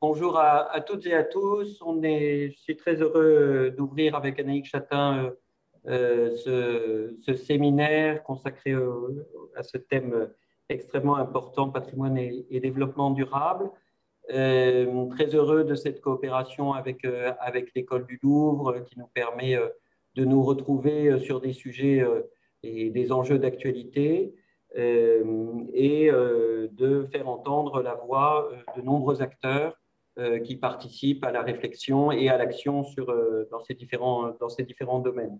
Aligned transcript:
bonjour 0.00 0.38
à, 0.38 0.80
toutes 0.80 1.06
et 1.06 1.14
à 1.14 1.24
tous. 1.24 1.80
On 1.82 2.02
est, 2.02 2.50
je 2.50 2.58
suis 2.58 2.76
très 2.76 2.96
heureux 2.96 3.70
d'ouvrir 3.76 4.14
avec 4.14 4.38
Anaïk 4.38 4.64
Chatin 4.64 5.32
euh, 5.86 6.30
ce, 7.22 7.34
séminaire 7.34 8.22
consacré 8.22 8.74
à 9.54 9.62
ce 9.62 9.76
thème 9.78 10.30
extrêmement 10.68 11.16
important, 11.16 11.70
patrimoine 11.70 12.16
et, 12.16 12.60
développement 12.60 13.10
durable. 13.10 13.70
Euh, 14.32 15.06
très 15.10 15.34
heureux 15.34 15.64
de 15.64 15.74
cette 15.74 16.00
coopération 16.00 16.74
euh, 16.74 17.32
avec 17.40 17.74
l'école 17.74 18.06
du 18.06 18.18
Louvre 18.22 18.78
qui 18.80 18.98
nous 18.98 19.08
permet 19.08 19.58
de 20.14 20.24
nous 20.24 20.42
retrouver 20.42 21.18
sur 21.18 21.40
des 21.40 21.52
sujets 21.52 22.04
et 22.62 22.90
des 22.90 23.12
enjeux 23.12 23.38
d'actualité 23.38 24.34
et 24.76 26.10
de 26.10 27.08
faire 27.12 27.28
entendre 27.28 27.82
la 27.82 27.94
voix 27.94 28.50
de 28.76 28.82
nombreux 28.82 29.20
acteurs 29.22 29.79
qui 30.44 30.56
participent 30.56 31.24
à 31.24 31.30
la 31.30 31.40
réflexion 31.40 32.12
et 32.12 32.28
à 32.28 32.36
l'action 32.36 32.84
dans, 33.50 33.60
ces 33.60 33.74
différents, 33.74 34.32
dans 34.38 34.48
ces 34.48 34.64
différents 34.64 34.98
domaines. 34.98 35.38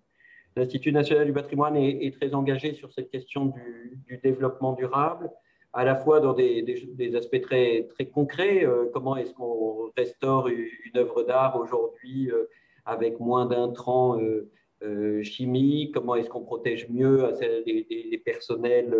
L'Institut 0.57 0.93
national 0.93 1.27
du 1.27 1.33
patrimoine 1.33 1.77
est, 1.77 2.15
très 2.17 2.35
engagé 2.35 2.75
sur 2.75 2.93
cette 2.93 3.11
question 3.11 3.47
du, 3.47 4.19
développement 4.23 4.73
durable, 4.73 5.31
à 5.73 5.85
la 5.85 5.95
fois 5.95 6.19
dans 6.19 6.33
des, 6.33 7.15
aspects 7.15 7.41
très, 7.41 7.87
concrets, 8.13 8.65
euh, 8.65 8.87
comment 8.93 9.17
est-ce 9.17 9.33
qu'on 9.33 9.91
restaure 9.97 10.49
une, 10.49 10.69
œuvre 10.97 11.23
d'art 11.23 11.57
aujourd'hui 11.57 12.31
euh, 12.31 12.49
avec 12.85 13.21
moins 13.21 13.47
d'intrants 13.47 14.21
euh, 14.21 14.51
chimiques, 15.23 15.95
comment 15.95 16.15
est-ce 16.15 16.31
qu'on 16.31 16.43
protège 16.43 16.89
mieux 16.89 17.31
les, 17.67 18.23
personnels 18.25 18.97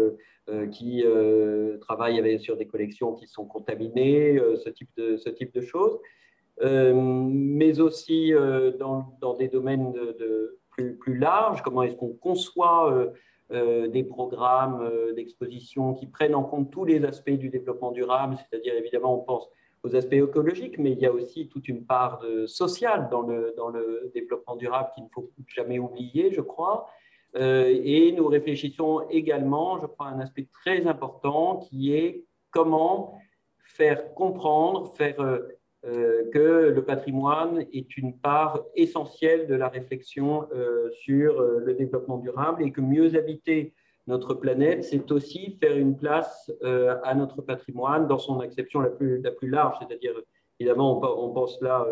qui 0.71 1.05
travaillent 1.81 2.39
sur 2.39 2.57
des 2.57 2.67
collections 2.67 3.15
qui 3.15 3.27
sont 3.27 3.47
contaminées, 3.47 4.39
ce, 4.57 4.69
type 4.69 4.91
de, 4.97 5.61
choses. 5.63 5.99
mais 6.63 7.81
aussi 7.81 8.33
dans, 8.79 9.35
des 9.39 9.49
domaines 9.49 9.93
de 9.93 10.61
plus, 10.99 11.19
large, 11.19 11.63
comment 11.63 11.83
est-ce 11.83 11.97
qu'on 11.97 12.13
conçoit 12.13 12.93
euh, 12.93 13.11
euh, 13.53 13.89
des 13.89 14.05
programmes 14.05 14.81
euh, 14.83 15.13
d'exposition 15.13 15.95
qui 15.95 16.07
prennent 16.07 16.35
en 16.35 16.45
compte 16.45 16.71
tous 16.71 16.85
les 16.85 17.05
aspects 17.05 17.31
du 17.31 17.49
développement 17.49 17.93
durable, 17.93 18.37
c'est-à-dire 18.37 18.75
évidemment 18.75 19.21
on 19.21 19.25
pense 19.25 19.49
aux 19.83 19.97
aspects 19.97 20.13
écologiques, 20.13 20.79
mais 20.79 20.93
il 20.93 20.99
y 20.99 21.07
a 21.07 21.13
aussi 21.13 21.49
toute 21.49 21.69
une 21.69 21.85
part 21.87 22.19
de, 22.21 22.47
sociale 22.47 23.09
dans 23.11 23.23
le, 23.23 23.55
dans 23.57 23.69
le 23.69 24.11
développement 24.15 24.57
durable 24.57 24.91
qu'il 24.95 25.05
ne 25.05 25.09
faut 25.09 25.31
jamais 25.47 25.79
oublier, 25.79 26.33
je 26.33 26.41
crois. 26.41 26.89
et 27.35 28.13
nous 28.13 28.27
réfléchissons 28.27 29.07
également, 29.09 29.79
je 29.81 29.87
crois, 29.87 30.09
à 30.09 30.11
un 30.11 30.21
aspect 30.21 30.49
très 30.53 30.87
important 30.87 31.59
qui 31.59 31.95
est 31.95 32.25
comment 32.51 33.19
faire 33.65 34.13
comprendre, 34.15 34.93
faire 34.97 35.17
euh, 35.87 36.31
que 36.31 36.73
le 36.75 36.85
patrimoine 36.85 37.65
est 37.73 37.97
une 37.97 38.19
part 38.19 38.63
essentielle 38.75 39.47
de 39.47 39.55
la 39.55 39.69
réflexion 39.69 40.47
euh, 40.53 40.91
sur 40.91 41.41
euh, 41.41 41.63
le 41.65 41.73
développement 41.73 42.19
durable 42.19 42.63
et 42.63 42.71
que 42.71 42.83
mieux 42.83 43.17
habiter 43.17 43.73
notre 44.11 44.35
planète, 44.35 44.85
c'est 44.85 45.11
aussi 45.11 45.57
faire 45.61 45.77
une 45.77 45.97
place 45.97 46.53
à 46.63 47.15
notre 47.15 47.41
patrimoine 47.43 48.07
dans 48.07 48.19
son 48.19 48.41
acception 48.41 48.81
la 48.81 48.91
plus, 48.91 49.23
la 49.23 49.31
plus 49.31 49.49
large, 49.49 49.77
c'est-à-dire, 49.81 50.13
évidemment, 50.59 51.01
on, 51.25 51.33
pense 51.33 51.61
là, 51.63 51.87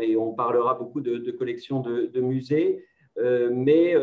et 0.00 0.16
on 0.16 0.32
parlera 0.32 0.74
beaucoup 0.74 1.00
de, 1.00 1.30
collections 1.32 1.80
de, 1.80 2.06
de 2.06 2.20
musées, 2.20 2.84
mais 3.50 3.94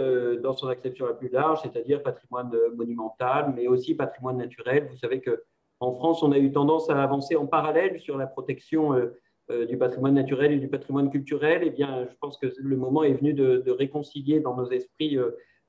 dans 0.41 0.53
son 0.53 0.67
acception 0.67 1.05
la 1.05 1.13
plus 1.13 1.29
large, 1.29 1.61
c'est-à-dire 1.63 2.03
patrimoine 2.03 2.51
monumental, 2.75 3.53
mais 3.55 3.67
aussi 3.67 3.95
patrimoine 3.95 4.37
naturel. 4.37 4.87
Vous 4.89 4.97
savez 4.97 5.21
que 5.21 5.43
en 5.83 5.93
France, 5.93 6.23
on 6.23 6.31
a 6.31 6.37
eu 6.37 6.51
tendance 6.51 6.89
à 6.89 7.01
avancer 7.03 7.35
en 7.35 7.45
parallèle 7.45 7.99
sur 7.99 8.17
la 8.17 8.25
protection 8.25 8.93
euh, 8.93 9.19
euh, 9.51 9.65
du 9.65 9.77
patrimoine 9.77 10.13
naturel 10.13 10.53
et 10.53 10.57
du 10.57 10.69
patrimoine 10.69 11.09
culturel. 11.09 11.61
Eh 11.65 11.71
bien, 11.71 12.07
je 12.09 12.15
pense 12.21 12.37
que 12.37 12.47
le 12.57 12.77
moment 12.77 13.03
est 13.03 13.13
venu 13.13 13.33
de, 13.33 13.69
réconcilier 13.69 14.39
dans 14.39 14.55
nos 14.55 14.69
esprits 14.71 15.17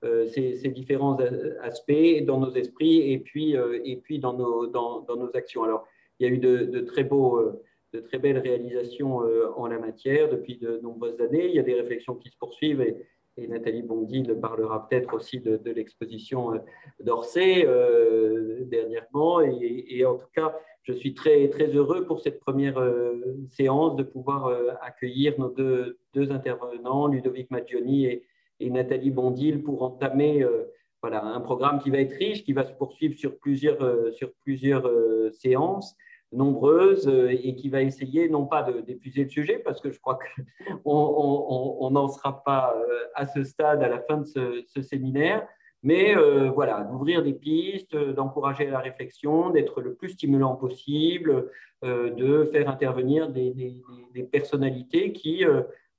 euh, 0.05 0.27
ces, 0.27 0.69
différents 0.69 1.17
aspects, 1.63 2.25
dans 2.25 2.39
nos 2.39 2.53
esprits 2.55 3.13
et 3.13 3.19
puis, 3.19 3.55
et 3.85 3.97
puis 3.97 4.19
dans, 4.19 4.35
nos, 4.35 4.67
dans, 4.67 5.05
nos 5.09 5.31
actions. 5.35 5.65
Alors, 5.65 5.87
il 6.19 6.27
y 6.27 6.31
a 6.31 6.33
eu 6.33 6.39
de, 6.39 6.81
très 6.81 7.05
beaux 7.05 7.41
de 7.93 8.01
très 8.01 8.19
belles 8.19 8.39
réalisations 8.39 9.21
en 9.57 9.67
la 9.69 9.79
matière 9.79 10.29
depuis 10.29 10.57
de 10.57 10.81
nombreuses 10.83 11.21
années. 11.21 11.47
Il 11.47 11.55
y 11.55 11.61
a 11.61 11.63
des 11.63 11.75
réflexions 11.75 12.17
qui 12.17 12.29
se 12.29 12.37
poursuivent 12.37 12.81
et, 12.81 12.97
Nathalie 13.37 13.83
Bondil 13.83 14.39
parlera 14.41 14.89
peut-être 14.89 15.15
aussi 15.15 15.41
de, 15.41 15.59
l'exposition 15.71 16.55
euh, 16.55 16.59
d'Orsay 17.01 17.65
euh, 17.67 18.65
dernièrement. 18.65 19.41
Et, 19.41 20.05
en 20.05 20.17
tout 20.17 20.29
cas, 20.35 20.57
je 20.83 20.93
suis 20.93 21.15
très, 21.15 21.49
très 21.49 21.67
heureux 21.67 22.05
pour 22.05 22.21
cette 22.21 22.41
première 22.41 22.79
euh, 22.79 23.37
séance 23.51 23.97
de 23.97 24.03
pouvoir 24.03 24.49
accueillir 24.83 25.35
nos 25.39 25.49
deux, 25.49 25.99
deux, 26.15 26.31
intervenants, 26.31 27.09
Ludovic 27.09 27.51
Maggioni 27.51 28.07
et, 28.07 28.25
et 28.61 28.71
Nathalie 28.71 29.11
Bondil, 29.11 29.63
pour 29.63 29.83
entamer 29.83 30.47
voilà, 31.03 31.23
un 31.25 31.41
programme 31.41 31.81
qui 31.81 31.91
va 31.91 31.99
être 31.99 32.15
riche, 32.15 32.45
qui 32.45 32.53
va 32.53 32.65
se 32.65 32.73
poursuivre 32.73 33.19
sur 33.19 33.39
plusieurs, 33.39 34.13
sur 34.15 34.33
plusieurs 34.43 34.89
séances 35.33 35.97
nombreuses 36.35 37.09
euh, 37.09 37.31
et 37.31 37.55
qui 37.55 37.69
va 37.69 37.83
essayer 37.83 38.29
non 38.29 38.47
pas 38.47 38.63
d'épuiser 38.87 39.25
le 39.25 39.31
sujet, 39.31 39.59
parce 39.59 39.81
que 39.81 39.91
je 39.91 40.01
crois 40.01 40.19
qu'on 40.85 41.91
n'en 41.91 42.09
sera 42.09 42.43
pas 42.45 42.75
euh, 42.77 43.05
à 43.15 43.27
ce 43.27 43.45
stade 43.45 43.83
à 43.83 43.89
la 43.89 44.01
fin 44.01 44.19
de 44.19 44.25
ce, 44.67 44.83
séminaire, 44.83 45.47
mais 45.83 46.17
euh, 46.17 46.51
voilà, 46.51 46.83
d'ouvrir 46.85 47.23
des 47.23 47.35
pistes, 47.35 47.97
d'encourager 47.97 48.67
la 48.67 48.81
réflexion, 48.81 49.51
d'être 49.51 49.81
le 49.81 49.95
plus 49.95 50.11
stimulant 50.11 50.57
possible, 50.57 51.51
de 51.83 52.49
faire 52.51 52.71
intervenir 52.71 53.29
des, 53.29 53.53
personnalités 54.33 55.13
qui 55.13 55.45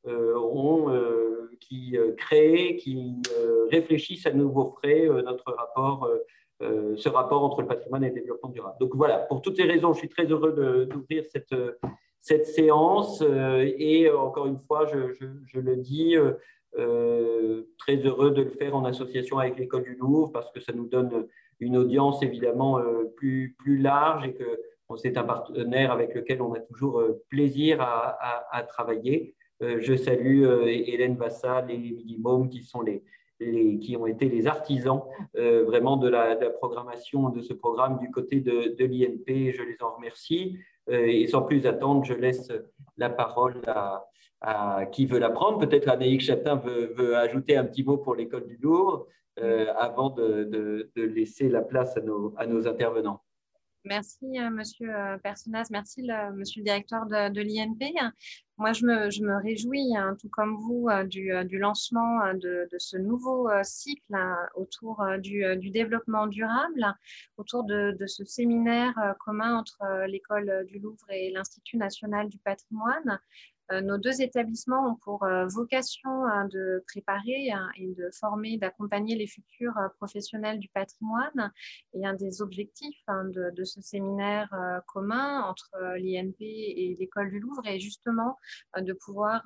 ont, 0.07 0.87
qui 1.59 1.97
créent, 2.17 2.75
qui 2.77 3.21
réfléchissent 3.71 4.25
à 4.25 4.31
nouveau 4.31 4.75
frais 4.79 5.07
notre 5.23 5.51
rapport 5.53 6.09
euh, 6.61 6.95
ce 6.95 7.09
rapport 7.09 7.43
entre 7.43 7.61
le 7.61 7.67
patrimoine 7.67 8.05
et 8.05 8.09
le 8.09 8.15
développement 8.15 8.47
durable. 8.49 8.77
Donc 8.79 8.95
voilà, 8.95 9.19
pour 9.19 9.41
toutes 9.41 9.57
ces 9.57 9.63
raisons, 9.63 9.91
je 9.91 9.99
suis 9.99 10.07
très 10.07 10.23
heureux 10.25 10.87
d'ouvrir 10.89 11.25
cette, 11.25 11.53
cette 12.21 12.45
séance 12.45 13.21
euh, 13.21 13.69
et 13.77 14.07
euh, 14.07 14.17
encore 14.17 14.47
une 14.47 14.59
fois, 14.59 14.85
je, 14.85 15.59
le 15.59 15.75
dis, 15.75 16.15
très 17.77 17.97
heureux 17.97 18.31
de 18.31 18.43
le 18.43 18.51
faire 18.51 18.73
en 18.73 18.85
association 18.85 19.37
avec 19.37 19.57
l'école 19.57 19.83
du 19.83 19.95
Louvre 19.95 20.31
parce 20.31 20.49
que 20.51 20.61
ça 20.61 20.71
nous 20.71 20.87
donne 20.87 21.27
une 21.59 21.75
audience 21.75 22.23
évidemment 22.23 22.79
plus, 23.17 23.55
plus 23.57 23.77
large 23.77 24.25
et 24.25 24.33
que 24.33 24.59
c'est 24.97 25.17
un 25.17 25.23
partenaire 25.23 25.91
avec 25.91 26.13
lequel 26.13 26.41
on 26.41 26.53
a 26.53 26.59
toujours 26.59 27.01
plaisir 27.29 27.81
à, 27.81 28.63
travailler. 28.63 29.35
Je 29.61 29.95
salue 29.95 30.43
Hélène 30.67 31.15
Vassal 31.15 31.71
et 31.71 31.75
Émilie 31.75 32.17
Môme 32.19 32.49
qui 32.49 32.61
sont 32.63 32.81
les, 32.81 33.03
qui 33.39 33.97
ont 33.99 34.05
été 34.05 34.29
les 34.29 34.47
artisans 34.47 35.01
euh, 35.37 35.63
vraiment 35.65 35.97
de 35.97 36.07
la, 36.07 36.35
programmation 36.51 37.29
de 37.29 37.41
ce 37.41 37.53
programme 37.53 37.99
du 37.99 38.09
côté 38.09 38.39
de, 38.39 38.75
l'INP. 38.79 39.51
Je 39.51 39.61
les 39.61 39.77
en 39.81 39.95
remercie. 39.95 40.57
Euh, 40.89 41.05
et 41.05 41.27
sans 41.27 41.41
plus 41.41 41.65
attendre, 41.65 42.05
je 42.05 42.13
laisse 42.13 42.51
la 42.97 43.09
parole 43.09 43.61
à, 43.67 44.05
qui 44.91 45.05
veut 45.05 45.19
la 45.19 45.29
prendre. 45.29 45.57
Peut-être 45.59 45.89
Anaïk 45.89 46.21
Chatin 46.21 46.55
veut, 46.55 47.15
ajouter 47.17 47.57
un 47.57 47.65
petit 47.65 47.83
mot 47.83 47.97
pour 47.97 48.15
l'école 48.15 48.45
du 48.45 48.57
Louvre 48.57 49.07
euh, 49.39 49.73
avant 49.77 50.11
de, 50.11 50.91
laisser 50.95 51.49
la 51.49 51.61
place 51.61 51.97
à 51.97 52.45
nos 52.45 52.67
intervenants. 52.67 53.21
Merci, 53.85 54.39
euh, 54.39 54.49
Monsieur 54.49 54.89
euh, 54.95 55.17
Personnaz. 55.19 55.69
Merci, 55.69 56.01
Monsieur 56.33 56.61
le 56.61 56.65
directeur 56.65 57.05
de, 57.05 57.41
l'INP. 57.41 57.93
Moi, 58.57 58.73
je 58.73 58.83
me, 58.83 59.43
réjouis, 59.43 59.95
hein, 59.95 60.17
tout 60.19 60.29
comme 60.29 60.55
vous, 60.55 60.87
euh, 60.89 61.03
du, 61.03 61.59
lancement 61.59 62.33
de, 62.33 62.67
ce 62.79 62.97
nouveau 62.97 63.47
cycle 63.61 64.15
hein, 64.15 64.35
autour 64.55 65.05
du, 65.19 65.69
développement 65.69 66.25
durable, 66.25 66.95
autour 67.37 67.63
de, 67.63 67.95
ce 68.07 68.25
séminaire 68.25 68.95
commun 69.19 69.59
entre 69.59 70.05
l'École 70.07 70.65
du 70.67 70.79
Louvre 70.79 71.05
et 71.11 71.31
l'Institut 71.31 71.77
national 71.77 72.27
du 72.27 72.39
patrimoine. 72.39 73.19
Euh, 73.71 73.81
nos 73.81 73.97
deux 73.97 74.21
établissements 74.21 74.91
ont 74.91 74.95
pour 74.95 75.23
euh, 75.23 75.47
vocation 75.47 76.25
hein, 76.25 76.47
de 76.51 76.83
préparer 76.87 77.51
hein, 77.51 77.69
et 77.77 77.87
de 77.87 78.09
former, 78.11 78.57
d'accompagner 78.57 79.15
les 79.15 79.27
futurs 79.27 79.77
euh, 79.77 79.87
professionnels 79.97 80.59
du 80.59 80.69
patrimoine. 80.69 81.51
Et 81.93 82.05
un 82.05 82.13
des 82.13 82.41
objectifs 82.41 83.01
hein, 83.07 83.25
de, 83.25 83.63
ce 83.63 83.81
séminaire 83.81 84.49
commun 84.87 85.41
entre 85.43 85.71
l'INP 85.97 86.35
et 86.39 86.95
l'école 86.99 87.31
du 87.31 87.39
Louvre 87.39 87.65
est 87.65 87.79
justement 87.79 88.37
de 88.77 88.93
pouvoir 88.93 89.41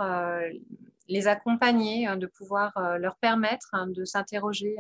les 1.10 1.28
accompagner, 1.28 2.08
de 2.16 2.28
pouvoir 2.28 2.72
leur 3.00 3.18
permettre 3.18 3.70
de 3.88 4.06
s'interroger 4.06 4.78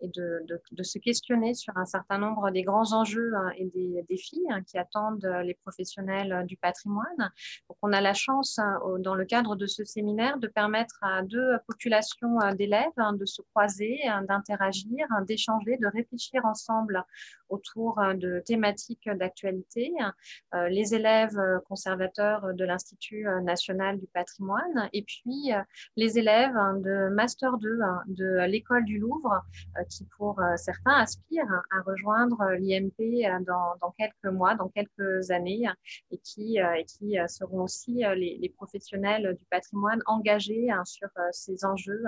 et 0.00 0.08
de, 0.08 0.82
se 0.82 0.98
questionner 0.98 1.54
sur 1.54 1.76
un 1.76 1.86
certain 1.86 2.18
nombre 2.18 2.50
des 2.50 2.62
grands 2.62 2.92
enjeux 2.92 3.32
hein, 3.34 3.50
et 3.56 3.66
des 3.66 4.04
défis 4.08 4.42
hein, 4.50 4.62
qui 4.62 4.78
attendent 4.78 5.26
les 5.44 5.54
professionnels 5.54 6.44
du 6.46 6.56
patrimoine. 6.56 7.04
Donc, 7.18 7.78
on 7.82 7.92
a 7.92 8.00
la 8.00 8.14
chance, 8.14 8.60
dans 8.98 9.14
le 9.14 9.24
cadre 9.24 9.56
de 9.56 9.66
ce 9.66 9.84
séminaire, 9.84 10.38
de 10.38 10.46
permettre 10.46 10.98
à 11.02 11.22
deux 11.22 11.58
populations 11.66 12.38
d'élèves 12.56 12.90
de 13.14 13.24
se 13.24 13.42
croiser, 13.42 13.98
d'interagir, 14.28 15.06
d'échanger, 15.26 15.76
de 15.78 15.86
réfléchir 15.86 16.44
ensemble 16.44 17.04
autour 17.48 18.00
de 18.14 18.42
thématiques 18.44 19.08
d'actualité. 19.08 19.92
Les 20.68 20.94
élèves 20.94 21.38
conservateurs 21.66 22.54
de 22.54 22.64
l'Institut 22.64 23.26
national 23.42 23.98
du 23.98 24.06
patrimoine 24.06 24.88
et 24.92 25.02
puis 25.02 25.52
les 25.96 26.18
élèves 26.18 26.54
de 26.82 27.08
Master 27.10 27.58
2 27.58 27.78
de 28.08 28.46
l'école 28.46 28.84
du 28.84 28.98
Louvre 28.98 29.42
qui, 29.88 30.04
pour 30.16 30.40
certains, 30.56 30.94
aspirent 30.94 31.62
à 31.70 31.82
rejoindre 31.82 32.52
l'IMP 32.58 33.44
dans, 33.44 33.90
quelques 33.98 34.32
mois, 34.32 34.54
dans 34.54 34.68
quelques 34.68 35.30
années 35.30 35.66
et 36.10 36.18
qui, 36.18 36.58
et 36.58 36.84
qui 36.84 37.16
seront 37.28 37.62
aussi 37.62 38.02
les, 38.16 38.52
professionnels 38.56 39.36
du 39.38 39.44
patrimoine 39.46 40.02
engagés 40.06 40.70
hein, 40.70 40.84
sur 40.84 41.08
ces 41.32 41.64
enjeux 41.64 42.04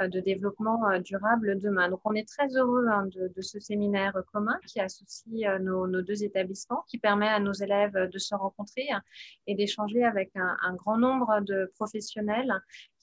de 0.00 0.20
développement 0.20 0.98
durable 1.00 1.58
demain. 1.60 1.88
Donc, 1.88 2.00
on 2.04 2.14
est 2.14 2.28
très 2.28 2.48
heureux 2.56 2.86
hein, 2.88 3.06
de, 3.06 3.40
ce 3.40 3.60
séminaire 3.60 4.14
commun 4.32 4.58
qui 4.66 4.80
associe 4.80 5.60
nos, 5.60 5.86
deux 6.02 6.24
établissements, 6.24 6.84
qui 6.88 6.98
permet 6.98 7.28
à 7.28 7.40
nos 7.40 7.52
élèves 7.52 8.10
de 8.10 8.18
se 8.18 8.34
rencontrer 8.34 8.88
et 9.46 9.54
d'échanger 9.54 10.04
avec 10.04 10.30
un, 10.34 10.74
grand 10.74 10.98
nombre 10.98 11.40
de 11.40 11.70
professionnels 11.74 12.52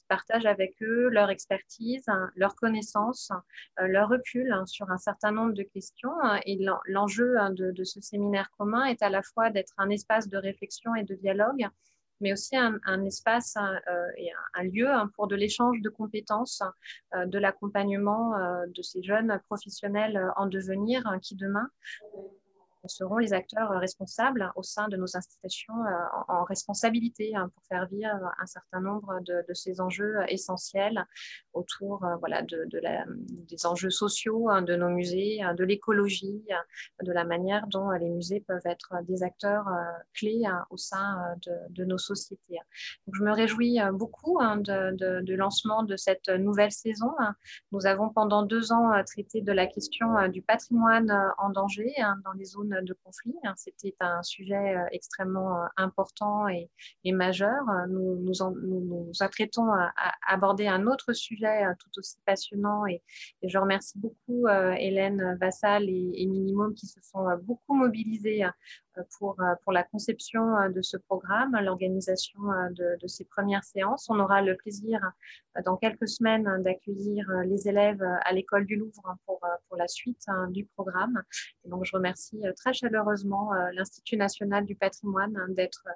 qui 0.03 0.07
partagent 0.07 0.45
avec 0.45 0.75
eux 0.81 1.09
leur 1.09 1.29
expertise, 1.29 2.05
leurs 2.35 2.55
connaissances, 2.55 3.31
euh, 3.79 3.88
leur 3.88 4.09
recul 4.09 4.51
hein, 4.51 4.65
sur 4.65 4.91
un 4.91 4.97
certain 4.97 5.31
nombre 5.31 5.53
de 5.53 5.63
questions. 5.63 6.13
Et 6.45 6.59
l'enjeu 6.88 7.38
hein, 7.39 7.51
de, 7.51 7.83
ce 7.83 8.01
séminaire 8.01 8.50
commun 8.57 8.85
est 8.85 9.01
à 9.01 9.09
la 9.09 9.21
fois 9.21 9.50
d'être 9.50 9.73
un 9.77 9.89
espace 9.89 10.27
de 10.27 10.38
réflexion 10.38 10.95
et 10.95 11.03
de 11.03 11.15
dialogue, 11.15 11.67
mais 12.21 12.33
aussi 12.33 12.55
un, 12.55 13.03
espace 13.05 13.55
euh, 13.57 14.07
et 14.17 14.29
un, 14.53 14.63
lieu 14.63 14.89
hein, 14.89 15.09
pour 15.15 15.27
de 15.27 15.35
l'échange 15.35 15.81
de 15.81 15.89
compétences, 15.89 16.61
euh, 17.15 17.25
de 17.25 17.38
l'accompagnement 17.38 18.33
de 18.67 18.81
ces 18.81 19.03
jeunes 19.03 19.39
professionnels 19.47 20.31
en 20.35 20.47
devenir 20.47 21.03
qui 21.21 21.35
demain 21.35 21.69
seront 22.88 23.18
les 23.18 23.33
acteurs 23.33 23.71
euh, 23.71 23.77
responsables 23.77 24.51
au 24.56 24.63
sein 24.63 24.88
de 24.88 24.97
nos 24.97 25.15
institutions 25.15 25.85
euh, 25.85 25.89
en, 26.27 26.44
responsabilité 26.44 27.35
hein, 27.35 27.50
pour 27.53 27.63
faire 27.65 27.88
vivre 27.88 28.31
un 28.39 28.45
certain 28.45 28.81
nombre 28.81 29.19
de, 29.21 29.44
ces 29.53 29.80
enjeux 29.80 30.18
essentiels 30.27 31.06
autour 31.53 32.03
euh, 32.03 32.15
voilà, 32.18 32.41
de, 32.41 32.68
des 32.71 33.65
enjeux 33.65 33.89
sociaux 33.89 34.50
hein, 34.50 34.62
de 34.62 34.75
nos 34.75 34.89
musées, 34.89 35.41
hein, 35.41 35.53
de 35.53 35.63
l'écologie, 35.63 36.44
de 37.01 37.12
la 37.12 37.24
manière 37.24 37.68
dont 37.68 37.91
les 37.91 38.09
musées 38.09 38.41
peuvent 38.41 38.65
être 38.65 38.95
des 39.03 39.24
acteurs 39.24 39.68
clés 40.13 40.44
au 40.69 40.77
sein 40.77 41.35
de, 41.69 41.83
nos 41.83 41.97
sociétés. 41.97 42.59
Donc, 43.06 43.15
je 43.15 43.24
me 43.24 43.31
réjouis 43.31 43.80
beaucoup 43.94 44.39
de, 44.39 45.35
lancement 45.35 45.83
de 45.83 45.95
cette 45.95 46.30
nouvelle 46.30 46.71
saison. 46.71 47.12
Nous 47.71 47.85
avons 47.85 48.09
pendant 48.09 48.44
deux 48.44 48.71
ans 48.71 48.91
traité 49.06 49.41
de 49.41 49.51
la 49.51 49.68
question 49.68 50.27
du 50.30 50.41
patrimoine 50.41 51.12
en 51.38 51.50
danger 51.50 51.94
dans 52.24 52.33
les 52.33 52.45
zones 52.45 52.72
de 52.81 52.93
conflit. 53.03 53.35
Hein. 53.43 53.53
C'était 53.55 53.95
un 53.99 54.23
sujet 54.23 54.75
euh, 54.75 54.85
extrêmement 54.91 55.63
euh, 55.63 55.67
important 55.77 56.47
et, 56.47 56.69
majeur. 57.11 57.63
Nous 57.89 58.15
nous, 58.23 59.11
apprêtons 59.19 59.71
à, 59.71 59.91
aborder 60.27 60.67
un 60.67 60.87
autre 60.87 61.13
sujet 61.13 61.65
euh, 61.65 61.73
tout 61.79 61.91
aussi 61.97 62.17
passionnant 62.25 62.85
et, 62.87 63.01
je 63.43 63.57
remercie 63.57 63.99
beaucoup 63.99 64.47
Hélène 64.47 65.37
Vassal 65.39 65.89
et, 65.89 66.11
et 66.15 66.25
Minimum 66.25 66.73
qui 66.73 66.87
se 66.87 66.99
sont 67.01 67.25
beaucoup 67.43 67.75
mobilisés 67.75 68.43
pour, 69.18 69.40
euh, 69.42 69.56
pour 69.63 69.74
la 69.74 69.84
conception 69.84 70.57
euh, 70.57 70.69
de 70.69 70.81
ce 70.81 70.98
programme, 70.98 71.57
l'organisation 71.62 72.40
euh, 72.51 72.69
de, 72.69 72.98
de, 73.01 73.07
ces 73.07 73.25
premières 73.25 73.63
séances. 73.63 74.07
On 74.10 74.19
aura 74.19 74.42
le 74.42 74.56
plaisir 74.56 75.00
dans 75.66 75.78
quelques 75.78 76.07
semaines 76.07 76.63
d'accueillir 76.63 77.30
les 77.45 77.68
élèves 77.68 78.01
à 78.01 78.34
l'école 78.34 78.66
du 78.66 78.75
Louvre 78.75 79.16
pour, 79.25 79.40
pour 79.68 79.78
la 79.78 79.88
suite 79.88 80.24
hein, 80.28 80.48
du 80.50 80.66
programme. 80.66 81.22
Donc, 81.66 81.86
je 81.86 81.95
remercie 81.95 82.42
très 82.56 82.74
chaleureusement 82.74 83.51
l'Institut 83.74 84.18
national 84.18 84.66
du 84.66 84.75
patrimoine 84.75 85.38
hein, 85.38 85.48
d'être 85.50 85.88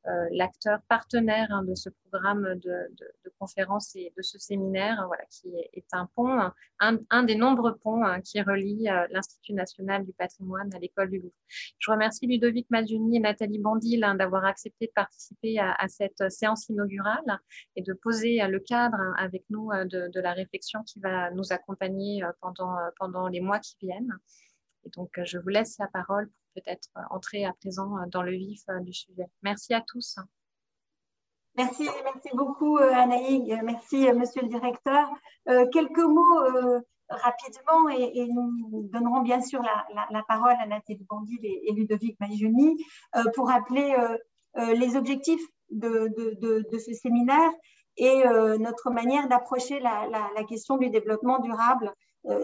l'acteur 0.31 0.79
partenaire 0.87 1.47
hein, 1.51 1.63
de 1.63 1.75
ce 1.75 1.89
programme 1.89 2.55
de, 2.55 2.91
conférences 3.39 3.95
et 3.95 4.13
de 4.15 4.21
ce 4.21 4.37
séminaire, 4.37 4.99
hein, 4.99 5.07
voilà, 5.07 5.23
qui 5.29 5.49
est, 5.73 5.85
un 5.93 6.07
pont, 6.15 6.51
un, 6.79 7.23
des 7.23 7.35
nombreux 7.35 7.75
ponts 7.77 8.03
hein, 8.03 8.21
qui 8.21 8.41
relie 8.41 8.87
euh, 8.89 9.07
l'Institut 9.11 9.53
national 9.53 10.05
du 10.05 10.13
patrimoine 10.13 10.73
à 10.75 10.79
l'école 10.79 11.09
du 11.09 11.19
Louvre. 11.19 11.33
Je 11.79 11.91
remercie 11.91 12.27
Ludovic 12.27 12.67
Maggioni 12.69 13.17
et 13.17 13.19
Nathalie 13.19 13.59
Bandil 13.59 14.01
d'avoir 14.17 14.45
accepté 14.45 14.87
de 14.87 14.91
participer 14.93 15.59
à, 15.59 15.87
cette 15.87 16.29
séance 16.31 16.69
inaugurale 16.69 17.39
et 17.75 17.81
de 17.81 17.93
poser 17.93 18.41
euh, 18.41 18.47
le 18.47 18.59
cadre 18.59 18.99
avec 19.17 19.43
nous 19.49 19.69
de, 19.71 20.19
la 20.21 20.33
réflexion 20.33 20.83
qui 20.83 20.99
va 20.99 21.31
nous 21.31 21.51
accompagner 21.51 22.23
pendant, 22.41 22.75
pendant 22.97 23.27
les 23.27 23.39
mois 23.39 23.59
qui 23.59 23.75
viennent. 23.81 24.15
Et 24.85 24.89
donc, 24.95 25.19
je 25.23 25.39
vous 25.39 25.49
laisse 25.49 25.77
la 25.79 25.87
parole 25.87 26.29
peut-être 26.53 26.89
euh, 26.97 27.01
entrer 27.09 27.45
à 27.45 27.53
présent 27.53 27.97
euh, 27.97 28.05
dans 28.07 28.23
le 28.23 28.31
vif 28.31 28.61
euh, 28.69 28.79
du 28.79 28.93
sujet. 28.93 29.25
Merci 29.41 29.73
à 29.73 29.81
tous. 29.81 30.17
Merci, 31.55 31.89
merci 32.05 32.29
beaucoup 32.33 32.77
Anaïg, 32.77 33.59
merci 33.65 34.09
monsieur 34.13 34.41
le 34.41 34.47
directeur. 34.47 35.09
quelques 35.73 35.99
mots 35.99 36.39
rapidement 37.09 37.89
et, 37.89 38.25
nous 38.29 38.87
donnerons 38.93 39.19
bien 39.19 39.41
sûr 39.41 39.61
la, 39.61 40.23
parole 40.29 40.55
à 40.61 40.65
Nathalie 40.65 41.05
Bandil 41.09 41.39
et, 41.43 41.73
Ludovic 41.73 42.17
Magioni 42.21 42.81
pour 43.35 43.49
rappeler 43.49 43.93
les 44.55 44.95
objectifs 44.95 45.45
de, 45.71 46.63
ce 46.71 46.93
séminaire 46.93 47.51
et 47.97 48.23
notre 48.57 48.89
manière 48.89 49.27
d'approcher 49.27 49.81
la, 49.81 50.07
question 50.47 50.77
du 50.77 50.89
développement 50.89 51.39
durable 51.39 51.93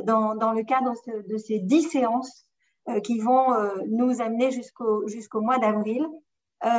dans, 0.04 0.52
le 0.52 0.64
cadre 0.64 0.92
de 1.30 1.38
ces 1.38 1.60
dix 1.60 1.84
séances 1.84 2.47
qui 3.04 3.20
vont 3.20 3.54
euh, 3.54 3.70
nous 3.88 4.22
amener 4.22 4.52
jusqu'au 4.52 5.42
mois 5.42 5.58
d'avril. 5.58 6.06
Euh, 6.66 6.70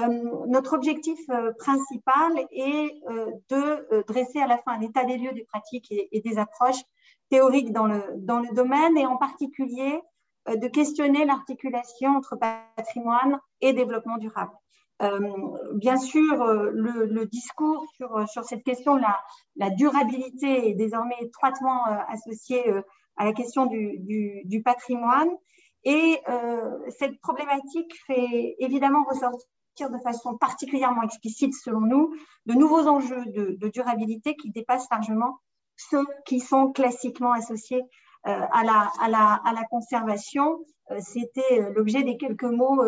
notre 0.49 0.75
objectif 0.75 1.19
principal 1.59 2.33
est 2.51 3.01
de 3.49 4.03
dresser 4.09 4.41
à 4.41 4.47
la 4.47 4.59
fin 4.59 4.73
un 4.73 4.81
état 4.81 5.05
des 5.05 5.19
lieux 5.19 5.33
des 5.33 5.45
pratiques 5.45 5.93
et, 5.93 6.21
des 6.21 6.39
approches 6.39 6.83
théoriques 7.31 7.73
dans 7.73 7.87
le, 7.87 8.55
domaine 8.55 8.97
et 8.97 9.07
en 9.07 9.17
particulier 9.17 10.01
de 10.49 10.67
questionner 10.67 11.27
l'articulation 11.27 12.17
entre 12.17 12.37
patrimoine 12.37 13.39
et 13.61 13.73
développement 13.73 14.19
durable. 14.19 14.53
bien 15.75 15.99
sûr, 15.99 16.45
le, 16.45 17.27
discours 17.27 17.87
sur, 17.95 18.45
cette 18.45 18.65
question 18.65 18.97
la, 18.97 19.71
durabilité 19.71 20.71
est 20.71 20.75
désormais 20.75 21.19
étroitement 21.21 21.85
associé 22.09 22.69
à 23.17 23.27
la 23.27 23.33
question 23.33 23.67
du 23.67 24.63
patrimoine. 24.65 25.31
Et 25.85 26.21
euh, 26.29 26.79
cette 26.99 27.21
problématique 27.21 27.93
fait 28.07 28.57
évidemment 28.59 29.05
ressortir 29.05 29.91
de 29.91 29.99
façon 29.99 30.37
particulièrement 30.37 31.03
explicite, 31.03 31.55
selon 31.55 31.81
nous, 31.81 32.15
de 32.47 32.55
nouveaux 32.55 32.87
enjeux 32.89 33.25
de, 33.27 33.69
durabilité 33.69 34.35
qui 34.35 34.51
dépassent 34.51 34.89
largement 34.91 35.39
ceux 35.77 36.05
qui 36.27 36.41
sont 36.41 36.73
classiquement 36.73 37.33
associés 37.33 37.83
euh, 38.27 38.41
à, 38.53 38.65
la, 38.65 39.65
conservation. 39.71 40.59
Euh, 40.91 40.99
c'était 41.01 41.71
l'objet 41.71 42.03
des 42.03 42.17
quelques 42.17 42.43
mots 42.43 42.83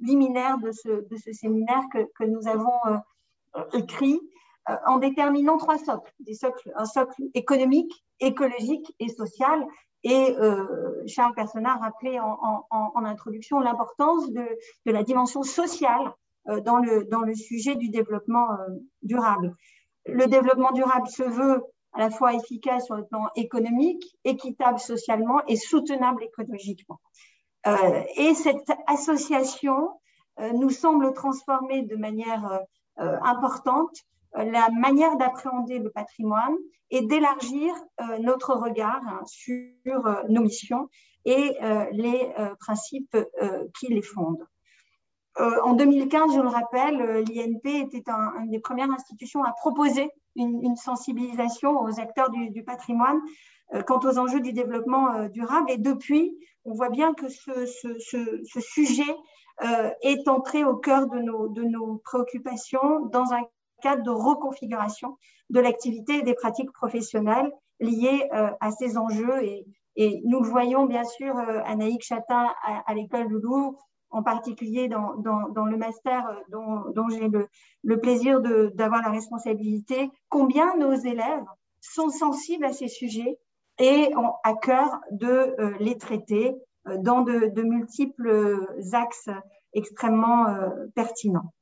liminaires 0.00 0.58
de 0.58 0.72
ce, 0.72 1.32
séminaire 1.32 1.84
que, 1.92 2.24
nous 2.24 2.48
avons 2.48 2.72
écrit 3.72 4.20
en 4.84 4.98
déterminant 4.98 5.58
trois 5.58 5.78
socles, 5.78 6.72
un 6.74 6.86
socle 6.86 7.22
économique, 7.34 8.04
écologique 8.18 8.92
et 8.98 9.08
social, 9.08 9.64
et 10.06 10.36
euh, 10.38 11.02
Charles 11.08 11.34
Personnat 11.34 11.72
a 11.72 11.78
rappelé 11.78 12.20
en, 12.20 13.04
introduction 13.04 13.58
l'importance 13.58 14.30
de, 14.30 14.46
la 14.84 15.02
dimension 15.02 15.42
sociale 15.42 16.14
euh, 16.48 16.60
dans, 16.60 16.78
le, 16.78 17.04
dans 17.06 17.22
le 17.22 17.34
sujet 17.34 17.74
du 17.74 17.88
développement 17.88 18.52
euh, 18.52 18.56
durable. 19.02 19.52
Le 20.06 20.26
développement 20.28 20.70
durable 20.70 21.08
se 21.08 21.24
veut 21.24 21.60
à 21.92 21.98
la 21.98 22.10
fois 22.10 22.34
efficace 22.34 22.86
sur 22.86 22.94
le 22.94 23.04
plan 23.04 23.30
économique, 23.34 24.04
équitable 24.22 24.78
socialement 24.78 25.44
et 25.48 25.56
soutenable 25.56 26.22
écologiquement. 26.22 27.00
et 28.16 28.34
cette 28.34 28.70
association 28.86 29.90
nous 30.54 30.70
semble 30.70 31.12
transformer 31.14 31.82
de 31.82 31.96
manière 31.96 32.60
importante 32.96 33.96
la 34.34 34.68
manière 34.70 35.16
d'appréhender 35.16 35.78
le 35.78 35.90
patrimoine 35.90 36.56
et 36.90 37.02
d'élargir 37.02 37.74
euh, 38.00 38.18
notre 38.18 38.54
regard 38.54 39.00
hein, 39.06 39.20
sur 39.26 40.06
euh, 40.06 40.22
nos 40.28 40.42
missions 40.42 40.88
et 41.24 41.56
euh, 41.62 41.84
les 41.90 42.32
principes 42.60 43.16
qui 43.76 43.88
les 43.88 44.02
fondent. 44.02 44.46
en 45.36 45.72
2015, 45.74 46.36
je 46.36 46.40
le 46.40 46.48
rappelle, 46.48 47.24
l'INP 47.28 47.66
était 47.80 48.04
une 48.08 48.50
des 48.50 48.60
premières 48.60 48.90
institutions 48.90 49.42
à 49.42 49.50
proposer 49.50 50.08
une, 50.36 50.76
sensibilisation 50.76 51.80
aux 51.82 51.98
acteurs 51.98 52.30
du, 52.30 52.62
patrimoine 52.62 53.20
quant 53.88 53.98
aux 54.04 54.18
enjeux 54.18 54.38
du 54.38 54.52
développement 54.52 55.28
durable. 55.30 55.68
Et 55.72 55.78
depuis, 55.78 56.38
on 56.64 56.74
voit 56.74 56.90
bien 56.90 57.12
que 57.12 57.28
ce, 57.28 57.66
ce 57.66 58.60
sujet 58.60 59.16
est 60.02 60.28
entré 60.28 60.62
au 60.62 60.76
cœur 60.76 61.08
de 61.08 61.18
nos, 61.18 61.48
de 61.48 61.64
nos 61.64 61.96
préoccupations 62.04 63.06
dans 63.06 63.32
un 63.32 63.42
cadre 63.82 64.02
de 64.02 64.10
reconfiguration 64.10 65.16
de 65.50 65.60
l'activité 65.60 66.18
et 66.18 66.22
des 66.22 66.34
pratiques 66.34 66.72
professionnelles 66.72 67.50
liées 67.80 68.28
à 68.32 68.70
ces 68.70 68.96
enjeux 68.96 69.44
et, 69.44 69.66
et 69.96 70.20
nous 70.24 70.40
le 70.40 70.48
voyons 70.48 70.86
bien 70.86 71.04
sûr, 71.04 71.36
euh, 71.36 71.60
Anaïk 71.64 72.02
Chatin 72.02 72.50
à, 72.62 72.94
l'école 72.94 73.28
du 73.28 73.40
Louvre, 73.40 73.78
en 74.10 74.22
particulier 74.22 74.88
dans, 74.88 75.14
le 75.14 75.76
master 75.76 76.28
euh, 76.28 76.92
dont, 76.94 77.08
j'ai 77.08 77.28
le, 77.28 78.00
plaisir 78.00 78.40
d'avoir 78.74 79.02
la 79.02 79.10
responsabilité, 79.10 80.10
combien 80.28 80.76
nos 80.76 80.92
élèves 80.92 81.44
sont 81.80 82.10
sensibles 82.10 82.64
à 82.64 82.72
ces 82.72 82.88
sujets 82.88 83.38
et 83.78 84.14
ont 84.16 84.32
à 84.44 84.54
cœur 84.54 85.00
de 85.10 85.54
euh, 85.58 85.74
les 85.80 85.96
traiter 85.96 86.54
dans 87.00 87.22
de, 87.22 87.62
multiples 87.62 88.60
axes 88.92 89.30
extrêmement 89.72 90.46
pertinents. 90.94 91.52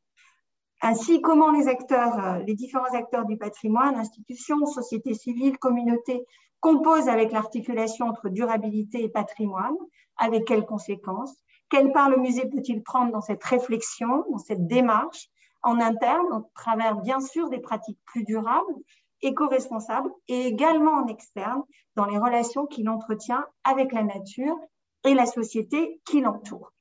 Ainsi, 0.87 1.23
comment 1.23 1.51
les 1.51 1.67
acteurs, 1.67 2.41
les 2.47 2.53
différents 2.53 2.93
acteurs 2.93 3.25
du 3.25 3.39
patrimoine, 3.39 3.95
institutions, 3.95 4.67
sociétés 4.67 5.15
civiles, 5.15 5.57
communautés, 5.57 6.27
compose 6.61 7.09
avec 7.09 7.33
l'articulation 7.33 8.07
entre 8.07 8.29
durabilité 8.29 9.03
et 9.03 9.09
patrimoine, 9.09 9.79
avec 10.19 10.45
quelles 10.45 10.67
conséquences? 10.67 11.35
Quelle 11.71 11.91
part 11.93 12.11
le 12.11 12.19
musée 12.19 12.51
peut-il 12.51 12.83
prendre 12.83 13.13
dans 13.13 13.23
cette 13.23 13.43
réflexion, 13.43 14.27
dans 14.31 14.37
cette 14.37 14.67
démarche 14.67 15.31
en 15.63 15.81
interne, 15.81 16.27
au 16.31 16.51
travers 16.55 16.97
bien 16.97 17.21
sûr 17.21 17.49
des 17.49 17.61
pratiques 17.61 17.99
plus 18.05 18.25
durables, 18.25 18.75
éco-responsables, 19.23 20.11
et 20.29 20.49
également 20.49 20.93
en 20.93 21.07
externe, 21.07 21.63
dans 21.97 22.05
les 22.05 22.19
relations 22.19 22.67
qu'il 22.67 22.91
entretient 22.91 23.47
avec 23.65 23.91
la 23.95 24.03
nature 24.03 24.59
et 25.05 25.15
la 25.15 25.25
société 25.25 26.03
qui 26.05 26.21
l'entoure? 26.21 26.74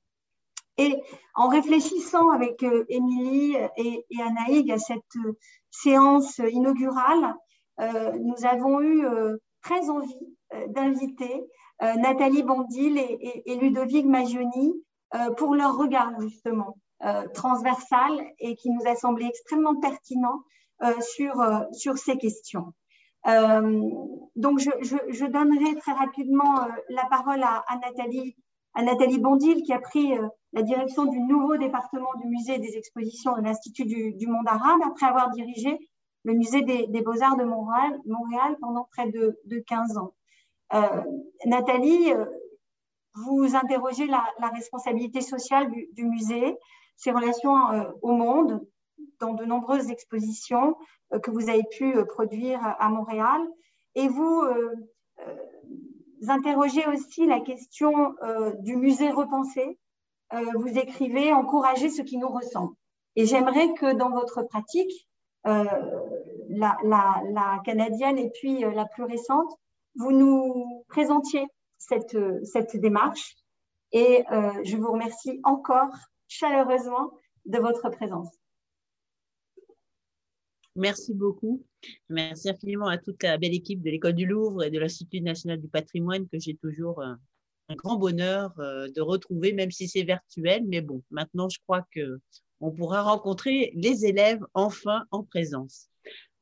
Et 0.77 0.95
en 1.35 1.49
réfléchissant 1.49 2.29
avec 2.31 2.63
euh, 2.63 2.85
Émilie 2.89 3.55
et, 3.77 4.05
et 4.09 4.71
à 4.71 4.77
cette 4.77 5.01
euh, 5.25 5.37
séance 5.69 6.39
inaugurale, 6.39 7.35
euh, 7.79 8.11
nous 8.19 8.45
avons 8.45 8.81
eu 8.81 9.05
très 9.63 9.89
envie 9.89 10.35
euh, 10.53 10.67
d'inviter 10.67 11.45
euh, 11.81 11.93
Nathalie 11.95 12.43
Bondil 12.43 12.97
et, 12.97 13.55
Ludovic 13.55 14.05
Magioni 14.05 14.73
euh, 15.15 15.31
pour 15.31 15.55
leur 15.55 15.75
regard 15.75 16.11
justement 16.19 16.77
transversal 17.33 18.13
et 18.39 18.55
qui 18.55 18.69
nous 18.71 18.89
a 18.89 18.95
semblé 18.95 19.25
extrêmement 19.25 19.75
pertinent 19.75 20.41
sur, 21.01 21.33
sur 21.73 21.97
ces 21.97 22.17
questions. 22.17 22.71
donc, 23.25 24.59
je, 24.59 25.25
donnerai 25.25 25.75
très 25.81 25.91
rapidement 25.91 26.65
la 26.87 27.03
parole 27.07 27.43
à, 27.43 27.65
Nathalie, 27.81 28.37
à 28.73 28.83
Nathalie 28.83 29.19
Bondil, 29.19 29.63
qui 29.63 29.73
a 29.73 29.79
pris 29.79 30.13
la 30.53 30.61
direction 30.61 31.05
du 31.05 31.19
nouveau 31.19 31.57
département 31.57 32.13
du 32.21 32.27
musée 32.27 32.59
des 32.59 32.77
expositions 32.77 33.35
de 33.37 33.41
l'Institut 33.41 33.85
du, 33.85 34.27
monde 34.27 34.47
arabe, 34.47 34.81
après 34.85 35.07
avoir 35.07 35.31
dirigé 35.31 35.77
le 36.23 36.33
musée 36.33 36.61
des, 36.61 37.01
beaux-arts 37.01 37.37
de 37.37 37.43
Montréal, 37.43 38.57
pendant 38.61 38.87
près 38.91 39.09
de, 39.09 39.63
15 39.67 39.97
ans. 39.97 40.13
Euh, 40.73 41.01
Nathalie, 41.45 42.13
euh, 42.13 42.25
vous 43.25 43.55
interrogez 43.55 44.07
la, 44.07 44.23
responsabilité 44.53 45.21
sociale 45.21 45.69
du, 45.71 46.05
musée, 46.05 46.57
ses 46.95 47.11
relations 47.11 47.71
euh, 47.71 47.83
au 48.01 48.11
monde, 48.11 48.65
dans 49.19 49.33
de 49.33 49.43
nombreuses 49.43 49.89
expositions 49.89 50.77
que 51.21 51.29
vous 51.29 51.49
avez 51.49 51.63
pu 51.77 51.93
produire 52.05 52.59
à 52.79 52.89
Montréal. 52.89 53.41
Et 53.95 54.07
vous 54.07 54.43
interrogez 56.29 56.85
aussi 56.87 57.25
la 57.25 57.39
question 57.39 58.15
du 58.59 58.75
musée 58.75 59.09
repensé. 59.09 59.77
vous 60.31 60.77
écrivez 60.77 61.33
Encourager 61.33 61.89
ce 61.89 62.01
qui 62.01 62.17
nous 62.17 62.29
ressemble. 62.29 62.73
Et 63.15 63.25
j'aimerais 63.25 63.73
que 63.73 63.93
dans 63.93 64.09
votre 64.09 64.43
pratique, 64.43 65.07
euh, 65.45 65.65
la, 66.49 66.77
la, 66.83 67.61
canadienne 67.65 68.17
et 68.17 68.29
puis 68.29 68.63
euh, 68.63 68.71
la 68.71 68.85
plus 68.85 69.03
récente, 69.03 69.51
vous 69.95 70.11
nous 70.11 70.85
présentiez 70.87 71.45
cette, 71.77 72.17
cette 72.45 72.77
démarche 72.77 73.35
et 73.91 74.23
euh, 74.31 74.51
je 74.63 74.77
vous 74.77 74.91
remercie 74.91 75.41
encore 75.43 75.93
chaleureusement 76.27 77.11
de 77.45 77.59
votre 77.59 77.89
présence. 77.89 78.29
Merci 80.75 81.13
beaucoup. 81.13 81.63
Merci 82.09 82.49
infiniment 82.49 82.87
à 82.87 82.97
toute 82.97 83.21
la 83.23 83.37
belle 83.37 83.53
équipe 83.53 83.81
de 83.81 83.89
l'École 83.89 84.13
du 84.13 84.25
Louvre 84.25 84.63
et 84.63 84.71
de 84.71 84.79
l'Institut 84.79 85.21
national 85.21 85.59
du 85.61 85.67
patrimoine 85.67 86.27
que 86.27 86.39
j'ai 86.39 86.55
toujours 86.55 87.03
un 87.03 87.19
grand 87.75 87.97
bonheur 87.97 88.53
de 88.57 89.01
retrouver, 89.01 89.53
même 89.53 89.71
si 89.71 89.87
c'est 89.87 90.03
virtuel. 90.03 90.63
Mais 90.67 90.81
bon, 90.81 91.03
maintenant, 91.11 91.47
je 91.49 91.59
crois 91.65 91.85
que 91.91 92.19
on 92.63 92.71
pourra 92.71 93.01
rencontrer 93.01 93.71
les 93.75 94.05
élèves 94.05 94.39
enfin 94.53 95.03
en 95.11 95.23
présence. 95.23 95.89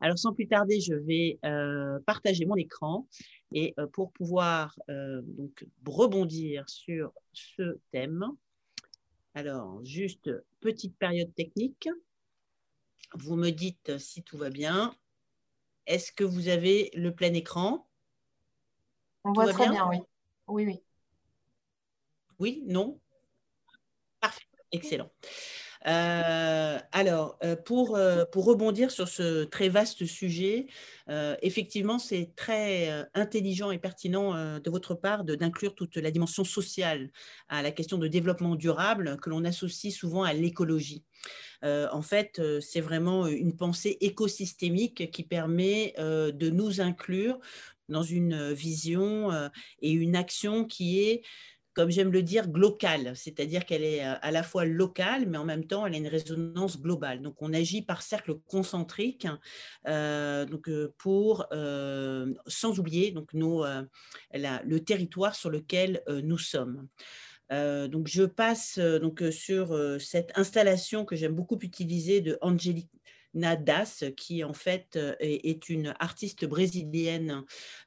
Alors 0.01 0.17
sans 0.17 0.33
plus 0.33 0.47
tarder, 0.47 0.79
je 0.79 0.93
vais 0.93 1.39
euh, 1.45 1.99
partager 2.05 2.45
mon 2.45 2.55
écran 2.55 3.07
et 3.53 3.73
euh, 3.79 3.87
pour 3.87 4.11
pouvoir 4.13 4.77
euh, 4.89 5.21
donc 5.23 5.65
rebondir 5.85 6.67
sur 6.67 7.11
ce 7.33 7.77
thème. 7.91 8.25
Alors 9.33 9.83
juste 9.83 10.29
petite 10.59 10.95
période 10.97 11.33
technique. 11.35 11.89
Vous 13.13 13.35
me 13.35 13.49
dites 13.49 13.97
si 13.97 14.23
tout 14.23 14.37
va 14.37 14.49
bien. 14.49 14.95
Est-ce 15.85 16.11
que 16.11 16.23
vous 16.23 16.47
avez 16.47 16.91
le 16.93 17.13
plein 17.13 17.33
écran? 17.33 17.87
On 19.23 19.33
voit 19.33 19.51
très 19.51 19.69
bien, 19.69 19.87
oui. 19.89 19.97
Oui, 20.47 20.65
oui. 20.65 20.83
Oui, 22.39 22.63
non? 22.65 22.99
Parfait, 24.19 24.45
excellent. 24.71 25.11
Euh, 25.87 26.77
alors, 26.91 27.37
euh, 27.43 27.55
pour, 27.55 27.95
euh, 27.95 28.23
pour 28.31 28.45
rebondir 28.45 28.91
sur 28.91 29.07
ce 29.07 29.45
très 29.45 29.69
vaste 29.69 30.05
sujet, 30.05 30.67
effectivement, 31.41 31.99
c'est 31.99 32.31
très 32.37 33.05
intelligent 33.13 33.69
et 33.71 33.77
pertinent 33.79 34.59
de 34.59 34.69
votre 34.69 34.95
part 34.95 35.25
d'inclure 35.25 35.75
toute 35.75 35.97
la 35.97 36.09
dimension 36.09 36.45
sociale 36.45 37.11
à 37.49 37.61
la 37.61 37.71
question 37.71 37.97
de 37.97 38.07
développement 38.07 38.55
durable 38.55 39.17
que 39.21 39.29
l'on 39.29 39.43
associe 39.43 39.93
souvent 39.93 40.23
à 40.23 40.31
l'écologie. 40.31 41.03
en 41.63 42.01
fait, 42.01 42.41
c'est 42.61 42.79
vraiment 42.79 43.27
une 43.27 43.57
pensée 43.57 43.97
écosystémique 43.99 45.11
qui 45.11 45.23
permet 45.23 45.93
de 45.97 46.49
nous 46.49 46.79
inclure 46.79 47.41
dans 47.89 48.03
une 48.03 48.53
vision 48.53 49.31
et 49.81 49.91
une 49.91 50.15
action 50.15 50.63
qui 50.63 51.01
est 51.01 51.23
comme 51.73 51.89
j'aime 51.89 52.11
le 52.11 52.21
dire, 52.21 52.47
globale, 52.49 53.13
c'est-à-dire 53.15 53.65
qu'elle 53.65 53.83
est 53.83 54.05
euh, 54.05 54.15
à 54.21 54.31
la 54.31 54.43
fois 54.43 54.65
locale, 54.65 55.25
mais 55.27 55.37
en 55.37 55.45
même 55.45 55.65
temps, 55.65 55.85
elle 55.85 55.93
a 55.93 55.97
une 55.97 56.07
résonance 56.07 56.81
globale. 56.81 57.21
Donc, 57.21 57.35
on 57.41 57.53
agit 57.53 57.81
par 57.81 58.01
cercle 58.01 58.35
concentrique, 58.47 59.27
euh, 59.87 60.45
donc 60.45 60.67
euh, 60.69 60.93
pour, 60.97 61.47
sans 62.47 62.79
oublier 62.79 63.11
donc 63.11 63.33
nos, 63.33 63.65
le 64.33 64.77
territoire 64.79 65.35
sur 65.35 65.49
lequel 65.49 66.03
nous 66.07 66.37
sommes. 66.37 66.87
donc, 67.49 68.07
je 68.07 68.23
passe 68.23 68.79
donc 68.79 69.23
sur 69.31 69.77
cette 69.99 70.31
installation 70.37 71.05
que 71.05 71.15
j'aime 71.15 71.33
beaucoup 71.33 71.59
utiliser 71.61 72.21
de 72.21 72.37
Angélique 72.41 73.00
Nadas, 73.33 74.03
qui 74.17 74.43
en 74.43 74.53
fait 74.53 74.95
euh, 74.95 75.15
est 75.19 75.69
une 75.69 75.93
artiste 75.99 76.45
brésilienne 76.45 77.43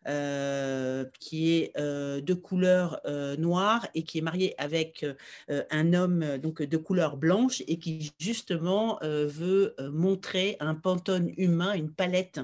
euh, 0.09 1.05
qui 1.21 1.53
est 1.53 1.73
euh, 1.79 2.21
de 2.21 2.35
couleur 2.35 3.01
noire 3.39 3.87
et 3.95 4.03
qui 4.03 4.19
est 4.19 4.23
mariée 4.23 4.55
avec 4.59 5.07
un 5.49 5.93
homme 5.93 6.39
donc 6.39 6.63
de 6.63 6.77
couleur 6.77 7.17
blanche 7.17 7.63
et 7.67 7.79
qui 7.79 8.13
justement 8.19 8.99
veut 9.03 9.75
montrer 9.93 10.57
un 10.61 10.75
pantone 10.75 11.33
humain, 11.37 11.75
une 11.75 11.91
palette 11.91 12.41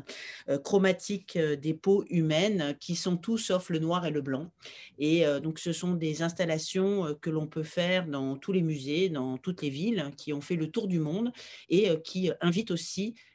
chromatique 0.65 1.39
des 1.39 1.75
peaux 1.75 2.05
humaines 2.09 2.77
qui 2.81 2.97
sont 2.97 3.17
tous 3.17 3.39
sauf 3.39 3.71
le 3.71 3.79
noir 3.79 4.07
et 4.07 4.11
le 4.11 4.21
blanc. 4.21 4.51
Et 4.99 5.25
donc 5.43 5.59
ce 5.59 5.73
sont 5.73 5.95
des 5.95 6.23
installations 6.23 7.17
que 7.21 7.31
l'on 7.31 7.47
peut 7.47 7.63
faire 7.63 8.07
dans 8.07 8.37
tous 8.37 8.53
les 8.53 8.63
musées, 8.63 9.09
dans 9.09 9.39
toutes 9.39 9.63
les 9.63 9.71
villes 9.71 10.11
qui 10.17 10.33
ont 10.33 10.41
fait 10.41 10.57
le 10.57 10.71
tour 10.71 10.89
du 10.89 10.99
monde 10.99 11.33
et 11.69 11.91
qui 12.03 12.31
invitent 12.41 12.71
aussi 12.71 12.90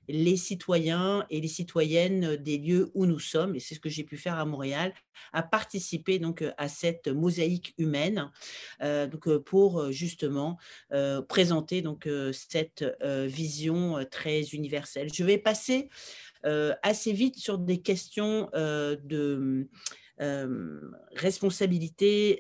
les 0.07 0.37
citoyens 0.37 1.25
et 1.29 1.41
les 1.41 1.47
citoyennes 1.47 2.35
des 2.35 2.57
lieux 2.57 2.91
où 2.93 3.05
nous 3.05 3.19
sommes, 3.19 3.55
et 3.55 3.59
c'est 3.59 3.75
ce 3.75 3.79
que 3.79 3.89
j'ai 3.89 4.03
pu 4.03 4.17
faire 4.17 4.37
à 4.37 4.45
Montréal, 4.45 4.93
à 5.33 5.43
participer 5.43 6.19
donc 6.19 6.43
à 6.57 6.67
cette 6.67 7.07
mosaïque 7.07 7.73
humaine, 7.77 8.31
euh, 8.81 9.07
donc 9.07 9.27
euh, 9.27 9.39
pour 9.39 9.79
euh, 9.79 9.91
justement 9.91 10.57
présenter 11.27 11.81
donc 11.81 12.07
cette 12.31 12.85
vision 13.01 14.05
très 14.09 14.41
universelle. 14.41 15.09
Je 15.13 15.23
vais 15.23 15.37
passer 15.37 15.89
assez 16.43 17.13
vite 17.13 17.37
sur 17.37 17.57
des 17.57 17.81
questions 17.81 18.49
de 18.53 19.67
responsabilité 21.15 22.39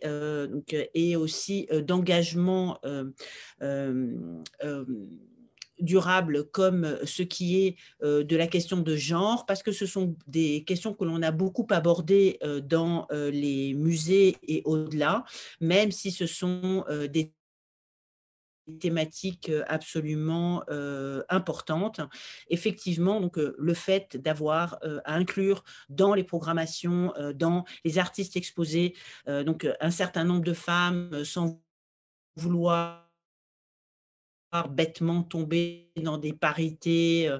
et 0.93 1.15
aussi 1.15 1.67
d'engagement 1.83 2.79
durable 5.79 6.45
comme 6.51 6.97
ce 7.05 7.23
qui 7.23 7.65
est 7.65 7.75
de 8.03 8.35
la 8.35 8.47
question 8.47 8.77
de 8.77 8.95
genre, 8.95 9.45
parce 9.45 9.63
que 9.63 9.71
ce 9.71 9.85
sont 9.85 10.15
des 10.27 10.63
questions 10.63 10.93
que 10.93 11.03
l'on 11.05 11.21
a 11.21 11.31
beaucoup 11.31 11.67
abordées 11.69 12.39
dans 12.63 13.07
les 13.11 13.73
musées 13.73 14.37
et 14.43 14.61
au-delà, 14.65 15.23
même 15.59 15.91
si 15.91 16.11
ce 16.11 16.25
sont 16.25 16.85
des 17.11 17.33
thématiques 18.79 19.51
absolument 19.67 20.63
importantes. 21.29 22.01
Effectivement, 22.49 23.21
donc, 23.21 23.37
le 23.37 23.73
fait 23.73 24.17
d'avoir 24.17 24.79
à 25.03 25.15
inclure 25.15 25.63
dans 25.89 26.15
les 26.15 26.23
programmations, 26.23 27.13
dans 27.35 27.63
les 27.83 27.99
artistes 27.99 28.35
exposés, 28.37 28.95
donc 29.27 29.67
un 29.79 29.91
certain 29.91 30.23
nombre 30.23 30.43
de 30.43 30.53
femmes 30.53 31.23
sans 31.23 31.61
vouloir 32.35 33.04
bêtement 34.63 35.23
tomber 35.23 35.84
dans 36.01 36.17
des 36.17 36.33
parités, 36.33 37.27
euh, 37.27 37.39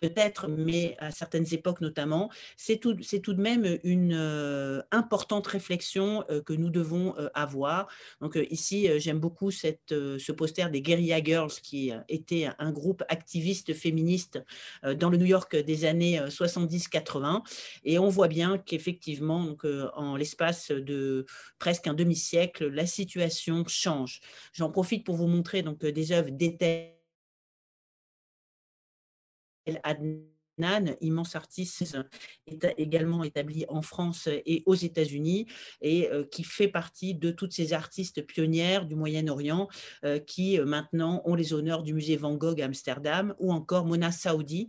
peut-être, 0.00 0.48
mais 0.48 0.96
à 0.98 1.10
certaines 1.10 1.52
époques 1.52 1.80
notamment, 1.80 2.30
c'est 2.56 2.76
tout, 2.76 2.94
tout, 2.94 3.34
de 3.34 3.40
même 3.40 3.78
une 3.82 4.14
euh, 4.14 4.82
importante 4.90 5.46
réflexion 5.46 6.24
euh, 6.30 6.40
que 6.42 6.52
nous 6.52 6.70
devons 6.70 7.14
avoir. 7.34 7.88
Donc 8.20 8.38
ici, 8.50 8.88
j'aime 8.98 9.18
beaucoup 9.18 9.50
cette, 9.50 9.88
ce 9.90 10.32
poster 10.32 10.70
des 10.70 10.82
Guerrilla 10.82 11.22
Girls, 11.22 11.52
qui 11.62 11.92
était 12.08 12.48
un 12.58 12.72
groupe 12.72 13.02
activiste 13.08 13.74
féministe 13.74 14.42
dans 14.82 15.10
le 15.10 15.16
New 15.16 15.26
York 15.26 15.56
des 15.56 15.84
années 15.84 16.20
70-80. 16.20 17.42
Et 17.84 17.98
on 17.98 18.08
voit 18.08 18.28
bien 18.28 18.58
qu'effectivement, 18.58 19.54
en 19.94 20.16
l'espace 20.16 20.70
de 20.70 21.26
presque 21.58 21.86
un 21.86 21.94
demi-siècle, 21.94 22.68
la 22.68 22.86
situation 22.86 23.64
change. 23.66 24.20
J'en 24.52 24.70
profite 24.70 25.04
pour 25.04 25.16
vous 25.16 25.26
montrer 25.26 25.62
donc, 25.62 25.84
des 25.84 26.12
œuvres 26.12 26.30
d'été 26.30 27.01
el 29.64 29.80
Adnan 30.58 30.94
immense 31.00 31.36
artiste 31.36 31.96
également 32.78 33.24
établi 33.24 33.64
en 33.68 33.82
France 33.82 34.28
et 34.46 34.62
aux 34.66 34.74
États-Unis 34.74 35.46
et 35.80 36.10
euh, 36.10 36.24
qui 36.24 36.44
fait 36.44 36.68
partie 36.68 37.14
de 37.14 37.30
toutes 37.30 37.52
ces 37.52 37.72
artistes 37.72 38.24
pionnières 38.26 38.86
du 38.86 38.94
Moyen-Orient 38.94 39.68
euh, 40.04 40.18
qui 40.18 40.58
euh, 40.58 40.64
maintenant 40.64 41.22
ont 41.24 41.34
les 41.34 41.54
honneurs 41.54 41.82
du 41.82 41.94
musée 41.94 42.16
Van 42.16 42.34
Gogh 42.34 42.60
à 42.60 42.66
Amsterdam 42.66 43.34
ou 43.38 43.52
encore 43.52 43.86
Mona 43.86 44.12
Saoudi 44.12 44.68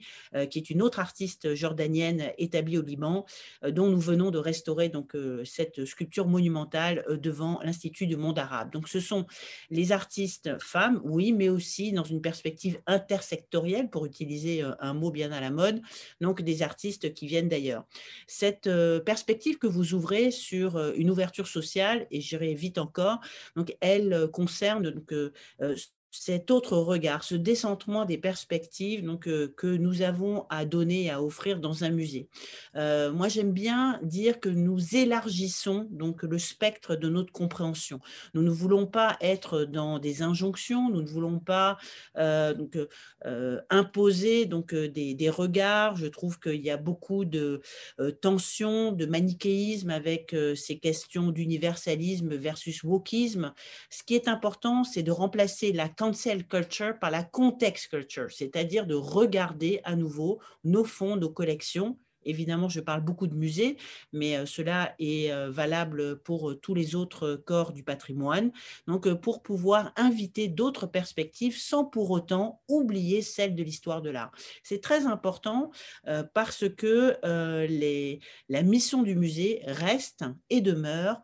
qui 0.49 0.59
est 0.59 0.69
une 0.69 0.81
autre 0.81 0.99
artiste 0.99 1.53
jordanienne 1.55 2.31
établie 2.37 2.77
au 2.77 2.81
Liban 2.81 3.25
dont 3.67 3.89
nous 3.89 3.99
venons 3.99 4.31
de 4.31 4.37
restaurer 4.37 4.89
donc 4.89 5.15
cette 5.45 5.85
sculpture 5.85 6.27
monumentale 6.27 7.05
devant 7.21 7.59
l'Institut 7.63 8.07
du 8.07 8.15
monde 8.15 8.39
arabe. 8.39 8.71
Donc 8.71 8.87
ce 8.87 8.99
sont 8.99 9.25
les 9.69 9.91
artistes 9.91 10.57
femmes, 10.59 11.01
oui, 11.03 11.33
mais 11.33 11.49
aussi 11.49 11.91
dans 11.91 12.03
une 12.03 12.21
perspective 12.21 12.79
intersectorielle 12.87 13.89
pour 13.89 14.05
utiliser 14.05 14.63
un 14.79 14.93
mot 14.93 15.11
bien 15.11 15.31
à 15.31 15.41
la 15.41 15.51
mode 15.51 15.72
donc 16.21 16.41
des 16.41 16.61
artistes 16.61 17.13
qui 17.13 17.27
viennent 17.27 17.49
d'ailleurs. 17.49 17.85
Cette 18.27 18.67
euh, 18.67 18.99
perspective 18.99 19.57
que 19.57 19.67
vous 19.67 19.93
ouvrez 19.93 20.31
sur 20.31 20.77
euh, 20.77 20.93
une 20.95 21.09
ouverture 21.09 21.47
sociale, 21.47 22.07
et 22.11 22.21
j'irai 22.21 22.53
vite 22.53 22.77
encore, 22.77 23.19
donc 23.55 23.75
elle 23.81 24.13
euh, 24.13 24.27
concerne 24.27 24.89
donc, 24.89 25.13
cet 26.13 26.51
autre 26.51 26.77
regard, 26.77 27.23
ce 27.23 27.33
décentrement 27.33 28.05
des 28.05 28.19
perspectives 28.19 29.03
donc, 29.03 29.27
euh, 29.27 29.51
que 29.57 29.67
nous 29.67 30.03
avons 30.03 30.45
à 30.49 30.63
donner, 30.63 31.09
à 31.09 31.23
offrir 31.23 31.59
dans 31.59 31.83
un 31.83 31.89
musée. 31.89 32.29
Euh, 32.75 33.11
moi, 33.11 33.29
j'aime 33.29 33.51
bien 33.51 33.99
dire 34.03 34.39
que 34.39 34.49
nous 34.49 34.95
élargissons 34.95 35.87
donc 35.89 36.21
le 36.21 36.37
spectre 36.37 36.95
de 36.95 37.09
notre 37.09 37.31
compréhension. 37.31 37.99
Nous 38.35 38.43
ne 38.43 38.51
voulons 38.51 38.85
pas 38.85 39.17
être 39.21 39.65
dans 39.65 39.97
des 39.97 40.21
injonctions, 40.21 40.91
nous 40.91 41.01
ne 41.01 41.07
voulons 41.07 41.39
pas 41.39 41.77
euh, 42.17 42.53
donc, 42.53 42.77
imposer 43.69 44.45
donc, 44.45 44.75
des, 44.75 45.15
des, 45.15 45.29
regards. 45.29 45.95
Je 45.95 46.05
trouve 46.05 46.39
qu'il 46.39 46.61
y 46.61 46.69
a 46.69 46.77
beaucoup 46.77 47.25
de 47.25 47.61
tensions, 48.21 48.91
de 48.91 49.05
manichéisme 49.05 49.89
avec 49.89 50.35
ces 50.55 50.77
questions 50.77 51.31
d'universalisme 51.31 52.35
versus 52.35 52.83
wokisme. 52.83 53.53
Ce 53.89 54.03
qui 54.03 54.13
est 54.13 54.27
important, 54.27 54.83
c'est 54.83 55.03
de 55.03 55.11
remplacer 55.11 55.71
la 55.71 55.89
culture 56.11 56.99
par 56.99 57.11
la 57.11 57.23
context 57.23 57.87
culture, 57.87 58.31
c'est-à-dire 58.31 58.85
de 58.85 58.95
regarder 58.95 59.81
à 59.83 59.95
nouveau 59.95 60.39
nos 60.63 60.83
fonds, 60.83 61.15
nos 61.15 61.29
collections. 61.29 61.97
Évidemment, 62.25 62.69
je 62.69 62.79
parle 62.79 63.01
beaucoup 63.01 63.27
de 63.27 63.35
musées, 63.35 63.77
mais 64.11 64.37
euh, 64.37 64.45
cela 64.45 64.95
est 64.99 65.31
euh, 65.31 65.49
valable 65.49 66.19
pour 66.19 66.51
euh, 66.51 66.55
tous 66.55 66.73
les 66.73 66.95
autres 66.95 67.35
corps 67.35 67.73
du 67.73 67.83
patrimoine. 67.83 68.51
Donc, 68.87 69.11
pour 69.15 69.43
pouvoir 69.43 69.91
inviter 69.97 70.47
d'autres 70.47 70.87
perspectives 70.87 71.57
sans 71.57 71.85
pour 71.85 72.11
autant 72.11 72.61
oublier 72.67 73.21
celle 73.21 73.55
de 73.55 73.63
l'histoire 73.63 74.01
de 74.01 74.09
l'art. 74.09 74.31
C'est 74.63 74.81
très 74.81 75.05
important 75.05 75.71
parce 76.33 76.69
que 76.69 77.17
la 78.49 78.63
mission 78.63 79.03
du 79.03 79.15
musée 79.15 79.61
reste 79.65 80.23
et 80.49 80.61
demeure 80.61 81.21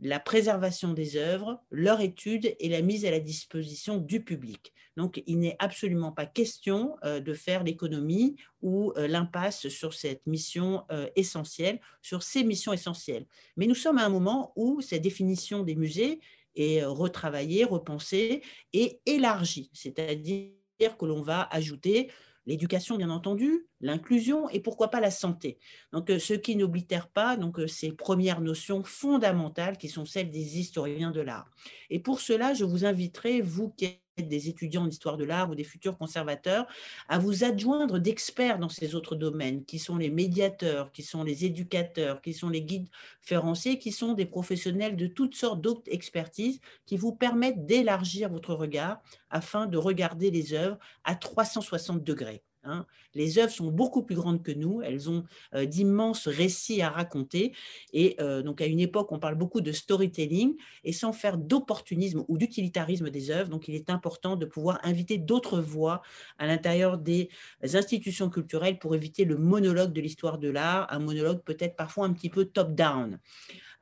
la 0.00 0.18
préservation 0.20 0.92
des 0.92 1.16
œuvres, 1.16 1.62
leur 1.70 2.00
étude 2.00 2.54
et 2.58 2.68
la 2.68 2.82
mise 2.82 3.04
à 3.04 3.10
la 3.10 3.20
disposition 3.20 3.98
du 3.98 4.22
public. 4.22 4.72
Donc, 4.96 5.22
il 5.26 5.38
n'est 5.38 5.56
absolument 5.58 6.12
pas 6.12 6.26
question 6.26 6.96
euh, 7.04 7.20
de 7.20 7.32
faire 7.32 7.64
l'économie 7.64 8.36
ou 8.60 8.92
euh, 8.96 9.06
l'impasse 9.06 9.68
sur 9.68 9.94
cette 9.94 10.26
mission 10.26 10.84
euh, 10.90 11.08
essentielle, 11.16 11.80
sur 12.02 12.22
ces 12.22 12.44
missions 12.44 12.72
essentielles. 12.72 13.26
Mais 13.56 13.66
nous 13.66 13.74
sommes 13.74 13.98
à 13.98 14.04
un 14.04 14.08
moment 14.08 14.52
où 14.56 14.80
cette 14.80 15.02
définition 15.02 15.62
des 15.62 15.76
musées 15.76 16.20
est 16.56 16.82
retravaillée, 16.84 17.64
repensée 17.64 18.42
et 18.72 19.00
élargie, 19.06 19.70
c'est-à-dire 19.72 20.50
que 20.98 21.06
l'on 21.06 21.22
va 21.22 21.48
ajouter 21.52 22.10
l'éducation 22.46 22.96
bien 22.96 23.10
entendu, 23.10 23.66
l'inclusion 23.80 24.48
et 24.48 24.60
pourquoi 24.60 24.88
pas 24.88 25.00
la 25.00 25.10
santé. 25.10 25.58
Donc, 25.92 26.10
euh, 26.10 26.18
ce 26.18 26.34
qui 26.34 26.56
n'oblitère 26.56 27.08
pas 27.08 27.36
donc, 27.36 27.58
euh, 27.58 27.66
ces 27.66 27.92
premières 27.92 28.40
notions 28.40 28.82
fondamentales 28.84 29.78
qui 29.78 29.88
sont 29.88 30.06
celles 30.06 30.30
des 30.30 30.58
historiens 30.58 31.10
de 31.10 31.20
l'art. 31.20 31.50
Et 31.90 31.98
pour 31.98 32.20
cela, 32.20 32.54
je 32.54 32.64
vous 32.64 32.84
inviterai, 32.84 33.40
vous 33.40 33.70
qui 33.70 34.00
des 34.28 34.48
étudiants 34.48 34.86
d'histoire 34.86 35.16
de 35.16 35.24
l'art 35.24 35.50
ou 35.50 35.54
des 35.54 35.64
futurs 35.64 35.96
conservateurs, 35.96 36.66
à 37.08 37.18
vous 37.18 37.44
adjoindre 37.44 37.98
d'experts 37.98 38.58
dans 38.58 38.68
ces 38.68 38.94
autres 38.94 39.16
domaines, 39.16 39.64
qui 39.64 39.78
sont 39.78 39.96
les 39.96 40.10
médiateurs, 40.10 40.92
qui 40.92 41.02
sont 41.02 41.22
les 41.24 41.44
éducateurs, 41.44 42.20
qui 42.20 42.34
sont 42.34 42.48
les 42.48 42.62
guides 42.62 42.88
féranciers, 43.20 43.78
qui 43.78 43.92
sont 43.92 44.14
des 44.14 44.26
professionnels 44.26 44.96
de 44.96 45.06
toutes 45.06 45.34
sortes 45.34 45.60
d'autres 45.60 45.82
expertises 45.86 46.60
qui 46.86 46.96
vous 46.96 47.12
permettent 47.12 47.66
d'élargir 47.66 48.30
votre 48.30 48.54
regard 48.54 49.00
afin 49.30 49.66
de 49.66 49.78
regarder 49.78 50.30
les 50.30 50.52
œuvres 50.52 50.78
à 51.04 51.14
360 51.14 52.02
degrés. 52.02 52.42
Hein. 52.64 52.86
Les 53.14 53.38
œuvres 53.38 53.52
sont 53.52 53.70
beaucoup 53.70 54.02
plus 54.02 54.14
grandes 54.14 54.42
que 54.42 54.52
nous, 54.52 54.82
elles 54.82 55.08
ont 55.08 55.24
euh, 55.54 55.64
d'immenses 55.64 56.28
récits 56.28 56.82
à 56.82 56.90
raconter. 56.90 57.52
Et 57.92 58.16
euh, 58.20 58.42
donc, 58.42 58.60
à 58.60 58.66
une 58.66 58.80
époque, 58.80 59.12
on 59.12 59.18
parle 59.18 59.34
beaucoup 59.34 59.60
de 59.60 59.72
storytelling 59.72 60.56
et 60.84 60.92
sans 60.92 61.12
faire 61.12 61.38
d'opportunisme 61.38 62.24
ou 62.28 62.38
d'utilitarisme 62.38 63.10
des 63.10 63.30
œuvres. 63.30 63.48
Donc, 63.48 63.68
il 63.68 63.74
est 63.74 63.90
important 63.90 64.36
de 64.36 64.44
pouvoir 64.44 64.78
inviter 64.82 65.18
d'autres 65.18 65.60
voix 65.60 66.02
à 66.38 66.46
l'intérieur 66.46 66.98
des 66.98 67.30
institutions 67.62 68.28
culturelles 68.28 68.78
pour 68.78 68.94
éviter 68.94 69.24
le 69.24 69.36
monologue 69.36 69.92
de 69.92 70.00
l'histoire 70.00 70.38
de 70.38 70.50
l'art, 70.50 70.86
un 70.92 70.98
monologue 70.98 71.42
peut-être 71.42 71.76
parfois 71.76 72.06
un 72.06 72.12
petit 72.12 72.30
peu 72.30 72.44
top-down. 72.44 73.18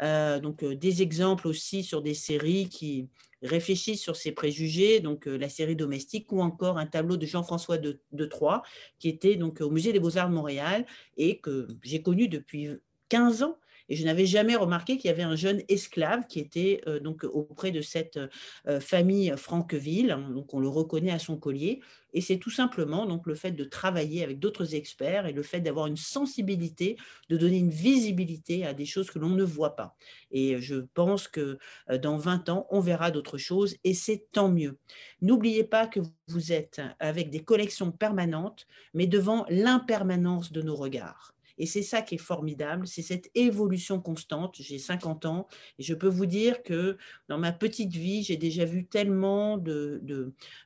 Euh, 0.02 0.38
donc, 0.38 0.64
des 0.64 1.02
exemples 1.02 1.48
aussi 1.48 1.82
sur 1.82 2.02
des 2.02 2.14
séries 2.14 2.68
qui 2.68 3.08
réfléchissent 3.42 4.00
sur 4.00 4.16
ces 4.16 4.32
préjugés, 4.32 5.00
donc 5.00 5.28
euh, 5.28 5.36
la 5.36 5.48
série 5.48 5.76
domestique, 5.76 6.32
ou 6.32 6.40
encore 6.40 6.78
un 6.78 6.86
tableau 6.86 7.16
de 7.16 7.26
Jean-François 7.26 7.78
de, 7.78 8.00
de, 8.12 8.24
Troyes, 8.24 8.62
qui 8.98 9.08
était 9.08 9.36
donc 9.36 9.60
au 9.60 9.70
Musée 9.70 9.92
des 9.92 10.00
Beaux-Arts 10.00 10.28
de 10.28 10.34
Montréal 10.34 10.86
et 11.16 11.38
que 11.38 11.68
j'ai 11.82 12.02
connu 12.02 12.28
depuis 12.28 12.68
15 13.08 13.42
ans 13.42 13.58
et 13.88 13.96
je 13.96 14.04
n'avais 14.04 14.26
jamais 14.26 14.56
remarqué 14.56 14.96
qu'il 14.96 15.08
y 15.08 15.12
avait 15.12 15.22
un 15.22 15.36
jeune 15.36 15.62
esclave 15.68 16.26
qui 16.26 16.40
était 16.40 16.80
euh, 16.86 17.00
donc 17.00 17.24
auprès 17.24 17.70
de 17.70 17.80
cette 17.80 18.18
euh, 18.66 18.80
famille 18.80 19.32
Franqueville. 19.36 20.10
Hein, 20.10 20.30
donc 20.30 20.52
on 20.54 20.60
le 20.60 20.68
reconnaît 20.68 21.10
à 21.10 21.18
son 21.18 21.36
collier. 21.36 21.80
Et 22.14 22.20
c'est 22.20 22.38
tout 22.38 22.50
simplement 22.50 23.06
donc 23.06 23.26
le 23.26 23.34
fait 23.34 23.50
de 23.50 23.64
travailler 23.64 24.24
avec 24.24 24.38
d'autres 24.38 24.74
experts 24.74 25.26
et 25.26 25.32
le 25.32 25.42
fait 25.42 25.60
d'avoir 25.60 25.86
une 25.86 25.96
sensibilité, 25.96 26.96
de 27.28 27.36
donner 27.36 27.58
une 27.58 27.70
visibilité 27.70 28.64
à 28.64 28.72
des 28.72 28.86
choses 28.86 29.10
que 29.10 29.18
l'on 29.18 29.30
ne 29.30 29.44
voit 29.44 29.76
pas. 29.76 29.94
Et 30.30 30.60
je 30.60 30.76
pense 30.94 31.28
que 31.28 31.58
euh, 31.90 31.98
dans 31.98 32.16
20 32.16 32.48
ans, 32.48 32.66
on 32.70 32.80
verra 32.80 33.10
d'autres 33.10 33.38
choses 33.38 33.76
et 33.84 33.94
c'est 33.94 34.26
tant 34.32 34.50
mieux. 34.50 34.78
N'oubliez 35.20 35.64
pas 35.64 35.86
que 35.86 36.00
vous 36.28 36.52
êtes 36.52 36.80
avec 36.98 37.30
des 37.30 37.44
collections 37.44 37.90
permanentes, 37.90 38.66
mais 38.94 39.06
devant 39.06 39.46
l'impermanence 39.48 40.52
de 40.52 40.62
nos 40.62 40.76
regards. 40.76 41.37
Et 41.58 41.66
c'est 41.66 41.82
ça 41.82 42.02
qui 42.02 42.14
est 42.16 42.18
formidable, 42.18 42.86
c'est 42.86 43.02
cette 43.02 43.30
évolution 43.34 44.00
constante. 44.00 44.56
J'ai 44.58 44.78
50 44.78 45.26
ans 45.26 45.46
et 45.78 45.82
je 45.82 45.94
peux 45.94 46.08
vous 46.08 46.26
dire 46.26 46.62
que 46.62 46.96
dans 47.28 47.38
ma 47.38 47.52
petite 47.52 47.92
vie, 47.92 48.22
j'ai 48.22 48.36
déjà 48.36 48.64
vu 48.64 48.86
tellement 48.86 49.58
de, 49.58 50.02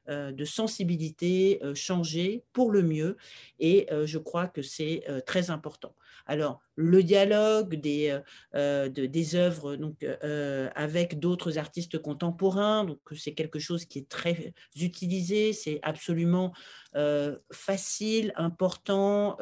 euh, 0.08 0.44
sensibilité 0.44 1.60
euh, 1.62 1.74
changer 1.74 2.44
pour 2.52 2.70
le 2.70 2.82
mieux 2.82 3.16
et 3.58 3.90
euh, 3.92 4.06
je 4.06 4.18
crois 4.18 4.46
que 4.46 4.62
c'est 4.62 5.04
très 5.26 5.50
important. 5.50 5.94
Alors, 6.26 6.60
le 6.76 7.02
dialogue, 7.02 7.74
des, 7.74 8.18
des 8.54 9.34
œuvres 9.34 9.76
donc, 9.76 10.04
avec 10.74 11.18
d'autres 11.18 11.58
artistes 11.58 11.98
contemporains. 11.98 12.84
Donc, 12.84 13.00
c'est 13.16 13.34
quelque 13.34 13.58
chose 13.58 13.84
qui 13.84 13.98
est 13.98 14.08
très 14.08 14.54
utilisé, 14.76 15.52
c'est 15.52 15.80
absolument 15.82 16.52
facile, 17.52 18.32
important, 18.36 19.36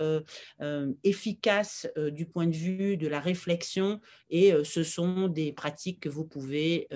efficace 1.05 1.89
du 1.97 2.27
point 2.27 2.47
de 2.47 2.57
vue 2.57 2.97
de 2.97 3.09
la 3.09 3.21
réflexion 3.21 4.01
et 4.29 4.53
ce 4.65 4.83
sont 4.83 5.29
des 5.29 5.53
pratiques 5.53 6.01
que 6.01 6.09
vous 6.09 6.25
pouvez 6.25 6.89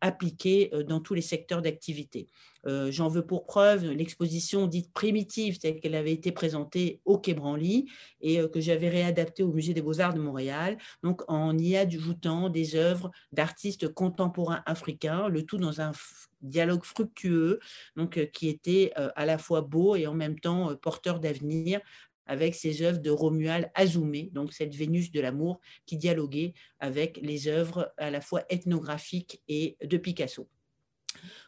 appliquée 0.00 0.70
dans 0.88 1.00
tous 1.00 1.14
les 1.14 1.22
secteurs 1.22 1.62
d'activité. 1.62 2.28
J'en 2.64 3.08
veux 3.08 3.24
pour 3.24 3.46
preuve 3.46 3.92
l'exposition 3.92 4.66
dite 4.66 4.92
primitive, 4.92 5.58
telle 5.58 5.78
qu'elle 5.80 5.94
avait 5.94 6.12
été 6.12 6.32
présentée 6.32 7.00
au 7.04 7.16
Quai 7.18 7.34
Branly 7.34 7.88
et 8.20 8.40
que 8.48 8.60
j'avais 8.60 8.88
réadaptée 8.88 9.42
au 9.42 9.52
Musée 9.52 9.72
des 9.72 9.82
Beaux-Arts 9.82 10.14
de 10.14 10.20
Montréal, 10.20 10.76
donc 11.02 11.22
en 11.28 11.56
y 11.56 11.76
ajoutant 11.76 12.48
des 12.48 12.74
œuvres 12.74 13.10
d'artistes 13.32 13.92
contemporains 13.92 14.62
africains, 14.66 15.28
le 15.28 15.44
tout 15.44 15.58
dans 15.58 15.80
un 15.80 15.92
dialogue 16.42 16.84
fructueux, 16.84 17.60
donc 17.96 18.30
qui 18.32 18.48
était 18.48 18.92
à 18.96 19.24
la 19.26 19.38
fois 19.38 19.60
beau 19.60 19.94
et 19.94 20.06
en 20.06 20.14
même 20.14 20.38
temps 20.38 20.74
porteur 20.76 21.20
d'avenir 21.20 21.80
avec 22.26 22.54
ses 22.54 22.82
œuvres 22.82 22.98
de 22.98 23.10
Romuald 23.10 23.70
Azoumé, 23.74 24.30
donc 24.32 24.52
cette 24.52 24.74
Vénus 24.74 25.10
de 25.10 25.20
l'amour 25.20 25.60
qui 25.86 25.96
dialoguait 25.96 26.54
avec 26.78 27.18
les 27.22 27.48
œuvres 27.48 27.92
à 27.96 28.10
la 28.10 28.20
fois 28.20 28.44
ethnographiques 28.48 29.42
et 29.48 29.76
de 29.82 29.96
Picasso. 29.96 30.48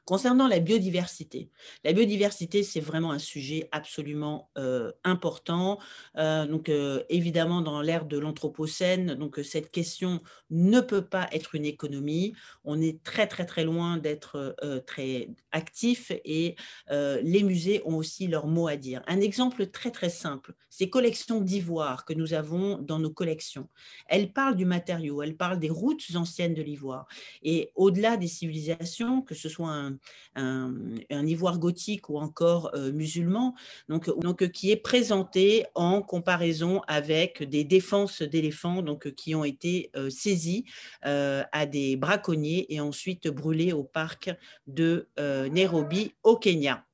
Concernant 0.09 0.49
la 0.49 0.59
biodiversité, 0.59 1.51
la 1.85 1.93
biodiversité, 1.93 2.63
c'est 2.63 2.81
vraiment 2.81 3.13
un 3.13 3.19
sujet 3.19 3.69
absolument 3.73 4.49
euh, 4.57 4.91
important. 5.05 5.79
Euh, 6.17 6.47
donc, 6.47 6.71
euh, 6.71 7.03
évidemment, 7.11 7.61
dans 7.61 7.83
l'ère 7.83 8.07
de 8.07 8.17
l'Anthropocène, 8.17 9.17
donc 9.17 9.39
cette 9.45 9.71
question 9.71 10.23
ne 10.49 10.81
peut 10.81 11.05
pas 11.05 11.29
être 11.33 11.55
une 11.55 11.67
économie. 11.67 12.33
On 12.65 12.81
est 12.81 13.03
très, 13.03 13.27
très, 13.27 13.45
très 13.45 13.65
loin 13.65 13.99
d'être 13.99 14.57
très 14.87 15.29
actif 15.53 16.11
et 16.25 16.57
les 16.91 17.43
musées 17.43 17.83
ont 17.85 17.97
aussi 17.97 18.29
leur 18.29 18.47
mot 18.47 18.67
à 18.67 18.77
dire. 18.77 19.03
Un 19.09 19.21
exemple 19.21 19.67
très, 19.67 19.91
très 19.91 20.09
simple, 20.09 20.55
ces 20.71 20.89
collections 20.89 21.43
d'ivoire 21.43 22.07
que 22.07 22.15
nous 22.15 22.33
avons 22.33 22.79
dans 22.79 22.99
nos 22.99 23.11
collections. 23.11 23.69
Elles 24.07 24.33
parlent 24.33 24.57
du 24.57 24.65
matériau, 24.65 25.21
elles 25.21 25.37
parlent 25.37 25.59
des 25.59 25.69
routes 25.69 26.05
anciennes 26.15 26.55
de 26.55 26.63
l'ivoire. 26.63 27.07
Et 27.43 27.73
au-delà 27.75 28.17
des 28.17 28.27
civilisations, 28.27 29.21
que 29.21 29.35
ce 29.35 29.51
soit 29.51 29.69
un, 29.69 29.98
un, 30.35 31.27
ivoire 31.27 31.59
gothique 31.59 32.09
ou 32.09 32.19
encore 32.19 32.71
euh, 32.75 32.93
musulman, 32.93 33.55
donc, 33.89 34.09
donc, 34.21 34.51
qui 34.51 34.71
est 34.71 34.77
présenté 34.77 35.67
en 35.75 36.03
comparaison 36.03 36.81
avec 36.87 37.43
des 37.43 37.65
défenses 37.65 38.23
d'éléphants 38.23 38.83
qui 39.17 39.35
ont 39.35 39.45
été 39.45 39.91
euh, 39.97 40.11
saisies 40.11 40.65
euh, 41.05 41.43
à 41.53 41.67
des 41.67 41.97
braconniers 41.97 42.73
et 42.73 42.81
ensuite 42.81 43.29
brûlés 43.29 43.73
au 43.73 43.85
parc 43.85 44.31
de 44.67 45.09
Nairobi 45.19 46.15
au 46.23 46.37
Kenya. 46.37 46.88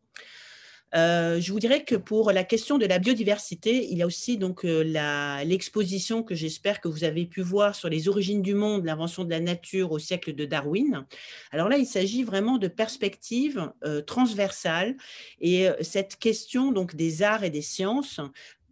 Euh, 0.94 1.40
je 1.40 1.52
vous 1.52 1.58
dirais 1.58 1.84
que 1.84 1.96
pour 1.96 2.30
la 2.30 2.44
question 2.44 2.78
de 2.78 2.86
la 2.86 2.98
biodiversité, 2.98 3.88
il 3.90 3.98
y 3.98 4.02
a 4.02 4.06
aussi 4.06 4.38
donc 4.38 4.64
euh, 4.64 5.42
l'exposition 5.44 6.22
que 6.22 6.34
j'espère 6.34 6.80
que 6.80 6.88
vous 6.88 7.02
avez 7.04 7.26
pu 7.26 7.40
voir 7.40 7.74
sur 7.74 7.88
les 7.88 8.08
origines 8.08 8.42
du 8.42 8.54
monde, 8.54 8.84
l'invention 8.84 9.24
de 9.24 9.30
la 9.30 9.40
nature 9.40 9.90
au 9.90 9.98
siècle 9.98 10.34
de 10.34 10.44
Darwin. 10.44 11.04
Alors 11.50 11.68
là, 11.68 11.78
il 11.78 11.86
s'agit 11.86 12.22
vraiment 12.22 12.58
de 12.58 12.68
perspectives 12.68 13.72
euh, 13.84 14.02
transversales 14.02 14.96
et 15.40 15.68
cette 15.80 16.16
question 16.16 16.70
donc 16.70 16.94
des 16.94 17.22
arts 17.22 17.44
et 17.44 17.50
des 17.50 17.62
sciences 17.62 18.20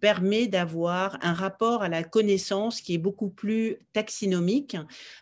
permet 0.03 0.49
d'avoir 0.49 1.17
un 1.23 1.33
rapport 1.33 1.85
à 1.85 1.89
la 1.89 2.03
connaissance 2.03 2.81
qui 2.81 2.93
est 2.95 2.99
beaucoup 2.99 3.31
plus 3.31 3.79
taxinomique, 3.93 4.77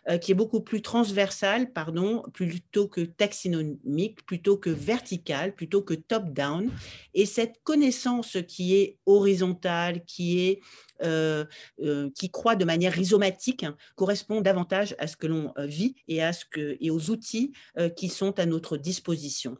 euh, 0.09 0.17
qui 0.17 0.31
est 0.31 0.35
beaucoup 0.35 0.61
plus 0.61 0.81
transversal, 0.81 1.71
pardon, 1.71 2.23
plutôt 2.33 2.87
que 2.87 3.01
taxinomique, 3.01 4.25
plutôt 4.25 4.57
que 4.57 4.71
vertical, 4.71 5.53
plutôt 5.53 5.83
que 5.83 5.93
top-down. 5.93 6.71
Et 7.13 7.27
cette 7.27 7.61
connaissance 7.63 8.37
qui 8.47 8.75
est 8.75 8.97
horizontale, 9.05 10.03
qui 10.05 10.39
est 10.39 10.61
euh, 11.03 11.45
euh, 11.81 12.11
qui 12.15 12.29
croît 12.29 12.55
de 12.55 12.65
manière 12.65 12.93
rhizomatique 12.93 13.65
correspond 13.95 14.41
davantage 14.41 14.95
à 14.99 15.07
ce 15.07 15.15
que 15.15 15.25
l'on 15.25 15.51
vit 15.57 15.95
et, 16.07 16.21
à 16.23 16.31
ce 16.31 16.45
que, 16.45 16.77
et 16.79 16.91
aux 16.91 17.09
outils 17.09 17.53
qui 17.95 18.09
sont 18.09 18.39
à 18.39 18.45
notre 18.45 18.77
disposition. 18.77 19.57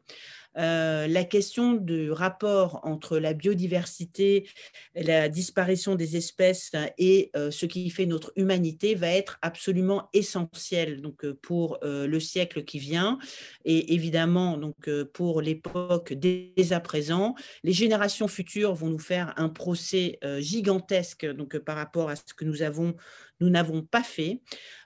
Euh, 0.57 1.07
la 1.07 1.23
question 1.23 1.73
du 1.73 2.11
rapport 2.11 2.81
entre 2.83 3.17
la 3.17 3.33
biodiversité, 3.33 4.49
la 4.95 5.29
disparition 5.29 5.95
des 5.95 6.17
espèces 6.17 6.71
et 6.97 7.31
euh, 7.35 7.51
ce 7.51 7.65
qui 7.65 7.89
fait 7.89 8.05
notre 8.05 8.33
humanité 8.35 8.95
va 8.95 9.07
être 9.07 9.39
absolument 9.41 10.09
essentiel 10.13 11.01
donc, 11.01 11.23
euh, 11.23 11.37
pour 11.41 11.79
le 11.83 12.19
siècle 12.19 12.63
qui 12.63 12.79
vient 12.79 13.17
et 13.65 13.93
évidemment 13.93 14.57
donc, 14.57 14.89
pour 15.13 15.41
l'époque 15.41 16.13
dès 16.13 16.53
à 16.71 16.79
présent. 16.79 17.35
Les 17.63 17.73
générations 17.73 18.27
futures 18.27 18.73
vont 18.73 18.89
nous 18.89 18.99
faire 18.99 19.33
un 19.37 19.49
procès 19.49 20.19
gigantesque 20.39 21.25
donc, 21.25 21.57
par 21.59 21.75
rapport 21.75 22.09
à 22.09 22.15
ce 22.15 22.33
que 22.35 22.45
nous 22.45 22.61
avons 22.61 22.95
nous 23.39 23.49
n'avons 23.49 23.81
pas 23.81 24.03
fait 24.03 24.41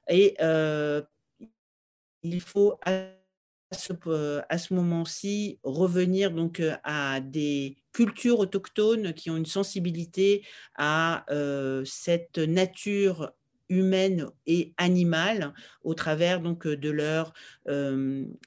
et 0.10 0.36
il 2.23 2.41
faut 2.41 2.80
à 4.49 4.57
ce, 4.57 4.73
moment-ci 4.73 5.59
revenir 5.63 6.31
donc 6.31 6.61
à 6.83 7.19
des 7.19 7.77
cultures 7.93 8.39
autochtones 8.39 9.13
qui 9.13 9.29
ont 9.29 9.38
une 9.38 9.45
sensibilité 9.45 10.45
à 10.75 11.25
cette 11.85 12.38
nature 12.38 13.31
humaine 13.69 14.27
et 14.45 14.73
animale 14.77 15.53
au 15.83 15.93
travers 15.93 16.39
donc 16.39 16.67
de 16.67 16.89
leur 16.89 17.33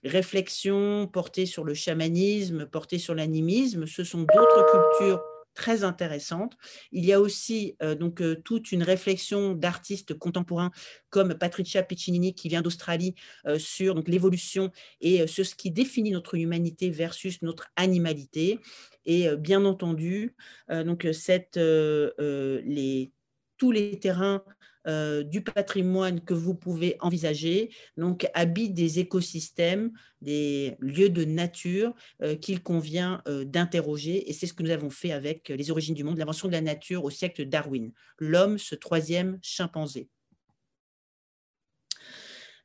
réflexion 0.05 1.07
portée 1.07 1.47
sur 1.47 1.65
le 1.65 1.75
chamanisme, 1.75 2.67
portée 2.67 2.99
sur 2.99 3.15
l'animisme. 3.15 3.87
Ce 3.87 4.05
sont 4.05 4.21
d'autres 4.23 4.67
cultures 4.99 5.21
très 5.59 5.83
intéressante. 5.83 6.57
Il 6.93 7.05
y 7.05 7.13
a 7.13 7.21
aussi 7.21 7.77
euh, 7.83 7.97
donc 7.97 8.23
euh, 8.23 8.37
toute 8.45 8.71
une 8.71 8.85
réflexion 8.85 9.55
d'artistes 9.55 10.15
contemporains 10.15 10.71
comme 11.11 11.35
Patricia 11.35 11.83
Piccinini 11.83 12.33
qui 12.33 12.49
vient 12.49 12.63
d'Australie 12.63 13.17
euh, 13.45 13.59
sur 13.59 13.97
donc 13.97 14.07
l'évolution 14.07 14.71
et 15.01 15.27
sur 15.27 15.45
ce 15.45 15.57
qui 15.57 15.73
définit 15.73 16.13
notre 16.13 16.37
humanité 16.37 16.91
versus 16.91 17.43
notre 17.43 17.67
animalité. 17.75 18.61
Et 19.05 19.27
bien 19.37 19.65
entendu, 19.65 20.37
donc 20.69 21.09
cette, 21.13 21.57
les, 21.57 23.11
tous 23.59 23.71
les 23.71 23.99
terrains 23.99 24.43
euh, 24.87 25.23
du 25.23 25.43
patrimoine 25.43 26.21
que 26.21 26.33
vous 26.33 26.55
pouvez 26.55 26.97
envisager, 27.01 27.71
donc 27.99 28.27
habitent 28.33 28.73
des 28.73 29.01
écosystèmes, 29.01 29.93
des 30.23 30.77
lieux 30.81 31.11
de 31.11 31.25
nature 31.25 31.95
euh, 32.23 32.37
qu'il 32.37 32.63
convient 32.63 33.21
euh, 33.29 33.45
d'interroger. 33.45 34.31
Et 34.31 34.33
c'est 34.33 34.47
ce 34.47 34.55
que 34.55 34.63
nous 34.63 34.71
avons 34.71 34.89
fait 34.89 35.13
avec 35.13 35.51
les 35.51 35.71
origines 35.71 35.95
du 35.95 36.05
monde, 36.05 36.17
l'invention 36.17 36.49
de 36.49 36.53
la 36.53 36.63
nature 36.63 37.05
au 37.05 37.11
siècle 37.11 37.45
Darwin, 37.45 37.93
l'homme, 38.19 38.57
ce 38.57 38.75
troisième 38.75 39.39
chimpanzé. 39.43 40.09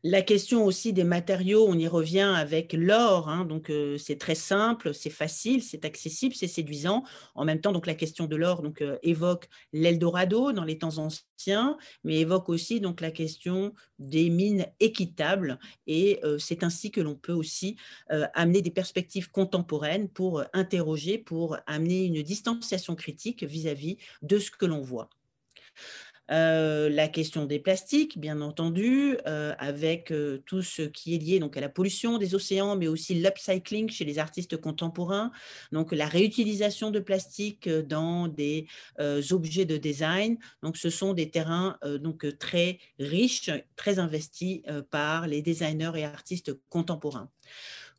La 0.05 0.21
question 0.21 0.65
aussi 0.65 0.91
des 0.91 1.05
matériaux, 1.05 1.65
on 1.65 1.79
y 1.79 1.87
revient 1.87 2.33
avec 2.35 2.73
l'or. 2.73 3.29
Hein, 3.29 3.45
donc, 3.45 3.69
euh, 3.69 3.97
c'est 3.97 4.17
très 4.17 4.35
simple, 4.35 4.93
c'est 4.93 5.09
facile, 5.09 5.63
c'est 5.63 5.85
accessible, 5.85 6.35
c'est 6.35 6.49
séduisant. 6.49 7.05
En 7.35 7.45
même 7.45 7.61
temps, 7.61 7.71
donc 7.71 7.87
la 7.87 7.95
question 7.95 8.25
de 8.25 8.35
l'or 8.35 8.61
euh, 8.81 8.97
évoque 9.01 9.47
l'Eldorado 9.71 10.51
dans 10.51 10.65
les 10.65 10.77
temps 10.77 10.97
anciens, 10.97 11.77
mais 12.03 12.19
évoque 12.19 12.49
aussi 12.49 12.81
donc 12.81 12.99
la 12.99 13.11
question 13.11 13.73
des 13.97 14.29
mines 14.29 14.65
équitables. 14.81 15.57
Et 15.87 16.19
euh, 16.25 16.37
c'est 16.37 16.63
ainsi 16.63 16.91
que 16.91 16.99
l'on 16.99 17.15
peut 17.15 17.31
aussi 17.31 17.77
amener 18.09 18.61
des 18.61 18.71
perspectives 18.71 19.31
contemporaines 19.31 20.09
pour 20.09 20.43
interroger, 20.51 21.17
pour 21.17 21.57
amener 21.65 22.03
une 22.03 22.23
distanciation 22.23 22.95
critique 22.95 23.43
vis 23.45 23.69
à 23.69 23.73
-vis 23.73 23.97
de 24.21 24.37
ce 24.37 24.51
que 24.51 24.65
l'on 24.65 24.81
voit. 24.81 25.09
Euh, 26.31 26.89
la 26.89 27.09
question 27.09 27.45
des 27.45 27.59
plastiques, 27.59 28.17
bien 28.17 28.39
entendu, 28.39 29.17
euh, 29.27 29.53
avec 29.59 30.09
euh, 30.11 30.41
tout 30.45 30.61
ce 30.61 30.83
qui 30.83 31.15
est 31.15 31.17
lié 31.17 31.39
donc, 31.39 31.57
à 31.57 31.61
la 31.61 31.67
pollution 31.67 32.17
des 32.17 32.33
océans, 32.33 32.77
mais 32.77 32.87
aussi 32.87 33.13
l'upcycling 33.15 33.89
chez 33.89 34.05
les 34.05 34.19
artistes 34.19 34.55
contemporains, 34.55 35.31
donc 35.73 35.91
la 35.91 36.07
réutilisation 36.07 36.91
de 36.91 36.99
plastique 36.99 37.67
dans 37.67 38.27
des 38.27 38.67
objets 39.31 39.65
de 39.65 39.77
design. 39.77 40.37
Donc, 40.61 40.77
ce 40.77 40.89
sont 40.89 41.13
des 41.13 41.29
terrains 41.29 41.77
donc, 41.99 42.25
très 42.39 42.79
riches, 42.99 43.49
très 43.75 43.99
investis 43.99 44.61
par 44.89 45.27
les 45.27 45.41
designers 45.41 45.91
et 45.95 46.05
artistes 46.05 46.53
contemporains. 46.69 47.29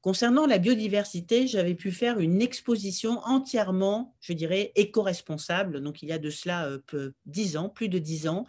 Concernant 0.04 0.44
la 0.44 0.58
biodiversité, 0.58 1.46
j'avais 1.46 1.72
pu 1.74 1.90
faire 1.90 2.18
une 2.20 2.42
exposition 2.42 3.20
entièrement, 3.24 4.14
je 4.20 4.34
dirais, 4.34 4.70
éco-responsable, 4.74 5.80
donc 5.80 6.02
il 6.02 6.10
y 6.10 6.12
a 6.12 6.18
de 6.18 6.28
cela 6.28 6.66
euh, 6.92 7.12
dix 7.24 7.56
ans, 7.56 7.70
plus 7.70 7.88
de 7.88 7.98
dix 7.98 8.28
ans, 8.28 8.44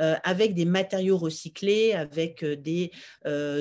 euh, 0.00 0.16
avec 0.24 0.54
des 0.54 0.64
matériaux 0.64 1.16
recyclés, 1.16 1.92
avec 1.92 2.42
euh, 2.42 2.56
des 2.56 2.90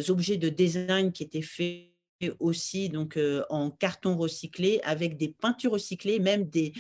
objets 0.10 0.38
de 0.38 0.50
design 0.50 1.12
qui 1.12 1.22
étaient 1.22 1.44
faits 1.44 1.92
aussi 2.40 2.90
donc 2.90 3.20
en 3.52 3.70
carton 3.70 4.18
recyclé, 4.18 4.82
avec 4.84 5.16
des 5.16 5.28
peintures 5.28 5.74
recyclées, 5.74 6.18
même 6.18 6.50
des 6.50 6.74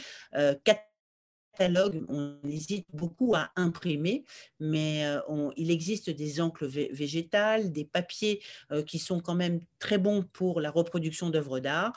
on 2.09 2.37
hésite 2.47 2.85
beaucoup 2.93 3.35
à 3.35 3.51
imprimer, 3.55 4.25
mais 4.59 5.05
euh, 5.05 5.19
il 5.57 5.71
existe 5.71 6.09
des 6.09 6.41
encres 6.41 6.65
végétales, 6.65 7.71
des 7.71 7.85
papiers 7.85 8.41
euh, 8.71 8.83
qui 8.83 8.99
sont 8.99 9.19
quand 9.19 9.35
même 9.35 9.61
très 9.79 9.97
bons 9.97 10.23
pour 10.23 10.61
la 10.61 10.71
reproduction 10.71 11.29
d'œuvres 11.29 11.59
d'art. 11.59 11.93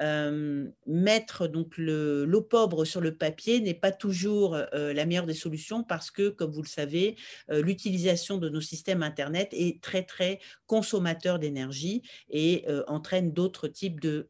Euh, 0.00 0.68
mettre 0.86 1.46
donc 1.46 1.74
l'opprobre 1.76 2.84
sur 2.84 3.00
le 3.00 3.14
papier 3.14 3.60
n'est 3.60 3.74
pas 3.74 3.92
toujours 3.92 4.56
la 4.72 5.06
meilleure 5.06 5.26
des 5.26 5.34
solutions 5.34 5.82
parce 5.82 6.10
que, 6.10 6.28
comme 6.28 6.50
vous 6.50 6.62
le 6.62 6.68
savez, 6.68 7.16
l'utilisation 7.48 8.38
de 8.38 8.48
nos 8.48 8.60
systèmes 8.60 9.02
Internet 9.02 9.48
est 9.52 9.82
très, 9.82 10.02
très 10.02 10.40
consommateur 10.66 11.38
d'énergie 11.38 12.02
et 12.28 12.66
entraîne 12.86 13.32
d'autres 13.32 13.68
types 13.68 14.00
de 14.00 14.28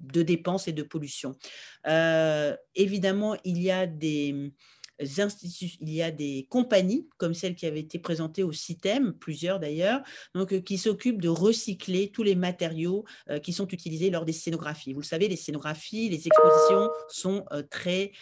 de 0.00 0.22
dépenses 0.22 0.68
et 0.68 0.72
de 0.72 0.82
pollution. 0.82 1.36
Euh, 1.86 2.56
évidemment, 2.74 3.36
il 3.44 3.60
y 3.60 3.70
a 3.70 3.86
des 3.86 4.52
il 5.00 5.90
y 5.90 6.02
a 6.02 6.10
des 6.10 6.46
compagnies 6.48 7.08
comme 7.16 7.34
celle 7.34 7.54
qui 7.54 7.66
avait 7.66 7.80
été 7.80 7.98
présentée 7.98 8.42
au 8.42 8.52
CITEM, 8.52 9.14
plusieurs 9.14 9.60
d'ailleurs, 9.60 10.02
donc 10.34 10.52
euh, 10.52 10.60
qui 10.60 10.78
s'occupent 10.78 11.20
de 11.20 11.28
recycler 11.28 12.10
tous 12.10 12.22
les 12.22 12.34
matériaux 12.34 13.04
euh, 13.30 13.38
qui 13.38 13.52
sont 13.52 13.66
utilisés 13.68 14.10
lors 14.10 14.24
des 14.24 14.32
scénographies. 14.32 14.92
Vous 14.92 15.00
le 15.00 15.06
savez, 15.06 15.28
les 15.28 15.36
scénographies, 15.36 16.08
les 16.08 16.26
expositions 16.26 16.90
sont 17.08 17.44
euh, 17.52 17.62
très 17.62 18.12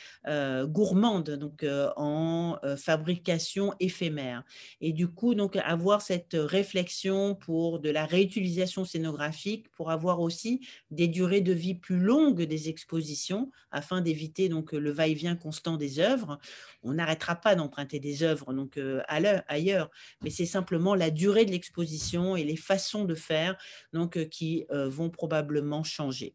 gourmandes 0.66 1.30
donc 1.30 1.64
en 1.96 2.56
fabrication 2.76 3.74
éphémère. 3.80 4.44
Et 4.80 4.92
du 4.92 5.08
coup, 5.08 5.34
donc 5.34 5.56
avoir 5.56 6.02
cette 6.02 6.34
réflexion 6.34 7.34
pour 7.34 7.80
de 7.80 7.90
la 7.90 8.06
réutilisation 8.06 8.84
scénographique, 8.84 9.70
pour 9.72 9.90
avoir 9.90 10.20
aussi 10.20 10.60
des 10.90 11.08
durées 11.08 11.40
de 11.40 11.52
vie 11.52 11.74
plus 11.74 11.98
longues 11.98 12.42
des 12.42 12.68
expositions, 12.68 13.50
afin 13.70 14.00
d'éviter 14.00 14.48
donc 14.48 14.72
le 14.72 14.90
va-et-vient 14.90 15.36
constant 15.36 15.76
des 15.76 15.98
œuvres 15.98 16.38
on 16.82 16.94
n'arrêtera 16.94 17.36
pas 17.36 17.54
d'emprunter 17.54 18.00
des 18.00 18.22
œuvres 18.22 18.52
donc 18.52 18.76
euh, 18.76 19.02
ailleurs, 19.08 19.90
mais 20.22 20.30
c'est 20.30 20.46
simplement 20.46 20.94
la 20.94 21.10
durée 21.10 21.44
de 21.44 21.50
l'exposition 21.50 22.36
et 22.36 22.44
les 22.44 22.56
façons 22.56 23.04
de 23.04 23.14
faire 23.14 23.56
donc 23.92 24.16
euh, 24.16 24.24
qui 24.24 24.66
euh, 24.70 24.88
vont 24.88 25.10
probablement 25.10 25.84
changer. 25.84 26.34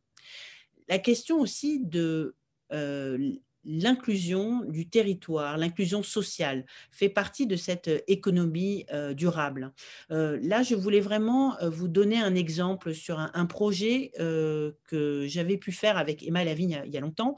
La 0.87 0.99
question 0.99 1.39
aussi 1.39 1.79
de 1.79 2.35
l'inclusion 3.67 4.63
du 4.65 4.87
territoire, 4.87 5.57
l'inclusion 5.57 6.01
sociale 6.01 6.65
fait 6.91 7.09
partie 7.09 7.45
de 7.45 7.55
cette 7.55 7.89
euh, 7.89 7.99
économie 8.07 8.85
euh, 8.93 9.13
durable. 9.13 9.73
Euh, 10.11 10.39
là, 10.41 10.63
je 10.63 10.73
voulais 10.75 11.01
vraiment 11.01 11.57
vous 11.61 11.87
donner 11.87 12.17
un 12.17 12.33
exemple 12.35 12.93
sur 12.93 13.19
un, 13.19 13.45
projet 13.45 14.11
que 14.17 15.25
j'avais 15.27 15.57
pu 15.57 15.71
faire 15.71 15.97
avec 15.97 16.23
Emma 16.23 16.43
Lavigne 16.43 16.81
il 16.85 16.93
y 16.93 16.97
a 16.97 16.99
longtemps, 16.99 17.35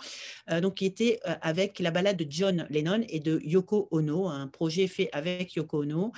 donc 0.62 0.76
qui 0.76 0.86
était 0.86 1.20
avec 1.24 1.80
la 1.80 1.92
balade 1.92 2.18
de 2.18 2.26
John 2.30 2.66
Lennon 2.70 3.04
et 3.10 3.20
de 3.20 3.40
Yoko 3.44 3.88
Ono, 3.92 4.28
un 4.28 4.48
projet 4.48 4.88
fait 4.88 5.10
avec 5.14 5.54
Yoko 5.56 5.84
Ono 5.84 6.12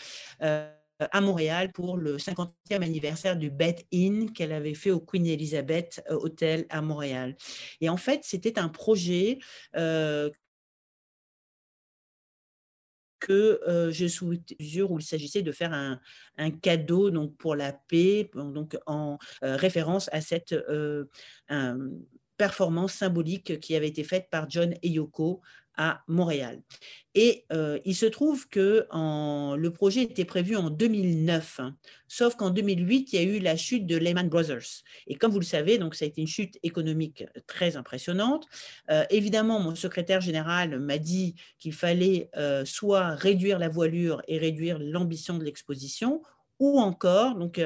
à 1.12 1.22
Montréal 1.22 1.72
pour 1.72 1.98
le 1.98 2.18
50e 2.18 2.52
anniversaire 2.70 3.38
du 3.38 3.50
Bet 3.50 3.88
In 3.94 4.28
qu'elle 4.28 4.52
avait 4.52 4.74
fait 4.74 4.92
au 4.92 5.00
Queen 5.00 5.26
Elizabeth 5.26 6.04
euh, 6.10 6.16
Hotel 6.16 6.66
à 6.70 6.82
Montréal. 6.82 7.36
Et 7.80 7.90
en 7.90 7.98
fait, 7.98 8.22
c'était 8.24 8.60
un 8.60 8.70
projet 8.70 9.40
euh, 9.76 10.30
que 13.20 13.62
euh, 13.68 13.92
je 13.92 14.06
mesure 14.60 14.92
où 14.92 15.00
il 15.00 15.06
s'agissait 15.06 15.44
de 15.44 15.52
faire 15.52 15.74
un, 15.74 16.00
cadeau 16.62 17.12
donc 17.12 17.38
pour 17.38 17.56
la 17.56 17.72
paix, 17.72 18.30
donc 18.34 18.78
en 18.88 19.20
référence 19.42 20.10
à 20.12 20.22
cette 20.22 20.56
performance 22.38 22.94
symbolique 22.94 23.60
qui 23.60 23.76
avait 23.76 23.90
été 23.90 24.04
faite 24.04 24.28
par 24.32 24.50
John 24.50 24.74
et 24.82 24.90
Yoko 24.90 25.42
à 25.82 26.04
Montréal. 26.08 26.62
Et 27.16 27.44
euh, 27.52 27.80
il 27.86 27.96
se 27.96 28.06
trouve 28.06 28.48
que 28.50 28.86
le 28.92 29.70
projet 29.70 30.04
était 30.04 30.26
prévu 30.26 30.56
en 30.56 30.70
2009, 30.70 31.60
hein. 31.60 31.76
sauf 32.08 32.36
qu'en 32.36 32.52
2008, 32.52 33.12
il 33.12 33.16
y 33.16 33.20
a 33.20 33.24
eu 33.24 33.40
la 33.40 33.58
chute 33.58 33.88
de 33.88 33.98
Lehman 33.98 34.30
Brothers. 34.30 34.84
Et 35.08 35.16
comme 35.16 35.32
vous 35.32 35.40
le 35.40 35.46
savez, 35.46 35.80
donc 35.80 35.96
ça 35.96 36.06
a 36.06 36.08
été 36.08 36.22
une 36.22 36.28
chute 36.28 36.60
économique 36.62 37.26
très 37.48 37.78
impressionnante. 37.78 38.46
Euh, 38.92 39.06
évidemment, 39.10 39.60
mon 39.60 39.74
secrétaire 39.74 40.22
général 40.22 40.80
m'a 40.80 41.00
dit 41.00 41.34
qu'il 41.58 41.74
fallait 41.74 42.30
euh, 42.38 42.64
soit 42.64 43.16
réduire 43.16 43.58
la 43.58 43.68
voilure 43.68 44.22
et 44.28 44.38
réduire 44.38 44.78
l'ambition 44.80 45.40
de 45.40 45.44
l'exposition, 45.44 46.22
ou 46.62 46.80
encore 46.80 47.36
donc, 47.36 47.60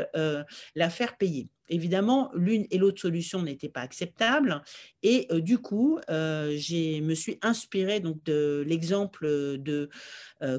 la 0.76 0.90
faire 0.90 1.18
payer. 1.18 1.50
Évidemment, 1.68 2.30
l'une 2.36 2.68
et 2.70 2.78
l'autre 2.78 3.02
solution 3.02 3.42
n'étaient 3.42 3.70
pas 3.70 3.82
acceptables 3.82 4.62
et 5.02 5.28
du 5.42 5.58
coup, 5.58 6.00
je 6.08 7.02
me 7.02 7.14
suis 7.16 7.40
inspirée 7.42 8.00
donc, 8.00 8.24
de 8.24 8.64
l'exemple 8.68 9.28
de 9.58 9.90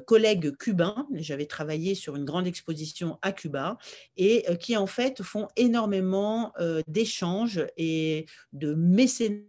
collègues 0.06 0.56
cubains. 0.56 1.06
J'avais 1.14 1.46
travaillé 1.46 1.94
sur 1.94 2.16
une 2.16 2.24
grande 2.24 2.46
exposition 2.46 3.18
à 3.22 3.32
Cuba 3.32 3.78
et 4.16 4.44
qui 4.60 4.76
en 4.76 4.86
fait 4.86 5.22
font 5.22 5.48
énormément 5.56 6.52
d'échanges 6.88 7.64
et 7.76 8.26
de 8.52 8.74
mécénat 8.74 9.42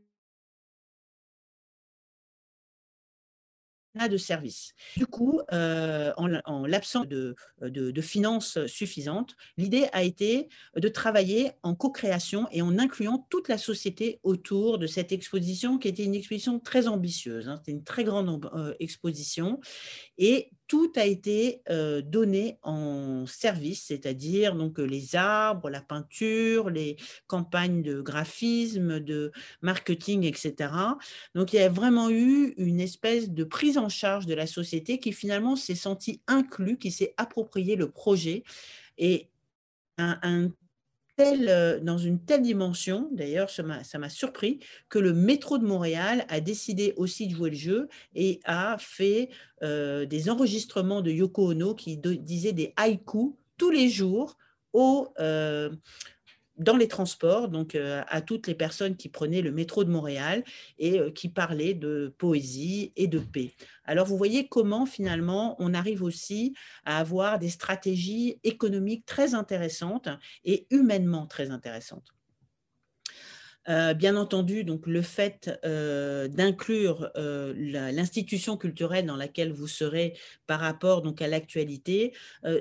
de 4.07 4.17
services. 4.17 4.73
Du 4.95 5.07
coup, 5.07 5.41
euh, 5.51 6.13
en, 6.17 6.65
l'absence 6.65 7.07
de, 7.07 7.35
de, 7.61 8.01
finances 8.01 8.65
suffisantes, 8.67 9.35
l'idée 9.57 9.87
a 9.93 10.03
été 10.03 10.49
de 10.75 10.87
travailler 10.87 11.51
en 11.63 11.73
co-création 11.75 12.47
et 12.51 12.61
en 12.61 12.77
incluant 12.77 13.25
toute 13.29 13.49
la 13.49 13.57
société 13.57 14.19
autour 14.23 14.77
de 14.77 14.87
cette 14.87 15.11
exposition 15.11 15.77
qui 15.77 15.87
était 15.87 16.03
une 16.03 16.15
exposition 16.15 16.59
très 16.59 16.87
ambitieuse. 16.87 17.49
Hein. 17.49 17.55
C'était 17.57 17.71
une 17.71 17.83
très 17.83 18.03
grande 18.03 18.49
euh, 18.53 18.73
exposition 18.79 19.59
et 20.17 20.51
tout 20.67 20.91
a 20.95 21.05
été 21.05 21.61
euh, 21.69 22.01
donné 22.01 22.59
en 22.61 23.25
service, 23.25 23.85
c'est-à-dire 23.87 24.55
donc 24.55 24.79
les 24.79 25.15
arbres, 25.15 25.69
la 25.69 25.81
peinture, 25.81 26.69
les 26.69 26.97
campagnes 27.27 27.81
de 27.81 28.01
graphisme, 28.01 28.99
de 28.99 29.31
marketing, 29.61 30.23
etc. 30.23 30.71
Donc 31.35 31.53
il 31.53 31.57
y 31.57 31.59
a 31.59 31.69
vraiment 31.69 32.09
eu 32.09 32.53
une 32.57 32.79
espèce 32.79 33.29
de 33.29 33.43
prise 33.43 33.77
en 33.77 33.89
charge 33.89 34.25
de 34.25 34.33
la 34.33 34.47
société 34.47 34.99
qui 34.99 35.13
finalement 35.13 35.55
s'est 35.55 35.75
sentie 35.75 36.21
inclus, 36.27 36.77
qui 36.77 36.91
s'est 36.91 37.13
approprié 37.17 37.75
le 37.75 37.89
projet 37.89 38.43
et 38.97 39.29
un 39.97 40.51
euh, 41.19 41.79
dans 41.79 41.97
une 41.97 42.19
telle 42.19 42.43
dimension, 42.43 43.09
d'ailleurs 43.11 43.49
ça 43.49 43.63
m'a 43.63 44.09
surpris, 44.09 44.59
que 44.87 44.99
le 44.99 45.13
métro 45.13 45.57
de 45.57 45.65
Montréal 45.65 46.25
a 46.29 46.39
décidé 46.39 46.93
aussi 46.95 47.27
de 47.27 47.35
jouer 47.35 47.49
le 47.49 47.55
jeu 47.55 47.87
et 48.13 48.39
a 48.45 48.77
fait 48.79 49.29
euh, 49.63 50.05
des 50.05 50.29
enregistrements 50.29 51.01
de 51.01 51.09
Yoko 51.09 51.51
Ono 51.51 51.73
qui 51.73 51.97
disaient 51.97 52.53
des 52.53 52.73
haïkus 52.75 53.33
tous 53.57 53.71
les 53.71 53.89
jours 53.89 54.37
au, 54.73 55.11
euh, 55.19 55.71
dans 56.57 56.75
les 56.75 56.87
transports, 56.87 57.49
donc 57.49 57.75
euh, 57.75 58.03
à 58.07 58.21
toutes 58.21 58.47
les 58.47 58.55
personnes 58.55 58.95
qui 58.95 59.09
prenaient 59.09 59.41
le 59.41 59.51
métro 59.51 59.83
de 59.83 59.89
Montréal 59.89 60.43
et 60.79 60.99
euh, 60.99 61.11
qui 61.11 61.29
parlaient 61.29 61.73
de 61.73 62.13
poésie 62.17 62.91
et 62.95 63.07
de 63.07 63.19
paix. 63.19 63.53
Alors 63.85 64.07
vous 64.07 64.17
voyez 64.17 64.47
comment 64.47 64.85
finalement 64.85 65.55
on 65.59 65.73
arrive 65.73 66.03
aussi 66.03 66.55
à 66.85 66.97
avoir 66.99 67.39
des 67.39 67.49
stratégies 67.49 68.39
économiques 68.43 69.05
très 69.05 69.33
intéressantes 69.33 70.09
et 70.43 70.67
humainement 70.71 71.27
très 71.27 71.51
intéressantes. 71.51 72.16
Euh, 73.69 73.93
bien 73.93 74.15
entendu, 74.15 74.63
donc 74.63 74.87
le 74.87 75.01
fait 75.01 75.51
euh, 75.65 76.29
d'inclure 76.29 77.11
euh, 77.17 77.53
l'institution 77.91 78.55
culturelle 78.55 79.05
dans 79.05 79.17
laquelle 79.17 79.51
vous 79.51 79.67
serez 79.67 80.13
par 80.45 80.61
rapport 80.61 81.01
donc 81.01 81.21
à 81.21 81.27
l'actualité, 81.27 82.13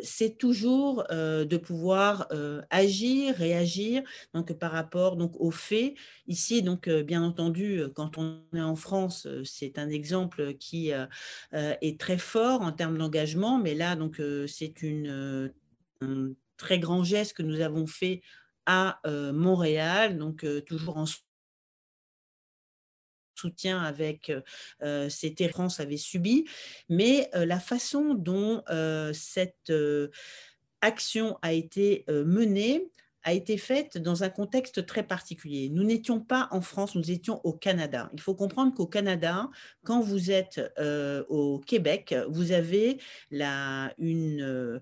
c'est 0.02 0.36
toujours 0.38 1.04
de 1.10 1.56
pouvoir 1.56 2.28
agir, 2.70 3.34
réagir 3.36 4.02
donc 4.34 4.52
par 4.54 4.72
rapport 4.72 5.16
donc 5.16 5.32
aux 5.38 5.50
faits. 5.50 5.94
Ici, 6.26 6.62
donc 6.62 6.88
bien 6.88 7.22
entendu, 7.22 7.82
quand 7.94 8.18
on 8.18 8.40
est 8.54 8.60
en 8.60 8.76
France, 8.76 9.28
c'est 9.44 9.78
un 9.78 9.88
exemple 9.88 10.54
qui 10.54 10.90
est 11.52 12.00
très 12.00 12.18
fort 12.18 12.62
en 12.62 12.72
termes 12.72 12.98
d'engagement, 12.98 13.58
mais 13.58 13.74
là 13.74 13.94
donc 13.94 14.20
c'est 14.48 14.74
un 16.00 16.30
très 16.56 16.78
grand 16.78 17.04
geste 17.04 17.34
que 17.34 17.42
nous 17.42 17.60
avons 17.60 17.86
fait 17.86 18.22
à 18.66 19.00
Montréal, 19.32 20.18
donc 20.18 20.44
toujours 20.66 20.98
en 20.98 21.06
soutien 23.34 23.80
avec 23.82 24.32
ces 25.08 25.34
terres 25.34 25.50
France 25.50 25.80
avait 25.80 25.96
subi, 25.96 26.46
mais 26.88 27.30
la 27.32 27.60
façon 27.60 28.14
dont 28.14 28.62
cette 29.12 29.72
action 30.80 31.38
a 31.42 31.52
été 31.52 32.04
menée 32.08 32.90
a 33.22 33.32
été 33.32 33.58
faite 33.58 33.98
dans 33.98 34.22
un 34.22 34.28
contexte 34.28 34.86
très 34.86 35.02
particulier. 35.02 35.68
Nous 35.68 35.82
n'étions 35.82 36.20
pas 36.20 36.46
en 36.52 36.60
France, 36.60 36.94
nous 36.94 37.10
étions 37.10 37.40
au 37.42 37.52
Canada. 37.52 38.08
Il 38.12 38.20
faut 38.20 38.36
comprendre 38.36 38.72
qu'au 38.72 38.86
Canada, 38.86 39.50
quand 39.82 40.00
vous 40.00 40.30
êtes 40.30 40.60
au 41.28 41.58
Québec, 41.58 42.14
vous 42.28 42.52
avez 42.52 42.98
la, 43.32 43.92
une 43.98 44.80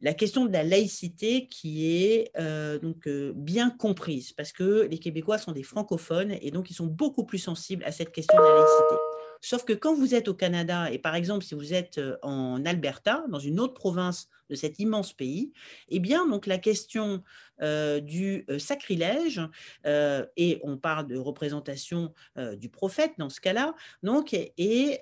la 0.00 0.14
question 0.14 0.46
de 0.46 0.52
la 0.52 0.62
laïcité 0.62 1.48
qui 1.48 2.04
est 2.04 2.30
euh, 2.38 2.78
donc 2.78 3.06
euh, 3.08 3.32
bien 3.34 3.70
comprise 3.70 4.32
parce 4.32 4.52
que 4.52 4.86
les 4.90 4.98
Québécois 4.98 5.38
sont 5.38 5.52
des 5.52 5.62
francophones 5.62 6.36
et 6.40 6.50
donc 6.50 6.70
ils 6.70 6.74
sont 6.74 6.86
beaucoup 6.86 7.24
plus 7.24 7.38
sensibles 7.38 7.84
à 7.84 7.92
cette 7.92 8.12
question 8.12 8.38
de 8.38 8.42
la 8.42 8.54
laïcité. 8.54 8.94
Sauf 9.40 9.64
que 9.64 9.72
quand 9.72 9.94
vous 9.94 10.14
êtes 10.14 10.28
au 10.28 10.34
Canada, 10.34 10.90
et 10.90 10.98
par 10.98 11.14
exemple 11.14 11.44
si 11.44 11.54
vous 11.54 11.74
êtes 11.74 12.00
en 12.22 12.64
Alberta, 12.64 13.24
dans 13.28 13.38
une 13.38 13.60
autre 13.60 13.74
province 13.74 14.28
de 14.48 14.54
cet 14.54 14.78
immense 14.78 15.12
pays, 15.12 15.52
eh 15.88 16.00
bien, 16.00 16.26
donc 16.26 16.46
la 16.46 16.58
question 16.58 17.22
euh, 17.60 17.98
du 17.98 18.44
euh, 18.50 18.58
sacrilège, 18.60 19.40
euh, 19.84 20.24
et 20.36 20.60
on 20.62 20.76
parle 20.76 21.08
de 21.08 21.16
représentation 21.16 22.12
du 22.56 22.68
prophète 22.68 23.12
dans 23.18 23.30
ce 23.30 23.40
cas-là, 23.40 23.74
donc 24.02 24.32
est 24.32 25.00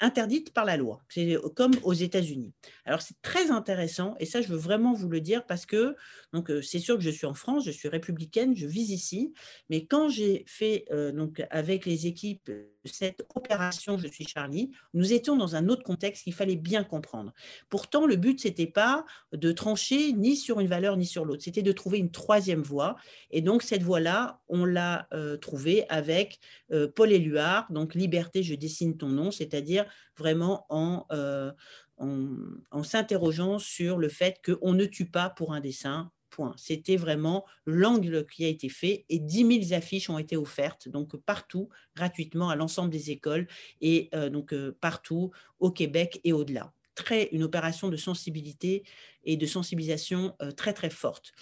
interdite 0.00 0.52
par 0.52 0.64
la 0.64 0.76
loi. 0.76 1.00
C'est 1.08 1.36
comme 1.54 1.72
aux 1.82 1.92
États-Unis. 1.92 2.52
Alors 2.84 3.00
c'est 3.02 3.20
très 3.22 3.50
intéressant, 3.50 4.16
et 4.18 4.26
ça 4.26 4.40
je 4.40 4.48
veux 4.48 4.58
vraiment 4.58 4.92
vous 4.92 5.08
le 5.08 5.20
dire 5.20 5.46
parce 5.46 5.66
que 5.66 5.96
donc 6.32 6.50
c'est 6.62 6.78
sûr 6.78 6.96
que 6.96 7.02
je 7.02 7.10
suis 7.10 7.26
en 7.26 7.34
France, 7.34 7.64
je 7.64 7.70
suis 7.70 7.88
républicaine, 7.88 8.56
je 8.56 8.66
vis 8.66 8.90
ici, 8.90 9.32
mais 9.70 9.86
quand 9.86 10.08
j'ai 10.08 10.44
fait 10.48 10.86
donc 11.14 11.44
avec 11.50 11.86
les 11.86 12.06
équipes 12.06 12.50
cette 12.86 13.26
opération 13.34 13.98
Je 13.98 14.08
suis 14.08 14.26
Charlie, 14.26 14.70
nous 14.94 15.12
étions 15.12 15.36
dans 15.36 15.56
un 15.56 15.68
autre 15.68 15.82
contexte 15.82 16.24
qu'il 16.24 16.34
fallait 16.34 16.56
bien 16.56 16.84
comprendre. 16.84 17.32
Pourtant, 17.68 18.06
le 18.06 18.16
but, 18.16 18.25
c'était 18.36 18.66
pas 18.66 19.04
de 19.32 19.52
trancher 19.52 20.12
ni 20.12 20.36
sur 20.36 20.60
une 20.60 20.66
valeur 20.66 20.96
ni 20.96 21.06
sur 21.06 21.24
l'autre, 21.24 21.42
c'était 21.42 21.62
de 21.62 21.72
trouver 21.72 21.98
une 21.98 22.10
troisième 22.10 22.62
voie. 22.62 22.96
Et 23.30 23.42
donc, 23.42 23.62
cette 23.62 23.82
voie-là, 23.82 24.40
on 24.48 24.64
l'a 24.64 25.08
euh, 25.12 25.36
trouvée 25.36 25.88
avec 25.88 26.38
euh, 26.72 26.88
Paul 26.88 27.12
Éluard, 27.12 27.70
donc 27.70 27.94
Liberté, 27.94 28.42
je 28.42 28.54
dessine 28.54 28.96
ton 28.96 29.08
nom, 29.08 29.30
c'est-à-dire 29.30 29.84
vraiment 30.16 30.66
en, 30.68 31.06
euh, 31.12 31.52
en, 31.98 32.82
s'interrogeant 32.82 33.58
sur 33.58 33.98
le 33.98 34.08
fait 34.08 34.40
qu'on 34.44 34.72
ne 34.72 34.84
tue 34.84 35.06
pas 35.06 35.30
pour 35.30 35.52
un 35.52 35.60
dessin, 35.60 36.10
c'était 36.58 36.96
vraiment 36.96 37.46
l'angle 37.64 38.26
qui 38.26 38.44
a 38.44 38.48
été 38.48 38.68
fait 38.68 39.06
et 39.08 39.18
10 39.18 39.68
000 39.68 39.74
affiches 39.74 40.10
ont 40.10 40.18
été 40.18 40.36
offertes, 40.36 40.86
donc 40.86 41.16
partout, 41.16 41.70
gratuitement, 41.94 42.50
à 42.50 42.56
l'ensemble 42.56 42.90
des 42.90 43.10
écoles 43.10 43.48
et 43.80 44.10
donc 44.30 44.54
partout 44.82 45.30
au 45.60 45.70
Québec 45.70 46.20
et 46.24 46.34
au-delà. 46.34 46.74
Très, 46.96 47.28
une 47.32 47.42
opération 47.44 47.88
de 47.90 47.96
sensibilité 47.96 48.82
et 49.26 49.36
de 49.36 49.44
sensibilisation 49.44 50.34
euh, 50.40 50.52
très 50.52 50.72
très 50.72 50.90
forte. 50.90 51.32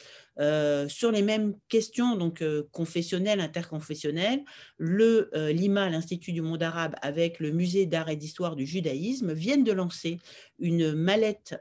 Euh, 0.40 0.88
sur 0.88 1.12
les 1.12 1.23
mêmes 1.23 1.55
questions 1.68 2.16
donc 2.16 2.42
euh, 2.42 2.64
confessionnelles, 2.73 3.38
interconfessionnelles, 3.38 4.42
le 4.79 5.31
l'IMA, 5.53 5.88
l'Institut 5.90 6.33
du 6.33 6.40
monde 6.40 6.62
arabe, 6.62 6.97
avec 7.03 7.38
le 7.38 7.53
Musée 7.53 7.87
d'art 7.87 8.09
et 8.09 8.16
d'histoire 8.16 8.57
du 8.57 8.66
judaïsme, 8.66 9.33
viennent 9.33 9.62
de 9.62 9.70
lancer 9.70 10.18
une 10.59 10.92
mallette 10.92 11.57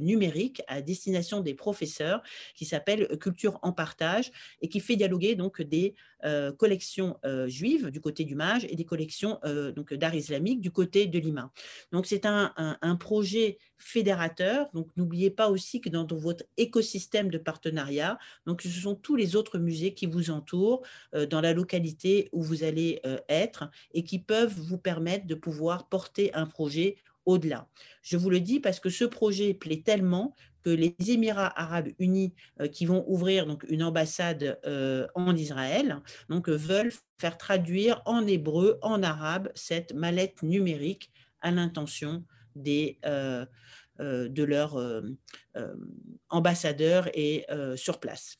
numérique 0.00 0.62
à 0.68 0.82
destination 0.82 1.40
des 1.40 1.54
professeurs 1.54 2.22
qui 2.54 2.64
s'appelle 2.64 3.08
Culture 3.18 3.58
en 3.62 3.72
partage 3.72 4.30
et 4.60 4.68
qui 4.68 4.80
fait 4.80 4.96
dialoguer 4.96 5.34
donc 5.34 5.62
des 5.62 5.94
collections 6.58 7.18
juives 7.46 7.90
du 7.90 8.00
côté 8.00 8.24
du 8.24 8.34
Mage 8.34 8.66
et 8.68 8.76
des 8.76 8.84
collections 8.84 9.40
donc 9.74 9.94
d'art 9.94 10.14
islamique 10.14 10.60
du 10.60 10.70
côté 10.70 11.06
de 11.06 11.18
l'IMA. 11.18 11.50
Donc 11.92 12.06
c'est 12.06 12.26
un, 12.26 12.52
un, 12.56 12.78
un 12.82 12.96
projet 12.96 13.58
fédérateur. 13.80 14.68
Donc, 14.74 14.88
n'oubliez 14.96 15.30
pas 15.30 15.50
aussi 15.50 15.80
que 15.80 15.88
dans 15.88 16.06
votre 16.06 16.44
écosystème 16.56 17.30
de 17.30 17.38
partenariat, 17.38 18.18
ce 18.46 18.68
sont 18.68 18.94
tous 18.94 19.16
les 19.16 19.36
autres 19.36 19.58
musées 19.58 19.94
qui 19.94 20.06
vous 20.06 20.30
entourent 20.30 20.82
euh, 21.14 21.26
dans 21.26 21.40
la 21.40 21.52
localité 21.52 22.28
où 22.32 22.42
vous 22.42 22.62
allez 22.62 23.00
euh, 23.06 23.18
être 23.28 23.70
et 23.94 24.04
qui 24.04 24.18
peuvent 24.18 24.54
vous 24.54 24.78
permettre 24.78 25.26
de 25.26 25.34
pouvoir 25.34 25.88
porter 25.88 26.32
un 26.34 26.46
projet 26.46 26.96
au-delà. 27.26 27.68
Je 28.02 28.16
vous 28.16 28.30
le 28.30 28.40
dis 28.40 28.60
parce 28.60 28.80
que 28.80 28.90
ce 28.90 29.04
projet 29.04 29.54
plaît 29.54 29.82
tellement 29.84 30.34
que 30.62 30.70
les 30.70 30.94
Émirats 31.08 31.58
arabes 31.58 31.88
unis 31.98 32.34
euh, 32.60 32.68
qui 32.68 32.84
vont 32.86 33.04
ouvrir 33.08 33.46
une 33.68 33.82
ambassade 33.82 34.60
en 35.14 35.34
Israël 35.34 36.00
donc 36.28 36.48
veulent 36.48 36.92
faire 37.18 37.38
traduire 37.38 38.02
en 38.04 38.26
hébreu, 38.26 38.78
en 38.82 39.02
arabe 39.02 39.50
cette 39.54 39.94
mallette 39.94 40.42
numérique 40.42 41.10
à 41.40 41.50
l'intention 41.50 42.24
euh, 42.66 43.46
euh, 44.00 44.28
de 44.28 44.42
leurs 44.44 44.76
euh, 44.76 45.02
ambassadeurs 46.28 47.08
et 47.14 47.46
sur 47.76 48.00
place. 48.00 48.36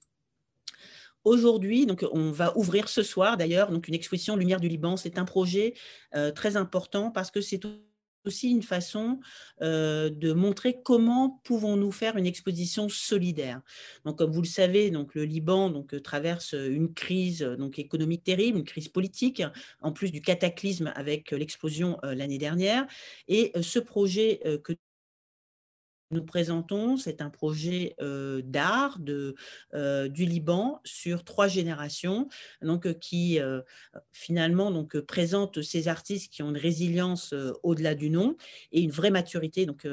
Aujourd'hui, 1.24 1.84
donc 1.84 2.04
on 2.12 2.30
va 2.30 2.56
ouvrir 2.56 2.88
ce 2.88 3.02
soir 3.02 3.36
d'ailleurs 3.36 3.70
une 3.70 3.94
exposition 3.94 4.36
Lumière 4.36 4.60
du 4.60 4.68
Liban. 4.68 4.96
C'est 4.96 5.18
un 5.18 5.26
projet 5.26 5.74
très 6.34 6.56
important 6.56 7.10
parce 7.10 7.30
que 7.30 7.42
c'est 7.42 7.60
aussi 8.24 8.50
une 8.50 8.62
façon 8.62 9.20
de 9.60 10.32
montrer 10.32 10.80
comment 10.82 11.40
pouvons-nous 11.44 11.92
faire 11.92 12.16
une 12.16 12.26
exposition 12.26 12.88
solidaire. 12.88 13.60
Donc, 14.04 14.18
comme 14.18 14.32
vous 14.32 14.42
le 14.42 14.46
savez, 14.46 14.90
donc 14.90 15.14
le 15.14 15.24
Liban 15.24 15.70
donc 15.70 16.02
traverse 16.02 16.52
une 16.52 16.92
crise 16.92 17.40
donc 17.40 17.78
économique 17.78 18.24
terrible, 18.24 18.58
une 18.58 18.64
crise 18.64 18.88
politique, 18.88 19.42
en 19.80 19.92
plus 19.92 20.12
du 20.12 20.20
cataclysme 20.20 20.92
avec 20.94 21.30
l'explosion 21.30 21.98
l'année 22.02 22.38
dernière. 22.38 22.86
Et 23.28 23.52
ce 23.60 23.78
projet 23.78 24.40
que 24.64 24.72
nous 26.10 26.24
présentons, 26.24 26.96
c'est 26.96 27.20
un 27.22 27.30
projet 27.30 27.94
d'art 28.44 28.98
du 28.98 30.24
Liban 30.24 30.80
sur 30.84 31.24
trois 31.24 31.48
générations, 31.48 32.28
donc 32.62 32.98
qui 32.98 33.38
finalement 34.12 34.72
présente 35.06 35.62
ces 35.62 35.88
artistes 35.88 36.32
qui 36.32 36.42
ont 36.42 36.50
une 36.50 36.56
résilience 36.56 37.34
au-delà 37.62 37.94
du 37.94 38.10
nom 38.10 38.36
et 38.72 38.80
une 38.80 38.90
vraie 38.90 39.10
maturité, 39.10 39.66
donc 39.66 39.86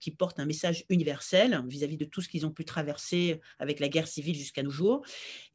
qui 0.00 0.10
porte 0.10 0.40
un 0.40 0.46
message 0.46 0.84
universel 0.88 1.62
vis-à-vis 1.68 1.98
de 1.98 2.04
tout 2.06 2.22
ce 2.22 2.28
qu'ils 2.28 2.46
ont 2.46 2.50
pu 2.50 2.64
traverser 2.64 3.40
avec 3.58 3.78
la 3.80 3.88
guerre 3.88 4.08
civile 4.08 4.36
jusqu'à 4.36 4.62
nos 4.62 4.70
jours. 4.70 5.02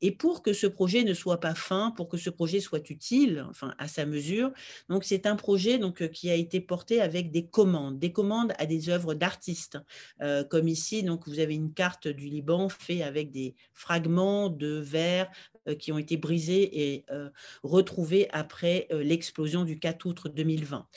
Et 0.01 0.11
pour 0.11 0.43
que 0.43 0.53
ce 0.53 0.67
projet 0.67 1.03
ne 1.03 1.13
soit 1.13 1.39
pas 1.39 1.55
fin, 1.55 1.91
pour 1.91 2.07
que 2.07 2.17
ce 2.17 2.29
projet 2.29 2.59
soit 2.59 2.89
utile, 2.89 3.45
enfin 3.49 3.73
à 3.79 3.87
sa 3.87 4.05
mesure, 4.05 4.51
donc 4.89 5.05
c'est 5.05 5.25
un 5.25 5.35
projet 5.35 5.79
donc 5.79 6.07
qui 6.09 6.29
a 6.29 6.35
été 6.35 6.61
porté 6.61 7.01
avec 7.01 7.31
des 7.31 7.47
commandes, 7.47 7.97
des 7.97 8.11
commandes 8.11 8.53
à 8.59 8.67
des 8.67 8.89
œuvres 8.89 9.15
d'artistes. 9.15 9.79
Euh, 10.21 10.43
comme 10.43 10.67
ici, 10.67 11.03
donc 11.03 11.27
vous 11.27 11.39
avez 11.39 11.55
une 11.55 11.73
carte 11.73 12.07
du 12.07 12.25
Liban 12.25 12.69
faite 12.69 13.01
avec 13.01 13.31
des 13.31 13.55
fragments 13.73 14.49
de 14.49 14.79
verre 14.79 15.29
euh, 15.67 15.75
qui 15.75 15.91
ont 15.91 15.97
été 15.97 16.17
brisés 16.17 16.91
et 16.91 17.05
euh, 17.11 17.29
retrouvés 17.63 18.27
après 18.31 18.87
l'explosion 18.91 19.63
du 19.63 19.79
4 19.79 20.05
août 20.05 20.27
2020. 20.33 20.87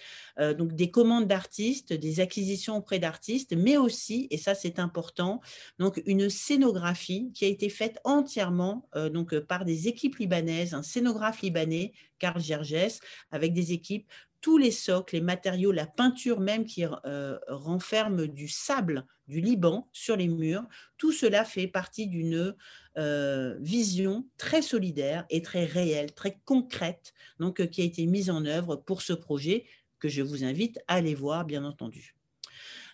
donc 0.58 0.74
des 0.74 0.90
commandes 0.90 1.26
d'artistes, 1.26 1.92
des 1.92 2.20
acquisitions 2.20 2.76
auprès 2.76 2.98
d'artistes, 2.98 3.54
mais 3.56 3.76
aussi, 3.76 4.26
et 4.30 4.36
ça 4.36 4.54
c'est 4.54 4.78
important, 4.78 5.40
donc 5.78 6.02
une 6.06 6.28
scénographie 6.28 7.30
qui 7.32 7.44
a 7.44 7.48
été 7.48 7.68
faite 7.68 7.98
entièrement 8.04 8.88
donc 9.12 9.38
par 9.40 9.64
des 9.64 9.88
équipes 9.88 10.16
libanaises, 10.16 10.74
un 10.74 10.82
scénographe 10.82 11.40
libanais, 11.40 11.92
Karl 12.18 12.40
Gerges, 12.40 13.00
avec 13.30 13.52
des 13.52 13.72
équipes 13.72 14.06
tous 14.46 14.58
les 14.58 14.70
socles, 14.70 15.16
les 15.16 15.20
matériaux, 15.20 15.72
la 15.72 15.88
peinture 15.88 16.38
même 16.38 16.66
qui 16.66 16.84
euh, 16.84 17.36
renferme 17.48 18.28
du 18.28 18.46
sable 18.46 19.04
du 19.26 19.40
Liban 19.40 19.88
sur 19.92 20.14
les 20.14 20.28
murs, 20.28 20.62
tout 20.98 21.10
cela 21.10 21.44
fait 21.44 21.66
partie 21.66 22.06
d'une 22.06 22.54
euh, 22.96 23.56
vision 23.58 24.24
très 24.38 24.62
solidaire 24.62 25.26
et 25.30 25.42
très 25.42 25.64
réelle, 25.64 26.12
très 26.12 26.38
concrète, 26.44 27.12
donc 27.40 27.60
euh, 27.60 27.66
qui 27.66 27.82
a 27.82 27.84
été 27.84 28.06
mise 28.06 28.30
en 28.30 28.44
œuvre 28.44 28.76
pour 28.76 29.02
ce 29.02 29.14
projet 29.14 29.64
que 29.98 30.08
je 30.08 30.22
vous 30.22 30.44
invite 30.44 30.78
à 30.86 30.94
aller 30.94 31.16
voir, 31.16 31.44
bien 31.44 31.64
entendu. 31.64 32.14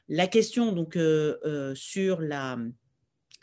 La 0.08 0.28
question 0.28 0.72
donc 0.72 0.98
sur 1.74 2.22
la 2.22 2.56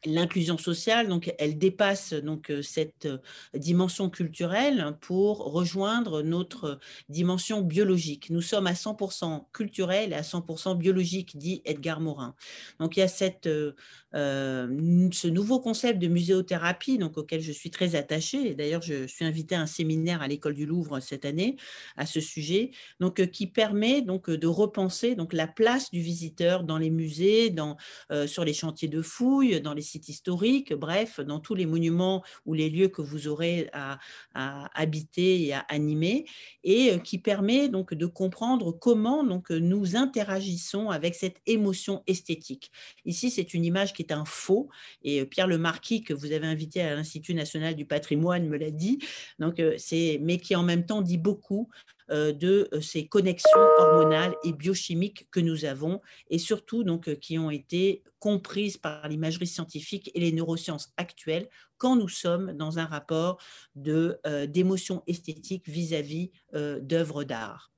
L'inclusion 0.06 0.58
sociale, 0.58 1.08
donc, 1.08 1.34
elle 1.40 1.58
dépasse 1.58 2.14
donc 2.14 2.50
euh, 2.52 2.62
cette 2.62 3.06
euh, 3.06 3.18
dimension 3.54 4.10
culturelle 4.10 4.96
pour 5.02 5.52
rejoindre 5.52 6.22
notre 6.22 6.80
dimension 7.10 7.62
biologique. 7.62 8.30
Nous 8.30 8.42
sommes 8.42 8.68
à 8.68 8.74
100% 8.74 9.46
culturel 9.52 10.14
et 10.14 10.16
à 10.16 10.22
100% 10.22 10.78
biologique, 10.78 11.38
dit 11.38 11.62
Edgar 11.66 12.00
Morin. 12.00 12.36
Donc 12.80 12.98
il 12.98 13.02
y 13.02 13.04
a 13.04 13.08
cette 13.08 13.48
euh, 13.48 13.74
euh, 14.16 15.10
ce 15.12 15.28
nouveau 15.28 15.60
concept 15.60 16.00
de 16.00 16.08
muséothérapie, 16.08 16.98
donc 16.98 17.18
auquel 17.18 17.42
je 17.42 17.52
suis 17.52 17.70
très 17.70 17.96
attachée. 17.96 18.56
D'ailleurs, 18.56 18.82
je 18.82 19.06
suis 19.06 19.26
invitée 19.26 19.56
à 19.56 19.62
un 19.62 19.68
séminaire 19.68 20.22
à 20.22 20.28
l'école 20.28 20.56
du 20.56 20.66
Louvre 20.66 21.00
cette 21.00 21.26
année 21.26 21.58
à 21.96 22.06
ce 22.06 22.20
sujet, 22.20 22.72
donc 23.00 23.20
euh, 23.20 23.26
qui 23.26 23.46
permet 23.46 24.02
donc 24.02 24.30
de 24.30 24.48
repenser 24.48 25.16
donc 25.16 25.34
la 25.34 25.48
place 25.48 25.92
du 25.92 26.02
visiteur 26.02 26.64
dans 26.64 26.78
les 26.78 26.90
musées, 26.90 27.50
dans, 27.52 27.78
euh, 28.12 28.26
sur 28.26 28.44
les 28.44 28.54
chantiers 28.54 28.88
de 28.88 29.02
fouilles, 29.02 29.62
dans 29.62 29.74
les 29.74 29.82
sites 29.90 30.10
historiques, 30.10 30.74
bref, 30.74 31.20
dans 31.20 31.40
tous 31.40 31.56
les 31.56 31.66
monuments 31.66 32.24
ou 32.46 32.54
les 32.54 32.70
lieux 32.70 32.88
que 32.88 33.02
vous 33.02 33.28
aurez 33.28 33.70
à, 33.74 34.00
habiter 34.34 35.46
et 35.46 35.54
à 35.54 35.60
animer, 35.70 36.26
et 36.64 37.00
qui 37.04 37.18
permet 37.18 37.70
donc 37.70 37.94
de 37.94 38.06
comprendre 38.06 38.72
comment 38.72 39.24
donc 39.24 39.50
nous 39.50 39.96
interagissons 39.96 40.90
avec 40.90 41.16
cette 41.16 41.42
émotion 41.46 42.04
esthétique. 42.08 42.72
Ici, 43.06 43.32
c'est 43.32 43.54
une 43.54 43.66
image 43.66 43.94
qui 43.94 44.02
est 44.02 44.14
un 44.14 44.26
faux. 44.26 44.70
Et 45.04 45.22
euh, 45.22 45.26
Pierre 45.26 45.48
Le 45.48 45.58
Marquis, 45.58 46.04
que 46.04 46.14
vous 46.14 46.32
avez 46.32 46.48
invité 46.48 46.82
à 46.82 46.96
l'Institut 46.96 47.34
national 47.34 47.76
du 47.76 47.86
patrimoine, 47.86 48.48
me 48.48 48.58
l'a 48.58 48.72
dit. 48.72 49.00
Donc, 49.40 49.60
euh, 49.60 49.78
mais 50.22 50.38
qui 50.38 50.56
en 50.56 50.64
même 50.64 50.86
temps 50.86 51.02
dit 51.02 51.18
beaucoup 51.18 51.70
de 52.10 52.70
ces 52.82 53.08
connexions 53.08 53.60
hormonales 53.78 54.36
et 54.44 54.54
biochimiques 54.54 55.28
que 55.32 55.40
nous 55.40 55.66
avons 55.66 56.02
et 56.30 56.40
surtout 56.40 56.84
donc 56.84 57.16
qui 57.20 57.38
ont 57.38 57.52
été 57.52 58.04
comprises 58.20 58.78
par 58.78 59.08
l'imagerie 59.08 59.48
scientifique 59.48 60.12
et 60.14 60.20
les 60.20 60.32
neurosciences 60.32 60.94
actuelles 60.98 61.48
quand 61.78 61.96
nous 61.96 62.10
sommes 62.10 62.54
dans 62.54 62.80
un 62.80 62.86
rapport 62.86 63.42
d'émotion 63.76 65.04
esthétique 65.08 65.68
vis-à-vis 65.68 66.32
d'œuvres 66.54 67.24
d'art. 67.24 67.72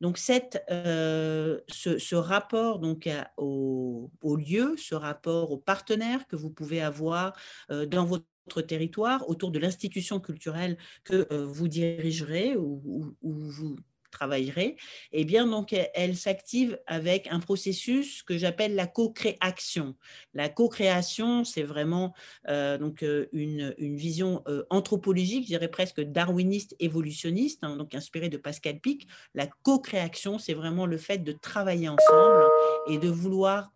Donc, 0.00 0.18
ce, 0.18 2.14
rapport 2.14 2.78
donc, 2.78 3.08
au, 3.36 4.10
au, 4.20 4.36
lieu, 4.36 4.74
ce 4.76 4.94
rapport 4.94 5.50
aux 5.50 5.58
partenaires 5.58 6.26
que 6.26 6.36
vous 6.36 6.50
pouvez 6.50 6.82
avoir 6.82 7.32
dans 7.70 8.04
votre 8.04 8.26
territoire 8.66 9.28
autour 9.28 9.50
de 9.50 9.58
l'institution 9.58 10.20
culturelle 10.20 10.76
que 11.04 11.32
vous 11.34 11.68
dirigerez 11.68 12.56
ou, 12.56 13.14
vous 13.22 13.76
travaillerez, 14.10 14.76
eh 15.10 15.24
bien, 15.24 15.44
donc, 15.44 15.74
elle, 15.94 16.16
s'active 16.16 16.78
avec 16.86 17.26
un 17.32 17.40
processus 17.40 18.22
que 18.22 18.38
j'appelle 18.38 18.76
la 18.76 18.86
co-création. 18.86 19.96
La 20.34 20.48
co-création, 20.48 21.42
c'est 21.42 21.64
vraiment 21.64 22.14
donc, 22.46 23.04
une, 23.32 23.74
une 23.76 23.96
vision 23.96 24.44
anthropologique, 24.70 25.42
je 25.42 25.48
dirais 25.48 25.68
presque 25.68 26.00
darwiniste, 26.00 26.76
évolutionniste, 26.78 27.64
hein, 27.64 27.76
donc 27.76 27.94
inspirée 27.94 28.28
de 28.28 28.36
Pascal 28.36 28.78
Pic. 28.78 29.08
La 29.34 29.48
co-création, 29.64 30.38
c'est 30.38 30.54
vraiment 30.54 30.86
le 30.86 30.96
fait 30.96 31.18
de 31.18 31.32
travailler 31.32 31.88
ensemble 31.88 32.44
et 32.88 32.98
de 32.98 33.08
vouloir 33.08 33.72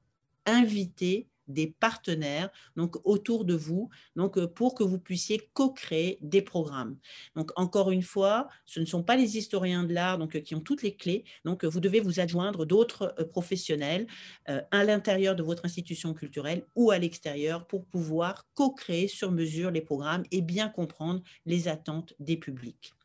inviter 0.46 1.28
des 1.48 1.74
partenaires 1.80 2.50
donc 2.76 2.96
autour 3.04 3.44
de 3.44 3.54
vous 3.54 3.88
donc 4.16 4.38
euh, 4.38 4.46
pour 4.46 4.74
que 4.74 4.84
vous 4.84 4.98
puissiez 4.98 5.50
co-créer 5.52 6.18
des 6.20 6.42
programmes. 6.42 6.96
Donc 7.36 7.50
encore 7.56 7.90
une 7.90 8.02
fois, 8.02 8.48
ce 8.66 8.80
ne 8.80 8.84
sont 8.84 9.02
pas 9.02 9.16
les 9.16 9.36
historiens 9.36 9.84
de 9.84 9.92
l'art 9.92 10.18
donc 10.18 10.36
euh, 10.36 10.40
qui 10.40 10.54
ont 10.54 10.60
toutes 10.60 10.82
les 10.82 10.96
clés. 10.96 11.24
Donc 11.44 11.64
vous 11.64 11.80
devez 11.80 12.00
vous 12.00 12.20
adjoindre 12.20 12.64
d'autres 12.64 13.14
euh, 13.18 13.24
professionnels 13.24 14.06
à 14.46 14.84
l'intérieur 14.84 15.36
de 15.36 15.42
votre 15.42 15.64
institution 15.64 16.14
culturelle 16.14 16.66
ou 16.74 16.90
à 16.90 16.98
l'extérieur 16.98 17.66
pour 17.66 17.86
pouvoir 17.86 18.46
co-créer 18.54 19.08
sur 19.08 19.30
mesure 19.30 19.70
les 19.70 19.80
programmes 19.80 20.24
et 20.30 20.42
bien 20.42 20.68
comprendre 20.68 21.22
les 21.46 21.68
attentes 21.68 22.14
des 22.18 22.36
publics. 22.36 22.97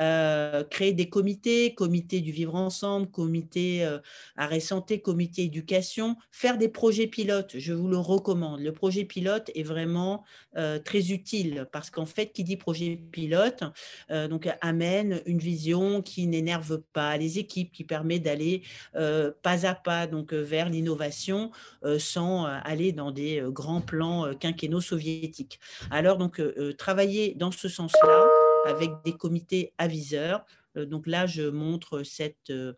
Euh, 0.00 0.62
créer 0.62 0.92
des 0.92 1.08
comités, 1.08 1.74
comité 1.74 2.20
du 2.20 2.30
vivre 2.30 2.54
ensemble, 2.54 3.10
comité 3.10 3.84
euh, 3.84 3.98
arrêt 4.36 4.60
santé, 4.60 5.00
comité 5.00 5.42
éducation, 5.42 6.16
faire 6.30 6.56
des 6.56 6.68
projets 6.68 7.08
pilotes, 7.08 7.58
je 7.58 7.72
vous 7.72 7.88
le 7.88 7.98
recommande. 7.98 8.60
Le 8.60 8.72
projet 8.72 9.04
pilote 9.04 9.50
est 9.56 9.64
vraiment 9.64 10.24
euh, 10.56 10.78
très 10.78 11.10
utile 11.10 11.66
parce 11.72 11.90
qu'en 11.90 12.06
fait, 12.06 12.32
qui 12.32 12.44
dit 12.44 12.56
projet 12.56 13.00
pilote, 13.10 13.64
donc 14.10 14.48
amène 14.60 15.20
une 15.26 15.38
vision 15.38 16.02
qui 16.02 16.26
n'énerve 16.26 16.80
pas 16.92 17.16
les 17.16 17.38
équipes, 17.38 17.72
qui 17.72 17.84
permet 17.84 18.18
d'aller 18.18 18.62
pas 18.92 19.66
à 19.66 19.74
pas 19.74 20.06
donc 20.06 20.32
vers 20.32 20.68
l'innovation 20.68 21.50
sans 21.98 22.44
aller 22.44 22.92
dans 22.92 23.10
des 23.10 23.42
grands 23.46 23.80
plans 23.80 24.32
quinquennaux 24.34 24.80
soviétiques. 24.80 25.60
Alors 25.90 26.16
donc 26.16 26.40
travailler 26.76 27.34
dans 27.34 27.50
ce 27.50 27.68
sens-là 27.68 28.37
avec 28.66 28.90
des 29.04 29.16
comités 29.16 29.72
aviseurs. 29.78 30.44
Euh, 30.76 30.86
donc 30.86 31.06
là, 31.06 31.26
je 31.26 31.42
montre 31.42 32.02
cette 32.02 32.50
euh, 32.50 32.72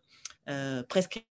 euh, 0.49 0.83
prescription 0.83 1.27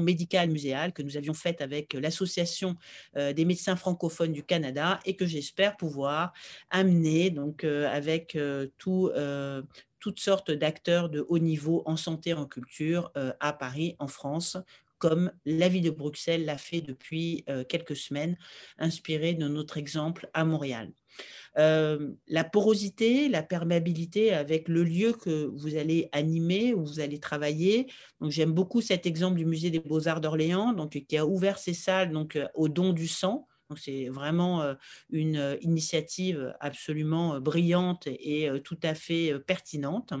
médicale 0.00 0.50
muséale 0.50 0.92
que 0.92 1.02
nous 1.02 1.16
avions 1.16 1.32
faite 1.32 1.62
avec 1.62 1.94
l'Association 1.94 2.76
des 3.16 3.46
médecins 3.46 3.76
francophones 3.76 4.34
du 4.34 4.44
Canada 4.44 5.00
et 5.06 5.16
que 5.16 5.24
j'espère 5.24 5.78
pouvoir 5.78 6.34
amener 6.68 7.34
avec 7.86 8.38
tout, 8.76 9.10
toutes 10.00 10.20
sortes 10.20 10.50
d'acteurs 10.50 11.08
de 11.08 11.24
haut 11.30 11.38
niveau 11.38 11.82
en 11.86 11.96
santé, 11.96 12.34
en 12.34 12.44
culture 12.44 13.10
à 13.40 13.54
Paris, 13.54 13.96
en 14.00 14.06
France, 14.06 14.58
comme 14.98 15.32
la 15.46 15.70
ville 15.70 15.84
de 15.84 15.90
Bruxelles 15.90 16.44
l'a 16.44 16.58
fait 16.58 16.82
depuis 16.82 17.46
quelques 17.70 17.96
semaines, 17.96 18.36
inspiré 18.76 19.32
de 19.32 19.48
notre 19.48 19.78
exemple 19.78 20.28
à 20.34 20.44
Montréal 20.44 20.92
la 21.56 22.44
porosité, 22.44 23.28
la 23.28 23.42
perméabilité 23.42 24.32
avec 24.32 24.68
le 24.68 24.82
lieu 24.82 25.12
que 25.12 25.46
vous 25.54 25.76
allez 25.76 26.08
animer, 26.12 26.74
où 26.74 26.84
vous 26.84 27.00
allez 27.00 27.20
travailler. 27.20 27.86
Donc, 28.20 28.30
j'aime 28.30 28.52
beaucoup 28.52 28.80
cet 28.80 29.06
exemple 29.06 29.36
du 29.36 29.46
musée 29.46 29.70
des 29.70 29.80
Beaux-Arts 29.80 30.20
d'Orléans, 30.20 30.72
donc, 30.72 31.02
qui 31.06 31.16
a 31.16 31.26
ouvert 31.26 31.58
ses 31.58 31.74
salles 31.74 32.10
donc, 32.12 32.38
au 32.54 32.68
don 32.68 32.92
du 32.92 33.08
sang. 33.08 33.46
Donc, 33.70 33.78
c'est 33.78 34.08
vraiment 34.08 34.74
une 35.10 35.56
initiative 35.62 36.54
absolument 36.60 37.40
brillante 37.40 38.06
et 38.08 38.50
tout 38.62 38.78
à 38.82 38.94
fait 38.94 39.38
pertinente. 39.46 40.12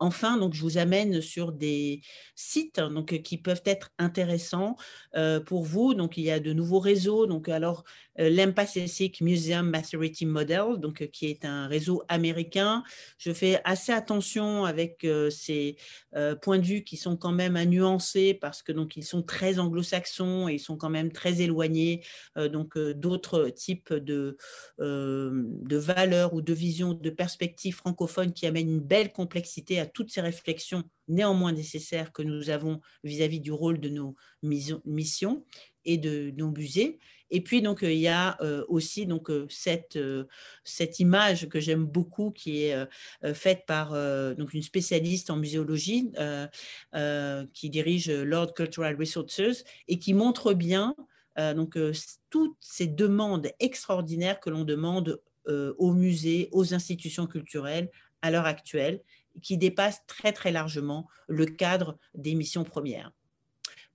Enfin, 0.00 0.36
donc, 0.36 0.54
je 0.54 0.62
vous 0.62 0.78
amène 0.78 1.20
sur 1.20 1.52
des 1.52 2.02
sites 2.34 2.78
hein, 2.78 2.90
donc, 2.90 3.20
qui 3.22 3.36
peuvent 3.38 3.62
être 3.64 3.90
intéressants 3.98 4.76
pour 5.46 5.64
vous. 5.64 5.94
Donc, 5.94 6.16
il 6.16 6.24
y 6.24 6.30
a 6.30 6.40
de 6.40 6.52
nouveaux 6.52 6.78
réseaux. 6.78 7.26
Donc, 7.26 7.48
alors, 7.48 7.84
l'Empathetic 8.16 9.20
Museum 9.20 9.68
Maturity 9.70 10.26
Model, 10.26 10.76
donc, 10.78 11.08
qui 11.10 11.26
est 11.26 11.44
un 11.44 11.66
réseau 11.66 12.02
américain. 12.08 12.82
Je 13.18 13.32
fais 13.32 13.60
assez 13.64 13.92
attention 13.92 14.64
avec 14.64 15.06
ces 15.30 15.76
points 16.42 16.58
de 16.58 16.64
vue 16.64 16.84
qui 16.84 16.96
sont 16.96 17.16
quand 17.16 17.32
même 17.32 17.56
à 17.56 17.64
nuancer 17.64 18.34
parce 18.34 18.62
que 18.62 18.72
donc, 18.72 18.96
ils 18.96 19.04
sont 19.04 19.22
très 19.22 19.58
anglo-saxons 19.58 20.48
et 20.48 20.54
ils 20.54 20.60
sont 20.60 20.76
quand 20.76 20.90
même 20.90 21.10
très 21.12 21.40
éloignés 21.40 22.04
donc, 22.36 22.78
d'autres 22.78 23.48
types 23.50 23.92
de, 23.92 24.36
de 24.78 25.76
valeurs 25.76 26.34
ou 26.34 26.42
de 26.42 26.52
visions, 26.52 26.94
de 26.94 27.10
perspectives 27.10 27.74
francophones 27.74 28.32
qui 28.32 28.46
amènent 28.46 28.70
une 28.70 28.80
belle 28.80 29.12
complexité 29.12 29.80
à 29.80 29.86
toutes 29.88 30.10
ces 30.10 30.20
réflexions 30.20 30.84
néanmoins 31.08 31.52
nécessaires 31.52 32.12
que 32.12 32.22
nous 32.22 32.50
avons 32.50 32.80
vis-à-vis 33.04 33.40
du 33.40 33.52
rôle 33.52 33.80
de 33.80 33.88
nos 33.88 34.14
missions 34.42 35.44
et 35.84 35.96
de 35.96 36.32
nos 36.36 36.50
musées. 36.50 36.98
Et 37.30 37.42
puis, 37.42 37.60
donc, 37.60 37.80
il 37.82 37.92
y 37.98 38.08
a 38.08 38.40
euh, 38.42 38.64
aussi 38.68 39.06
donc, 39.06 39.30
euh, 39.30 39.46
cette, 39.50 39.96
euh, 39.96 40.24
cette 40.64 40.98
image 40.98 41.48
que 41.48 41.60
j'aime 41.60 41.84
beaucoup 41.84 42.30
qui 42.30 42.64
est 42.64 42.86
faite 43.34 43.64
par 43.66 43.90
donc, 44.36 44.54
une 44.54 44.62
spécialiste 44.62 45.30
en 45.30 45.36
muséologie 45.36 46.12
qui 47.52 47.70
dirige 47.70 48.10
Lord 48.10 48.54
Cultural 48.54 48.96
Resources 48.98 49.64
et 49.88 49.98
qui 49.98 50.14
montre 50.14 50.54
bien 50.54 50.94
donc, 51.36 51.78
toutes 52.30 52.56
ces 52.60 52.86
demandes 52.86 53.48
extraordinaires 53.60 54.40
que 54.40 54.50
l'on 54.50 54.64
demande 54.64 55.20
aux 55.46 55.92
musées, 55.92 56.48
aux 56.52 56.74
institutions 56.74 57.26
culturelles 57.26 57.90
à 58.22 58.30
l'heure 58.30 58.46
actuelle 58.46 59.02
qui 59.40 59.58
dépasse 59.58 60.04
très 60.06 60.32
très 60.32 60.50
largement 60.50 61.08
le 61.28 61.46
cadre 61.46 61.98
des 62.14 62.34
missions 62.34 62.64
premières. 62.64 63.12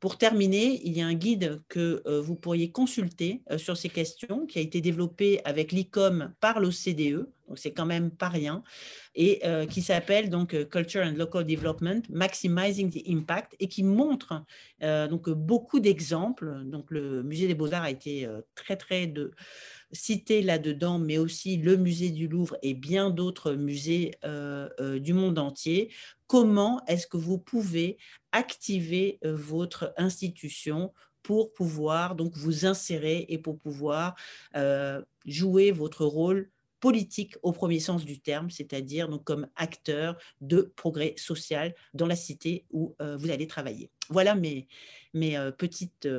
Pour 0.04 0.18
terminer, 0.18 0.82
il 0.84 0.98
y 0.98 1.02
a 1.02 1.08
un 1.08 1.14
guide 1.14 1.62
que 1.70 2.04
euh, 2.08 2.20
vous 2.20 2.36
pourriez 2.36 2.72
consulter 2.72 3.42
euh, 3.50 3.58
sur 3.58 3.78
ces 3.78 3.88
questions 3.88 4.46
qui 4.46 4.60
a 4.60 4.62
été 4.62 4.82
développé 4.82 5.40
avec 5.46 5.72
l'ICOM 5.72 6.34
par 6.42 6.60
l'OCDE, 6.60 7.26
donc 7.48 7.58
c'est 7.58 7.72
quand 7.72 7.86
même 7.86 8.12
pas 8.12 8.28
rien, 8.28 8.64
et 9.16 9.40
euh, 9.46 9.66
qui 9.66 9.82
s'appelle 9.82 10.30
donc 10.30 10.68
Culture 10.68 11.04
and 11.06 11.16
Local 11.16 11.46
Development, 11.46 12.02
Maximizing 12.10 12.92
the 12.92 13.08
Impact, 13.08 13.56
et 13.62 13.70
qui 13.70 13.82
montre 13.84 14.44
donc 14.82 15.30
beaucoup 15.30 15.80
d'exemples. 15.80 16.64
Donc 16.66 16.92
le 16.92 17.24
Musée 17.24 17.48
des 17.48 17.56
Beaux-Arts 17.56 17.84
a 17.84 17.92
été 17.92 18.28
très 18.56 18.76
très 18.76 19.14
cité 19.94 20.42
là-dedans, 20.42 21.00
mais 21.00 21.18
aussi 21.18 21.56
le 21.56 21.78
musée 21.78 22.10
du 22.10 22.28
Louvre 22.28 22.58
et 22.62 22.74
bien 22.74 23.10
d'autres 23.10 23.54
musées 23.54 24.12
du 25.00 25.14
monde 25.14 25.40
entier. 25.40 25.94
Comment 26.28 26.84
est-ce 26.88 27.08
que 27.08 27.18
vous 27.18 27.38
pouvez 27.38 27.98
activer 28.34 29.20
euh, 29.24 29.34
votre 29.34 29.94
institution 29.96 30.92
pour 31.22 31.54
pouvoir 31.54 32.16
donc 32.16 32.36
vous 32.36 32.66
insérer 32.66 33.26
et 33.30 33.38
pour 33.38 33.58
pouvoir 33.58 34.16
jouer 35.26 35.72
votre 35.72 36.04
rôle 36.04 36.50
politique 36.82 37.38
au 37.44 37.54
premier 37.54 37.80
sens 37.80 38.04
du 38.04 38.20
terme, 38.20 38.50
c'est-à-dire 38.50 39.08
donc 39.08 39.24
comme 39.24 39.48
acteur 39.56 40.18
de 40.42 40.74
progrès 40.76 41.14
social 41.16 41.74
dans 41.94 42.08
la 42.08 42.18
cité 42.18 42.66
où 42.74 42.94
vous 43.00 43.32
allez 43.32 43.48
travailler. 43.48 43.90
Voilà 44.10 44.36
mes, 44.36 44.68
mes 45.14 45.38
petites 45.58 46.10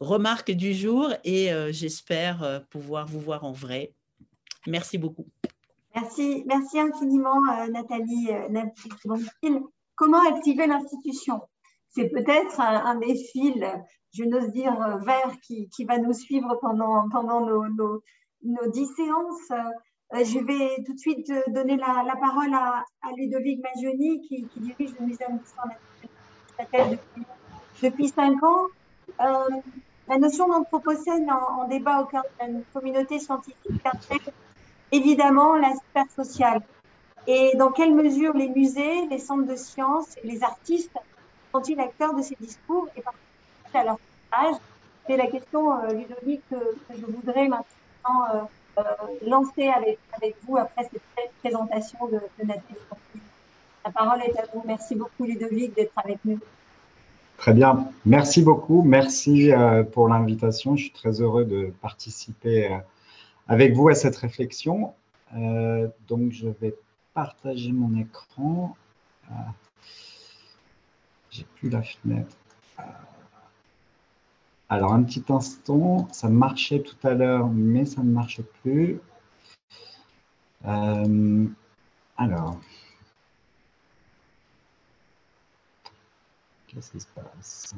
remarques 0.00 0.52
du 0.52 0.72
jour 0.72 1.12
et 1.22 1.50
j'espère 1.70 2.64
pouvoir 2.70 3.06
vous 3.06 3.20
voir 3.20 3.44
en 3.44 3.52
vrai. 3.52 3.92
Merci 4.66 4.96
beaucoup. 4.96 5.26
Merci, 5.94 6.44
merci 6.46 6.78
infiniment 6.78 7.42
Nathalie 7.70 8.30
Comment 9.96 10.28
activer 10.28 10.66
l'institution? 10.66 11.40
C'est 11.96 12.10
peut-être 12.10 12.60
un, 12.60 12.96
des 12.96 13.14
fils, 13.14 13.64
je 14.12 14.24
n'ose 14.24 14.50
dire 14.50 14.98
vert, 14.98 15.32
qui, 15.40 15.84
va 15.88 15.96
nous 15.96 16.12
suivre 16.12 16.58
pendant, 16.60 17.06
nos, 17.08 18.70
dix 18.70 18.86
séances. 18.94 19.50
je 20.12 20.38
vais 20.44 20.84
tout 20.84 20.92
de 20.92 20.98
suite 20.98 21.32
donner 21.48 21.78
la, 21.78 22.14
parole 22.20 22.52
à, 22.52 22.84
Ludovic 23.16 23.62
Magioni 23.62 24.20
qui, 24.28 24.46
dirige 24.56 24.94
le 25.00 25.06
Musée 25.06 25.24
d'histoire 25.30 25.68
naturelle 26.58 26.98
depuis 27.82 28.08
cinq 28.08 28.42
ans. 28.42 28.66
Euh, 29.22 29.48
la 30.06 30.18
notion 30.18 30.48
d'anthropocène 30.48 31.30
en, 31.30 31.66
débat 31.66 32.02
au 32.02 32.04
cœur 32.04 32.24
d'une 32.42 32.62
communauté 32.74 33.18
scientifique 33.18 33.56
évidemment 34.92 35.56
la 35.56 35.72
sphère 35.74 36.10
sociale. 36.14 36.60
Et 37.26 37.56
dans 37.56 37.72
quelle 37.72 37.94
mesure 37.94 38.34
les 38.34 38.50
musées, 38.50 39.06
les 39.06 39.18
centres 39.18 39.46
de 39.46 39.56
sciences 39.56 40.14
les 40.22 40.42
artistes 40.42 40.92
sont-ils 41.56 41.80
acteurs 41.80 42.14
de 42.14 42.22
ces 42.22 42.36
discours 42.40 42.88
et 42.96 43.00
participent 43.00 43.74
à 43.74 43.84
leur 43.84 43.98
âge 44.32 44.56
C'est 45.06 45.16
la 45.16 45.26
question, 45.26 45.72
euh, 45.72 45.92
Ludovic, 45.92 46.42
que, 46.50 46.56
je 46.90 47.06
voudrais 47.06 47.48
maintenant 47.48 47.66
euh, 48.34 48.40
euh, 48.78 48.82
lancer 49.26 49.68
avec, 49.68 49.98
vous 50.46 50.56
après 50.56 50.88
cette 50.90 51.02
présentation 51.42 52.06
de, 52.08 52.20
de 52.38 52.46
Nathalie. 52.46 52.78
La 53.84 53.90
parole 53.90 54.20
est 54.22 54.38
à 54.38 54.44
vous. 54.52 54.62
Merci 54.66 54.96
beaucoup, 54.96 55.24
Ludovic, 55.24 55.74
d'être 55.74 55.92
avec 55.96 56.18
nous. 56.24 56.38
Très 57.38 57.52
bien. 57.52 57.88
Merci 58.04 58.42
beaucoup. 58.42 58.82
Merci 58.82 59.52
pour 59.92 60.08
l'invitation. 60.08 60.74
Je 60.74 60.84
suis 60.84 60.92
très 60.92 61.20
heureux 61.20 61.44
de 61.44 61.72
participer 61.82 62.78
avec 63.46 63.74
vous 63.74 63.88
à 63.88 63.94
cette 63.94 64.16
réflexion. 64.16 64.94
Donc, 66.08 66.32
je 66.32 66.48
vais 66.60 66.74
partager 67.14 67.72
mon 67.72 67.94
écran. 68.00 68.74
J'ai 71.36 71.44
plus 71.44 71.68
la 71.68 71.82
fenêtre. 71.82 72.34
Alors, 74.70 74.94
un 74.94 75.02
petit 75.02 75.22
instant. 75.28 76.08
Ça 76.10 76.30
marchait 76.30 76.80
tout 76.80 76.96
à 77.06 77.12
l'heure, 77.12 77.48
mais 77.48 77.84
ça 77.84 78.02
ne 78.02 78.10
marche 78.10 78.40
plus. 78.62 78.98
alors. 82.16 82.58
Qu'est-ce 86.66 86.92
qui 86.92 87.00
se 87.00 87.06
passe? 87.08 87.74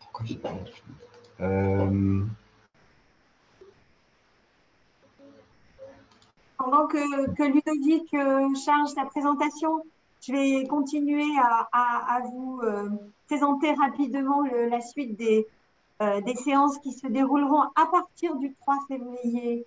Pourquoi 0.00 0.26
j'ai 0.26 0.36
pas 0.36 0.54
euh... 1.40 2.24
Pendant 6.62 6.86
que, 6.88 7.42
Ludovic 7.42 8.12
euh, 8.12 8.54
charge 8.54 8.90
sa 8.90 9.06
présentation, 9.06 9.82
je 10.20 10.30
vais 10.30 10.66
continuer 10.66 11.24
à, 11.72 12.20
vous 12.30 12.60
euh, 12.62 12.90
présenter 13.28 13.72
rapidement 13.72 14.42
la 14.42 14.82
suite 14.82 15.16
des, 15.16 15.46
euh, 16.02 16.20
des 16.20 16.34
séances 16.34 16.76
qui 16.80 16.92
se 16.92 17.06
dérouleront 17.06 17.62
à 17.62 17.86
partir 17.90 18.36
du 18.36 18.52
3 18.60 18.76
février, 18.88 19.64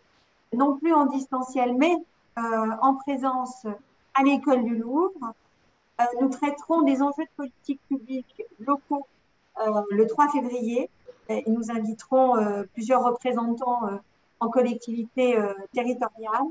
non 0.53 0.77
plus 0.77 0.93
en 0.93 1.07
distanciel, 1.07 1.75
mais 1.75 1.95
en 2.37 2.93
présence 2.93 3.65
à 4.13 4.21
l'école 4.23 4.63
du 4.63 4.75
Louvre. 4.75 5.33
Nous 6.21 6.29
traiterons 6.29 6.83
des 6.83 7.01
enjeux 7.01 7.23
de 7.23 7.35
politique 7.35 7.81
publique 7.89 8.43
locaux 8.59 9.07
le 9.89 10.05
3 10.05 10.29
février 10.29 10.91
et 11.29 11.43
nous 11.49 11.71
inviterons 11.71 12.35
plusieurs 12.73 13.03
représentants 13.03 13.81
en 14.39 14.49
collectivité 14.49 15.39
territoriale. 15.73 16.43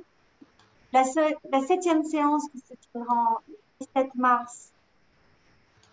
La, 0.92 1.04
septième 1.04 2.04
séance 2.04 2.48
qui 2.50 2.58
se 2.58 2.74
tiendra 2.92 3.40
le 3.48 3.54
17 3.80 4.14
mars 4.14 4.72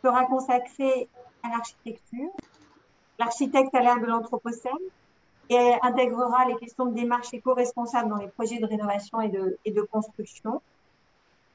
sera 0.04 0.26
consacrée 0.26 1.08
à 1.44 1.50
l'architecture. 1.50 2.32
L'architecte 3.18 3.74
à 3.76 3.80
l'ère 3.80 4.00
de 4.00 4.06
l'Anthropocène 4.06 4.74
et 5.50 5.74
intégrera 5.82 6.46
les 6.46 6.56
questions 6.58 6.86
de 6.86 6.96
démarche 6.96 7.34
éco-responsable 7.34 8.10
dans 8.10 8.18
les 8.18 8.28
projets 8.28 8.60
de 8.60 8.66
rénovation 8.66 9.22
et 9.22 9.30
de, 9.30 9.58
et 9.66 9.72
de 9.72 9.82
construction. 9.82 10.62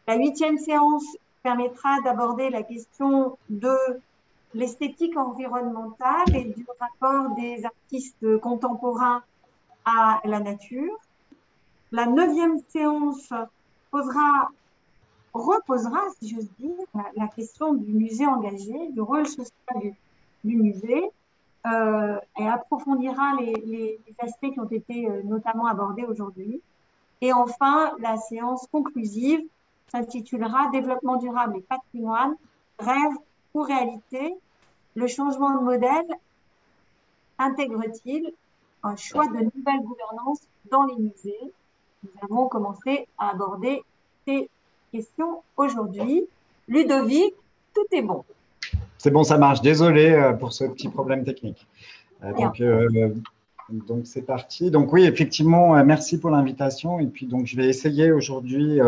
La 0.07 0.17
huitième 0.17 0.59
séance 0.59 1.05
permettra 1.43 2.01
d'aborder 2.03 2.49
la 2.49 2.63
question 2.63 3.39
de 3.51 3.77
l'esthétique 4.55 5.17
environnementale 5.17 6.35
et 6.35 6.45
du 6.45 6.67
rapport 6.81 7.35
des 7.37 7.65
artistes 7.65 8.39
contemporains 8.39 9.23
à 9.85 10.21
la 10.25 10.41
nature. 10.41 10.99
La 11.95 12.07
neuvième 12.07 12.59
séance 12.71 13.33
posera, 13.93 14.51
reposera, 15.33 16.01
si 16.19 16.29
j'ose 16.29 16.49
dire, 16.59 16.75
la, 17.15 17.29
question 17.29 17.73
du 17.73 17.93
musée 17.93 18.27
engagé, 18.27 18.89
du 18.91 19.01
rôle 19.01 19.29
social 19.29 19.95
du, 20.43 20.57
musée, 20.57 21.05
euh, 21.67 22.19
et 22.37 22.49
approfondira 22.49 23.37
les, 23.39 23.55
les, 23.65 24.01
aspects 24.19 24.51
qui 24.53 24.59
ont 24.59 24.69
été 24.69 25.09
euh, 25.09 25.23
notamment 25.23 25.67
abordés 25.67 26.03
aujourd'hui. 26.03 26.61
Et 27.21 27.33
enfin, 27.33 27.93
la 28.01 28.17
séance 28.17 28.67
conclusive 28.73 29.43
s'intitulera 29.87 30.71
Développement 30.73 31.15
durable 31.15 31.59
et 31.59 31.61
patrimoine, 31.61 32.35
rêve 32.81 33.17
ou 33.55 33.63
réalité 33.63 34.35
Le 34.97 35.07
changement 35.07 35.57
de 35.57 35.63
modèle 35.63 36.09
intègre-t-il 37.39 38.33
un 38.83 38.97
choix 38.97 39.29
de 39.29 39.49
nouvelle 39.55 39.81
gouvernance 39.85 40.41
dans 40.73 40.83
les 40.87 40.97
musées? 40.97 41.53
Nous 42.05 42.11
avons 42.31 42.49
commencé 42.49 43.07
à 43.19 43.31
aborder 43.31 43.83
ces 44.27 44.49
questions 44.93 45.43
aujourd'hui. 45.57 46.27
Ludovic, 46.69 47.35
tout 47.75 47.87
est 47.93 48.03
bon. 48.03 48.25
C'est 48.99 49.11
bon, 49.11 49.25
ça 49.25 49.39
marche. 49.39 49.61
Désolé 49.63 50.11
euh, 50.11 50.33
pour 50.33 50.53
ce 50.53 50.65
petit 50.65 50.89
problème 50.89 51.25
technique. 51.25 51.67
Euh, 52.23 52.33
donc, 52.33 52.61
euh, 52.61 53.15
donc 53.71 54.03
c'est 54.05 54.23
parti. 54.23 54.71
Donc 54.71 54.93
oui, 54.93 55.05
effectivement, 55.05 55.83
merci 55.85 56.19
pour 56.19 56.31
l'invitation. 56.31 57.01
Et 57.01 57.07
puis 57.07 57.27
donc 57.27 57.47
je 57.47 57.57
vais 57.57 57.69
essayer 57.69 58.13
aujourd'hui 58.13 58.81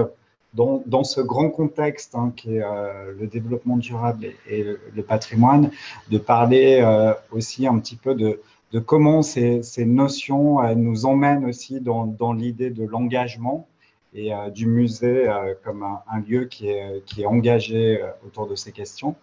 dans, 0.54 1.04
ce 1.04 1.20
grand 1.20 1.50
contexte 1.50 2.14
hein, 2.14 2.32
qui 2.34 2.56
est 2.56 2.62
euh, 2.62 3.12
le 3.18 3.26
développement 3.26 3.76
durable 3.76 4.28
et, 4.48 4.64
le, 4.94 5.02
patrimoine, 5.02 5.70
de 6.10 6.18
parler 6.18 6.82
aussi 7.30 7.66
un 7.66 7.78
petit 7.78 7.96
peu 7.96 8.14
de, 8.14 8.40
comment 8.84 9.22
ces, 9.22 9.62
notions 9.84 10.62
euh, 10.62 10.74
nous 10.74 11.06
emmènent 11.06 11.44
aussi 11.44 11.80
dans, 11.80 12.32
l'idée 12.32 12.70
de 12.70 12.84
l'engagement 12.84 13.66
et 14.14 14.30
du 14.54 14.66
musée 14.66 15.30
comme 15.62 15.82
un, 15.82 16.20
lieu 16.26 16.46
qui 16.46 16.68
est, 16.68 17.26
engagé 17.26 18.00
autour 18.24 18.46
de 18.46 18.54
ces 18.54 18.72
questions. 18.72 19.14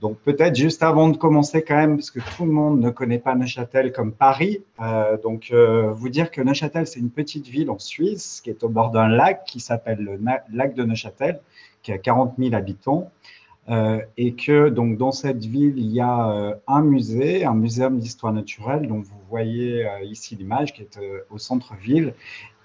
Donc 0.00 0.16
peut-être 0.20 0.56
juste 0.56 0.82
avant 0.82 1.08
de 1.08 1.16
commencer 1.18 1.62
quand 1.62 1.76
même, 1.76 1.96
parce 1.96 2.10
que 2.10 2.20
tout 2.20 2.46
le 2.46 2.52
monde 2.52 2.80
ne 2.80 2.88
connaît 2.88 3.18
pas 3.18 3.34
Neuchâtel 3.34 3.92
comme 3.92 4.12
Paris, 4.12 4.62
euh, 4.80 5.18
donc 5.18 5.50
euh, 5.52 5.92
vous 5.92 6.08
dire 6.08 6.30
que 6.30 6.40
Neuchâtel, 6.40 6.86
c'est 6.86 7.00
une 7.00 7.10
petite 7.10 7.46
ville 7.46 7.70
en 7.70 7.78
Suisse 7.78 8.40
qui 8.42 8.48
est 8.48 8.64
au 8.64 8.70
bord 8.70 8.90
d'un 8.92 9.08
lac 9.08 9.44
qui 9.44 9.60
s'appelle 9.60 9.98
le 9.98 10.18
lac 10.52 10.74
de 10.74 10.84
Neuchâtel, 10.84 11.40
qui 11.82 11.92
a 11.92 11.98
40 11.98 12.34
000 12.38 12.54
habitants. 12.54 13.10
Euh, 13.70 14.00
et 14.16 14.34
que 14.34 14.68
donc 14.68 14.96
dans 14.96 15.12
cette 15.12 15.44
ville, 15.44 15.74
il 15.76 15.92
y 15.92 16.00
a 16.00 16.30
euh, 16.32 16.54
un 16.66 16.82
musée, 16.82 17.44
un 17.44 17.54
muséum 17.54 17.98
d'histoire 17.98 18.32
naturelle 18.32 18.88
dont 18.88 18.98
vous 18.98 19.20
voyez 19.28 19.86
euh, 19.86 20.02
ici 20.02 20.34
l'image 20.34 20.72
qui 20.72 20.82
est 20.82 20.98
au 21.30 21.38
centre-ville. 21.38 22.14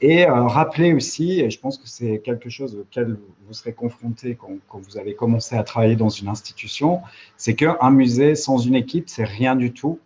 Et 0.02 0.26
rappeler 0.26 0.94
aussi, 0.94 1.40
et 1.40 1.50
je 1.50 1.58
pense 1.60 1.78
que 1.78 1.88
c'est 1.88 2.20
quelque 2.20 2.50
chose 2.50 2.76
auquel 2.76 3.18
vous 3.48 3.54
serez 3.54 3.72
confronté 3.72 4.36
quand, 4.36 4.80
vous 4.80 4.98
allez 4.98 5.16
commencer 5.16 5.56
à 5.56 5.64
travailler 5.64 5.96
dans 5.96 6.10
une 6.10 6.28
institution, 6.28 7.00
c'est 7.38 7.56
qu'un 7.56 7.92
musée 7.92 8.36
sans 8.36 8.58
une 8.58 8.76
équipe, 8.76 9.08
c'est 9.08 9.24
rien 9.24 9.56
du 9.56 9.72
tout. 9.72 10.00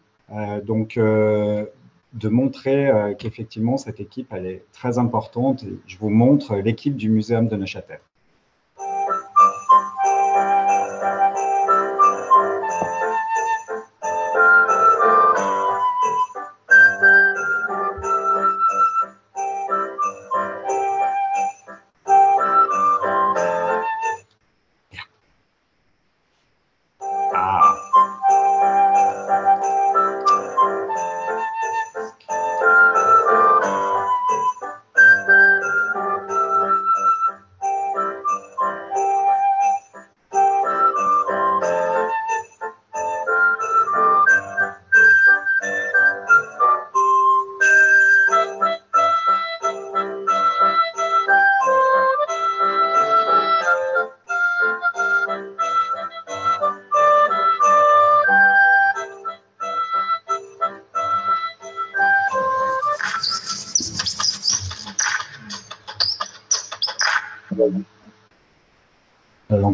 donc 0.63 0.95
de 0.97 2.29
montrer 2.29 2.91
qu'effectivement 3.17 3.77
cette 3.77 3.99
équipe 3.99 4.27
elle 4.31 4.45
est 4.45 4.63
très 4.73 4.99
importante. 4.99 5.65
Je 5.87 5.97
vous 5.97 6.09
montre 6.09 6.55
l'équipe 6.57 6.95
du 6.95 7.09
muséum 7.09 7.47
de 7.47 7.55
Neuchâtel. 7.55 7.99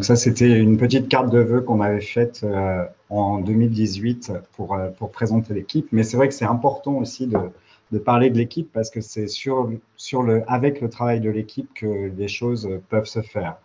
Ça, 0.06 0.16
c'était 0.16 0.60
une 0.60 0.78
petite 0.78 1.10
carte 1.10 1.32
de 1.32 1.40
vœux 1.40 1.62
qu'on 1.62 1.82
avait 1.82 2.00
faite 2.00 2.42
euh, 2.44 2.86
en 3.10 3.40
2018 3.40 4.34
pour, 4.52 4.76
euh, 4.76 4.90
pour 4.90 5.12
présenter 5.12 5.54
l'équipe. 5.56 5.88
Mais 5.92 6.04
c'est 6.04 6.16
vrai 6.16 6.28
que 6.28 6.34
c'est 6.36 6.46
important 6.46 6.98
aussi 6.98 7.26
de, 7.26 7.40
de 7.92 7.98
parler 7.98 8.30
de 8.30 8.38
l'équipe 8.38 8.72
parce 8.72 8.92
que 8.92 9.02
c'est 9.02 9.28
sur, 9.28 9.72
sur 9.98 10.22
le, 10.22 10.44
avec 10.48 10.80
le 10.80 10.90
travail 10.92 11.22
de 11.22 11.30
l'équipe 11.32 11.74
que 11.74 12.12
les 12.16 12.28
choses 12.28 12.70
peuvent 12.90 13.08
se 13.08 13.24
faire. 13.24 13.58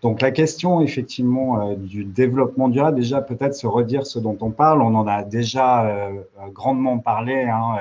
Donc 0.00 0.20
la 0.20 0.30
question 0.30 0.80
effectivement 0.80 1.60
euh, 1.60 1.74
du 1.74 2.04
développement 2.04 2.68
durable, 2.68 2.98
déjà 3.00 3.20
peut-être 3.20 3.54
se 3.54 3.66
redire 3.66 4.06
ce 4.06 4.20
dont 4.20 4.38
on 4.40 4.50
parle, 4.50 4.80
on 4.80 4.94
en 4.94 5.08
a 5.08 5.24
déjà 5.24 5.86
euh, 5.86 6.12
grandement 6.52 6.98
parlé, 6.98 7.42
hein, 7.42 7.78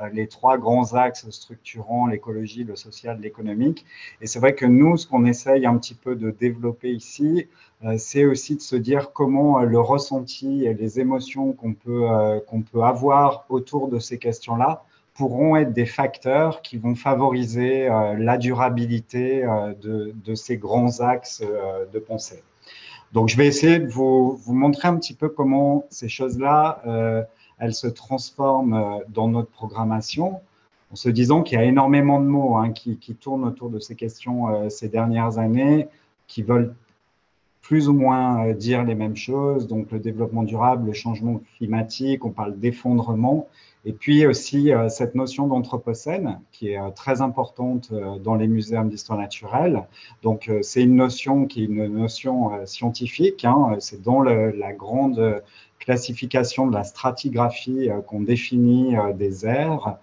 euh, 0.00 0.08
les 0.12 0.28
trois 0.28 0.56
grands 0.56 0.94
axes 0.94 1.28
structurants, 1.28 2.06
l'écologie, 2.06 2.64
le 2.64 2.74
social, 2.74 3.20
l'économique. 3.20 3.84
Et 4.22 4.26
c'est 4.26 4.38
vrai 4.38 4.54
que 4.54 4.64
nous, 4.64 4.96
ce 4.96 5.06
qu'on 5.06 5.26
essaye 5.26 5.66
un 5.66 5.76
petit 5.76 5.94
peu 5.94 6.16
de 6.16 6.30
développer 6.30 6.90
ici, 6.90 7.48
c'est 7.96 8.24
aussi 8.24 8.56
de 8.56 8.60
se 8.60 8.74
dire 8.74 9.12
comment 9.12 9.60
le 9.60 9.78
ressenti 9.78 10.64
et 10.64 10.74
les 10.74 10.98
émotions 10.98 11.52
qu'on 11.52 11.74
peut, 11.74 12.08
qu'on 12.48 12.62
peut 12.62 12.82
avoir 12.82 13.44
autour 13.48 13.88
de 13.88 14.00
ces 14.00 14.18
questions-là 14.18 14.84
pourront 15.18 15.56
être 15.56 15.72
des 15.72 15.84
facteurs 15.84 16.62
qui 16.62 16.76
vont 16.78 16.94
favoriser 16.94 17.88
euh, 17.88 18.14
la 18.16 18.38
durabilité 18.38 19.44
euh, 19.44 19.74
de, 19.74 20.34
ces 20.36 20.56
grands 20.58 21.00
axes 21.00 21.42
euh, 21.44 21.86
de 21.92 21.98
pensée. 21.98 22.44
Donc, 23.12 23.28
je 23.28 23.36
vais 23.36 23.48
essayer 23.48 23.80
de 23.80 23.88
vous, 23.88 24.40
montrer 24.46 24.86
un 24.86 24.96
petit 24.96 25.14
peu 25.14 25.28
comment 25.28 25.86
ces 25.90 26.08
choses-là, 26.08 26.82
elles 27.58 27.74
se 27.74 27.86
transforment 27.86 29.00
dans 29.08 29.28
notre 29.28 29.50
programmation, 29.50 30.40
en 30.92 30.94
se 30.94 31.08
disant 31.08 31.42
qu'il 31.42 31.58
y 31.58 31.60
a 31.62 31.64
énormément 31.64 32.20
de 32.20 32.26
mots 32.26 32.56
hein, 32.56 32.70
qui, 32.70 32.98
tournent 33.18 33.44
autour 33.44 33.70
de 33.70 33.78
ces 33.78 33.94
questions 33.94 34.68
ces 34.68 34.90
dernières 34.90 35.38
années, 35.38 35.88
qui 36.26 36.42
veulent 36.42 36.74
plus 37.62 37.88
ou 37.88 37.94
moins 37.94 38.52
dire 38.52 38.84
les 38.84 38.94
mêmes 38.94 39.16
choses. 39.16 39.66
Donc, 39.66 39.90
le 39.90 40.00
développement 40.00 40.42
durable, 40.42 40.88
le 40.88 40.92
changement 40.92 41.40
climatique, 41.56 42.26
on 42.26 42.30
parle 42.30 42.58
d'effondrement. 42.58 43.48
Et 43.88 43.94
puis 43.94 44.26
aussi 44.26 44.70
euh, 44.70 44.90
cette 44.90 45.14
notion 45.14 45.46
d'anthropocène 45.46 46.40
qui 46.52 46.72
est 46.72 46.78
euh, 46.78 46.90
très 46.90 47.22
importante 47.22 47.88
euh, 47.90 48.18
dans 48.18 48.34
les 48.34 48.46
muséums 48.46 48.90
d'histoire 48.90 49.18
naturelle. 49.18 49.82
Donc 50.22 50.50
c'est 50.60 50.82
une 50.82 50.94
notion 50.94 51.46
qui 51.46 51.62
est 51.62 51.64
une 51.64 51.86
notion 51.86 52.50
scientifique. 52.66 53.46
Hein, 53.46 53.76
c'est 53.78 54.02
dans 54.02 54.20
la 54.20 54.72
grande 54.74 55.42
classification 55.78 56.66
de 56.66 56.74
la 56.74 56.84
stratigraphie 56.84 57.88
qu'on 58.06 58.20
définit 58.20 58.94
des 59.14 59.46
aires 59.46 59.96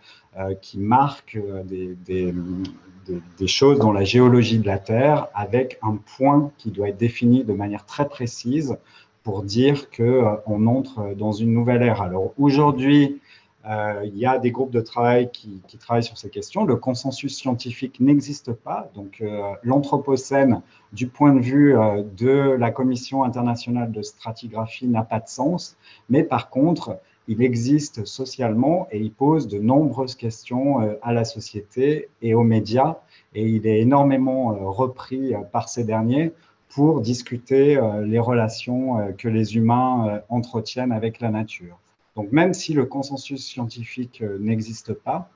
qui 0.61 0.79
marquent 0.79 1.37
des, 1.65 1.95
des, 2.05 3.47
choses 3.47 3.77
dans 3.77 3.91
la 3.91 4.03
géologie 4.03 4.57
de 4.57 4.65
la 4.65 4.79
Terre 4.79 5.27
avec 5.33 5.77
un 5.83 5.99
point 6.17 6.51
qui 6.57 6.71
doit 6.71 6.89
être 6.89 6.97
défini 6.97 7.43
de 7.43 7.53
manière 7.53 7.85
très 7.85 8.07
précise 8.07 8.77
pour 9.23 9.43
dire 9.43 9.89
qu'on 9.91 10.67
entre 10.67 11.13
dans 11.15 11.33
une 11.33 11.53
nouvelle 11.53 11.83
ère. 11.83 12.01
Alors 12.01 12.33
aujourd'hui, 12.37 13.19
il 13.67 14.17
y 14.17 14.25
a 14.25 14.37
des 14.37 14.51
groupes 14.51 14.71
de 14.71 14.81
travail 14.81 15.29
qui, 15.31 15.61
travaillent 15.79 16.03
sur 16.03 16.17
ces 16.17 16.29
questions. 16.29 16.65
Le 16.65 16.75
consensus 16.75 17.35
scientifique 17.35 17.99
n'existe 17.99 18.53
pas. 18.53 18.89
Donc, 18.95 19.21
euh, 19.21 19.53
l'Anthropocène, 19.63 20.61
du 20.93 21.07
point 21.07 21.33
de 21.33 21.39
vue 21.39 21.77
euh, 21.77 22.03
de 22.17 22.55
la 22.57 22.71
Commission 22.71 23.23
internationale 23.23 23.91
de 23.91 24.01
stratigraphie, 24.01 24.87
n'a 24.87 25.03
pas 25.03 25.19
de 25.19 25.27
sens. 25.27 25.77
Mais 26.09 26.23
par 26.23 26.49
contre, 26.49 26.99
il 27.27 27.41
existe 27.41 28.05
socialement 28.05 28.87
et 28.91 28.99
il 28.99 29.11
pose 29.11 29.47
de 29.47 29.57
nombreuses 29.57 30.15
questions 30.15 30.97
à 31.01 31.11
la 31.11 31.25
société 31.25 32.09
et 32.21 32.35
aux 32.35 32.43
médias. 32.43 32.97
Et 33.33 33.47
il 33.47 33.65
est 33.65 33.79
énormément 33.79 34.55
repris 34.71 35.33
par 35.51 35.67
ces 35.67 35.83
derniers 35.83 36.33
pour 36.69 37.01
discuter 37.01 37.81
les 38.03 38.19
relations 38.19 39.11
que 39.17 39.27
les 39.27 39.55
humains 39.55 40.21
entretiennent 40.29 40.91
avec 40.91 41.19
la 41.19 41.31
nature. 41.31 41.79
Donc, 42.15 42.31
même 42.31 42.53
si 42.53 42.73
le 42.73 42.85
consensus 42.85 43.45
scientifique 43.45 44.21
euh, 44.21 44.37
n'existe 44.39 44.93
pas, 44.93 45.29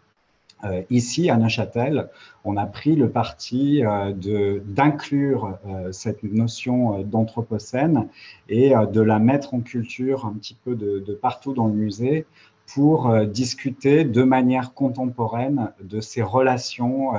euh, 0.64 0.82
ici, 0.90 1.30
à 1.30 1.38
Neuchâtel, 1.38 2.10
on 2.44 2.58
a 2.58 2.66
pris 2.66 2.96
le 2.96 3.10
parti 3.10 3.84
euh, 3.86 4.60
d'inclure 4.66 5.58
cette 5.92 6.24
notion 6.24 7.02
d'anthropocène 7.04 8.08
et 8.50 8.72
de 8.72 9.02
la 9.02 9.20
mettre 9.20 9.54
en 9.54 9.62
culture 9.62 10.26
un 10.26 10.34
petit 10.34 10.58
peu 10.66 10.76
de, 10.76 11.14
partout 11.14 11.54
dans 11.54 11.68
le 11.68 11.74
musée 11.74 12.26
pour 12.74 13.18
discuter 13.26 14.04
de 14.04 14.24
manière 14.24 14.74
contemporaine 14.74 15.72
de 15.82 16.02
ces 16.02 16.22
relations 16.22 17.14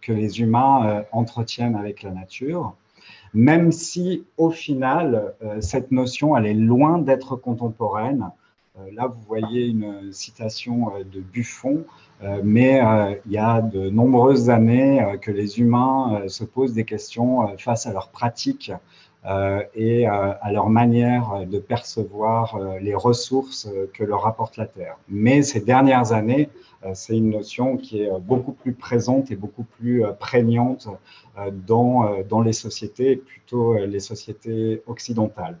que 0.00 0.12
les 0.12 0.40
humains 0.40 1.04
entretiennent 1.12 1.76
avec 1.76 2.02
la 2.02 2.10
nature, 2.10 2.74
même 3.34 3.70
si 3.72 4.24
au 4.38 4.50
final, 4.50 5.34
cette 5.60 5.90
notion, 5.90 6.36
elle 6.36 6.46
est 6.46 6.54
loin 6.54 6.98
d'être 6.98 7.36
contemporaine. 7.36 8.30
Euh, 8.76 8.90
là, 8.92 9.06
vous 9.06 9.20
voyez 9.28 9.66
une 9.66 10.12
citation 10.12 10.96
euh, 10.96 11.04
de 11.04 11.20
Buffon, 11.20 11.84
euh, 12.22 12.40
mais 12.42 12.80
il 13.26 13.32
y 13.32 13.38
a 13.38 13.60
de 13.60 13.88
nombreuses 13.88 14.50
années 14.50 15.04
que 15.20 15.30
les 15.30 15.60
humains 15.60 16.22
se 16.28 16.42
posent 16.44 16.74
des 16.74 16.84
questions 16.84 17.56
face 17.58 17.86
à 17.86 17.92
leurs 17.92 18.08
pratiques 18.08 18.72
et 19.74 20.06
à 20.06 20.52
leur 20.52 20.68
manière 20.68 21.46
de 21.46 21.58
percevoir 21.58 22.58
les 22.80 22.94
ressources 22.94 23.68
que 23.94 24.04
leur 24.04 24.26
apporte 24.26 24.58
la 24.58 24.66
Terre. 24.66 24.98
Mais 25.08 25.42
ces 25.42 25.60
dernières 25.60 26.12
années, 26.12 26.50
c'est 26.92 27.16
une 27.16 27.30
notion 27.30 27.78
qui 27.78 28.02
est 28.02 28.10
beaucoup 28.20 28.52
plus 28.52 28.74
présente 28.74 29.30
et 29.30 29.36
beaucoup 29.36 29.64
plus 29.64 30.04
prégnante 30.20 30.88
dans, 31.66 32.22
dans 32.28 32.42
les 32.42 32.52
sociétés, 32.52 33.16
plutôt 33.16 33.74
les 33.78 34.00
sociétés 34.00 34.82
occidentales. 34.86 35.56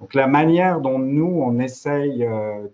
Donc 0.00 0.12
la 0.12 0.26
manière 0.26 0.80
dont 0.80 0.98
nous, 0.98 1.40
on 1.42 1.58
essaye 1.58 2.22
euh, 2.22 2.66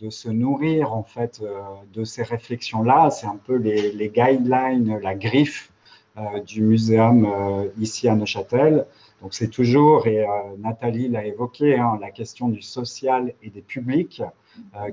de, 0.00 0.10
se 0.10 0.28
nourrir 0.30 0.94
en 0.94 1.02
fait 1.02 1.40
euh, 1.42 1.60
de 1.92 2.04
ces 2.04 2.22
réflexions-là, 2.22 3.10
c'est 3.10 3.26
un 3.26 3.36
peu 3.36 3.56
les, 3.56 4.08
guidelines, 4.08 4.98
la 5.02 5.14
griffe 5.14 5.70
euh, 6.16 6.40
du 6.40 6.62
muséum 6.62 7.28
ici 7.78 8.08
à 8.08 8.14
Neuchâtel. 8.14 8.86
Donc 9.20 9.34
c'est 9.34 9.48
toujours, 9.48 10.06
et 10.06 10.24
Nathalie 10.58 11.08
l'a 11.08 11.26
évoqué, 11.26 11.76
hein, 11.76 11.98
la 12.00 12.10
question 12.10 12.48
du 12.48 12.62
social 12.62 13.34
et 13.42 13.50
des 13.50 13.60
publics 13.60 14.22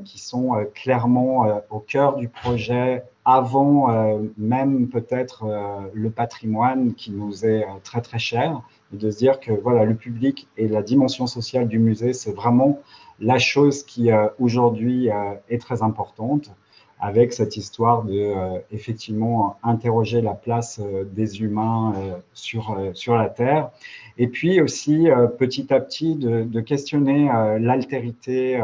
qui 0.04 0.20
sont 0.20 0.68
clairement 0.76 1.62
au 1.70 1.80
cœur 1.80 2.18
du 2.18 2.28
projet 2.28 3.04
avant 3.24 4.20
même 4.38 4.90
peut-être 4.90 5.46
le 5.94 6.10
patrimoine 6.10 6.94
qui 6.94 7.12
nous 7.12 7.46
est 7.46 7.66
très 7.84 8.02
très 8.02 8.20
cher 8.20 8.62
de 8.92 9.12
se 9.12 9.18
dire 9.18 9.40
que 9.40 9.52
voilà, 9.52 9.86
le 9.86 9.96
public 9.96 10.48
et 10.58 10.68
la 10.68 10.82
dimension 10.82 11.28
sociale 11.28 11.68
du 11.68 11.80
musée, 11.80 12.14
c'est 12.14 12.34
vraiment 12.34 12.82
la 13.20 13.40
chose 13.40 13.84
qui 13.84 14.12
euh, 14.12 14.28
aujourd'hui 14.40 15.10
euh, 15.10 15.34
est 15.50 15.62
très 15.62 15.82
importante 15.82 16.52
avec 17.00 17.32
cette 17.32 17.58
histoire 17.58 18.04
de 18.04 18.14
euh, 18.14 18.60
effectivement 18.72 19.58
interroger 19.62 20.22
la 20.22 20.34
place 20.34 20.82
des 21.12 21.42
humains 21.42 21.94
sur, 22.34 22.76
sur 22.94 23.16
la 23.16 23.30
Terre 23.30 23.70
et 24.18 24.28
puis 24.28 24.62
aussi 24.62 25.08
petit 25.38 25.72
à 25.72 25.80
petit 25.80 26.16
de, 26.16 26.60
questionner 26.60 27.30
l'altérité 27.60 28.60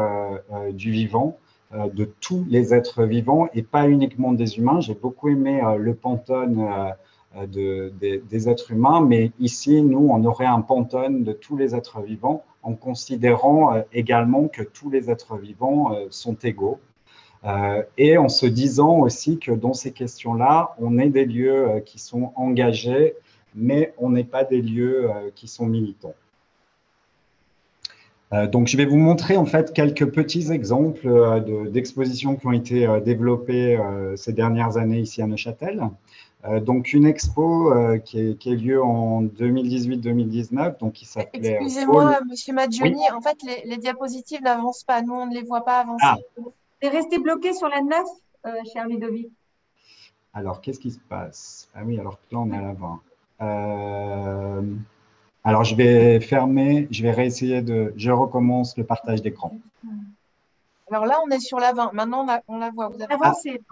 du 0.72 0.90
vivant 0.90 1.38
de 1.72 2.10
tous 2.20 2.44
les 2.48 2.74
êtres 2.74 3.04
vivants 3.04 3.48
et 3.54 3.62
pas 3.62 3.88
uniquement 3.88 4.32
des 4.32 4.58
humains. 4.58 4.80
J'ai 4.80 4.94
beaucoup 4.94 5.28
aimé 5.28 5.62
le 5.78 5.94
Pantone 5.94 6.92
de, 7.50 7.92
des 8.00 8.48
êtres 8.48 8.70
humains, 8.70 9.00
mais 9.00 9.32
ici, 9.40 9.82
nous, 9.82 10.08
on 10.10 10.24
aurait 10.24 10.46
un 10.46 10.60
pantone 10.60 11.24
de 11.24 11.32
tous 11.32 11.56
les 11.56 11.74
êtres 11.74 12.00
vivants 12.00 12.44
en 12.62 12.74
considérant 12.74 13.74
euh, 13.74 13.82
également 13.92 14.48
que 14.48 14.62
tous 14.62 14.90
les 14.90 15.10
êtres 15.10 15.36
vivants 15.36 15.92
euh, 15.92 16.06
sont 16.10 16.36
égaux. 16.42 16.78
et 17.98 18.16
en 18.16 18.30
se 18.30 18.46
disant 18.46 19.00
aussi 19.00 19.38
que 19.38 19.52
dans 19.52 19.74
ces 19.74 19.92
questions-là, 19.92 20.74
on 20.78 20.98
est 20.98 21.10
des 21.10 21.26
lieux 21.26 21.82
qui 21.84 21.98
sont 21.98 22.32
engagés, 22.36 23.16
mais 23.54 23.92
on 23.98 24.08
n'est 24.10 24.30
pas 24.36 24.44
des 24.44 24.62
lieux 24.62 25.10
qui 25.34 25.46
sont 25.46 25.66
militants. 25.66 26.14
Donc, 28.50 28.68
je 28.68 28.78
vais 28.78 28.86
vous 28.86 28.96
montrer 28.96 29.36
en 29.36 29.44
fait 29.44 29.74
quelques 29.74 30.10
petits 30.10 30.50
exemples 30.52 31.06
d'expositions 31.70 32.36
qui 32.36 32.46
ont 32.46 32.52
été 32.52 32.88
développées 33.04 33.78
ces 34.16 34.32
dernières 34.32 34.78
années 34.78 35.00
ici 35.00 35.20
à 35.20 35.26
Neuchâtel. 35.26 35.82
Euh, 36.46 36.60
donc 36.60 36.92
une 36.92 37.06
expo 37.06 37.72
euh, 37.72 37.96
qui, 37.98 38.20
est, 38.20 38.38
qui, 38.38 38.50
a 38.50 38.54
lieu 38.54 38.82
en 38.82 39.22
2018-2019, 39.22 40.78
donc 40.78 40.92
qui 40.92 41.06
s'appelait. 41.06 41.54
Euh, 41.54 41.60
Excusez-moi, 41.60 42.18
Monsieur 42.28 42.52
Maggioni, 42.52 43.10
en 43.12 43.22
fait 43.22 43.38
les, 43.64 43.78
diapositives 43.78 44.42
n'avancent 44.42 44.84
pas, 44.84 45.00
nous 45.00 45.14
on 45.14 45.26
ne 45.26 45.34
les 45.34 45.42
voit 45.42 45.64
pas 45.64 45.78
avancer. 45.78 46.04
Ah. 46.06 46.18
C'est 46.82 46.90
resté 46.90 47.18
bloqué 47.18 47.54
sur 47.54 47.68
la 47.68 47.80
9, 47.80 48.04
cher 48.70 48.86
Ludovic. 48.86 49.30
Alors 50.34 50.60
qu'est-ce 50.60 50.80
qui 50.80 50.90
se 50.90 50.98
passe? 50.98 51.70
Ah 51.74 51.80
oui, 51.84 51.98
alors 51.98 52.18
là 52.30 52.38
on 52.38 52.52
est 52.52 52.58
à 52.58 52.60
l'avant. 52.60 53.00
alors 55.44 55.64
je 55.64 55.74
vais 55.76 56.20
fermer, 56.20 56.88
je 56.90 57.02
vais 57.02 57.12
réessayer 57.12 57.62
de. 57.62 57.94
Je 57.96 58.10
recommence 58.10 58.76
le 58.76 58.84
partage 58.84 59.22
d'écran. 59.22 59.56
Alors 60.90 61.06
là 61.06 61.20
on 61.24 61.30
est 61.30 61.40
sur 61.40 61.58
l'avant, 61.58 61.90
maintenant 61.94 62.26
on 62.48 62.58
la, 62.58 62.70
voit. 62.70 62.88
Vous 62.88 63.02
avez... 63.02 63.14
Avancé. 63.14 63.62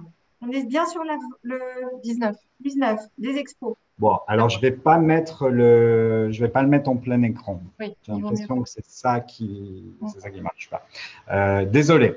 On 0.43 0.51
est 0.51 0.65
bien 0.65 0.87
sur 0.87 1.03
le 1.05 2.01
19. 2.03 2.37
19, 2.63 3.01
des 3.19 3.37
expos. 3.37 3.75
Bon, 3.99 4.19
alors 4.27 4.49
je 4.49 4.61
vais 4.61 4.71
pas 4.71 4.99
mettre 4.99 5.49
le, 5.49 6.31
je 6.31 6.41
vais 6.41 6.49
pas 6.49 6.63
le 6.63 6.69
mettre 6.69 6.89
en 6.89 6.97
plein 6.97 7.23
écran. 7.23 7.61
J'ai 7.81 7.95
l'impression 8.09 8.63
que 8.63 8.69
c'est 8.69 8.85
ça 8.85 9.21
qui, 9.21 9.85
c'est 10.13 10.21
ça 10.21 10.31
qui 10.31 10.41
marche 10.41 10.71
pas. 10.71 10.87
Euh, 11.31 11.65
désolé. 11.65 12.15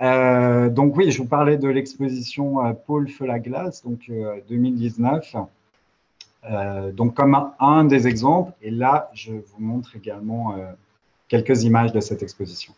donc 0.00 0.96
oui, 0.96 1.10
je 1.10 1.18
vous 1.18 1.28
parlais 1.28 1.58
de 1.58 1.68
l'exposition 1.68 2.74
Paul 2.86 3.08
Feu 3.08 3.26
la 3.26 3.38
glace, 3.38 3.84
donc 3.84 4.10
2019. 4.48 5.36
donc 6.92 7.14
comme 7.14 7.52
un, 7.58 7.84
des 7.84 8.08
exemples, 8.08 8.52
et 8.62 8.70
là, 8.70 9.10
je 9.12 9.32
vous 9.32 9.60
montre 9.60 9.96
également 9.96 10.56
quelques 11.28 11.64
images 11.64 11.92
de 11.92 12.00
cette 12.00 12.22
exposition. 12.22 12.72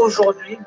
Aujourd'hui, 0.00 0.58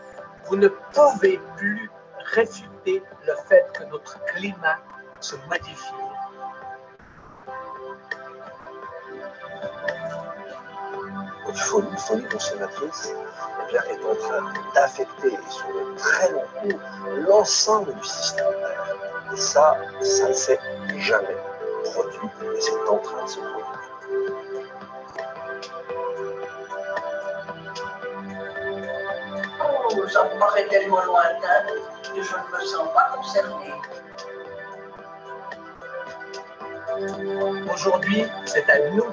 vous 0.46 0.56
ne 0.56 0.68
pouvez 0.68 1.40
plus 1.58 1.90
réfuter 2.36 3.04
le 3.26 3.34
fait 3.48 3.66
que 3.74 3.84
notre 3.86 4.24
climat 4.26 4.78
se 5.20 5.36
modifie. 5.50 5.94
Une 11.48 11.98
folie, 11.98 12.26
consommatrice 12.30 13.14
eh 13.70 13.76
est 13.76 14.06
en 14.06 14.16
train 14.16 14.54
d'affecter 14.74 15.38
sur 15.50 15.68
le 15.68 15.96
très 15.96 16.32
long 16.32 16.44
cours 16.62 16.80
l'ensemble 17.28 17.94
du 17.94 18.04
système 18.04 18.46
Et 19.34 19.38
ça, 19.38 19.78
ça 20.02 20.30
ne 20.30 20.34
s'est 20.34 20.60
jamais 20.98 21.38
produit 21.84 22.30
et 22.56 22.62
c'est 22.62 22.90
en 22.90 22.98
train 22.98 23.24
de 23.24 23.30
se 23.30 23.40
produire. 23.40 23.93
Ça 30.14 30.24
me 30.26 30.40
paraît 30.40 30.68
tellement 30.68 31.04
lointain 31.06 31.66
que 32.14 32.22
je 32.22 32.36
ne 32.36 32.60
me 32.60 32.66
sens 32.66 32.88
pas 32.94 33.10
concernée. 33.16 33.74
Aujourd'hui, 37.74 38.26
c'est 38.46 38.70
à 38.70 38.92
nous 38.92 39.12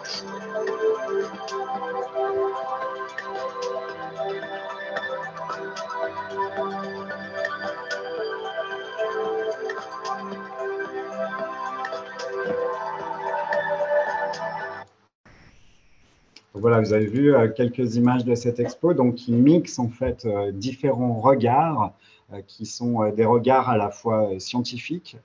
Voilà, 16.61 16.81
vous 16.81 16.93
avez 16.93 17.07
vu 17.07 17.35
euh, 17.35 17.49
quelques 17.49 17.97
images 17.97 18.27
de 18.27 18.35
cette 18.35 18.61
expo, 18.61 18.93
donc 18.93 19.15
qui 19.15 19.33
mixe 19.33 19.79
en 19.79 19.89
fait 19.89 20.27
euh, 20.27 20.53
différents 20.53 21.15
regards, 21.15 21.95
euh, 22.35 22.43
qui 22.47 22.67
sont 22.67 23.09
des 23.11 23.25
regards 23.25 23.71
à 23.71 23.79
la 23.79 23.91
fois 23.91 24.29
scientifiques, 24.39 25.17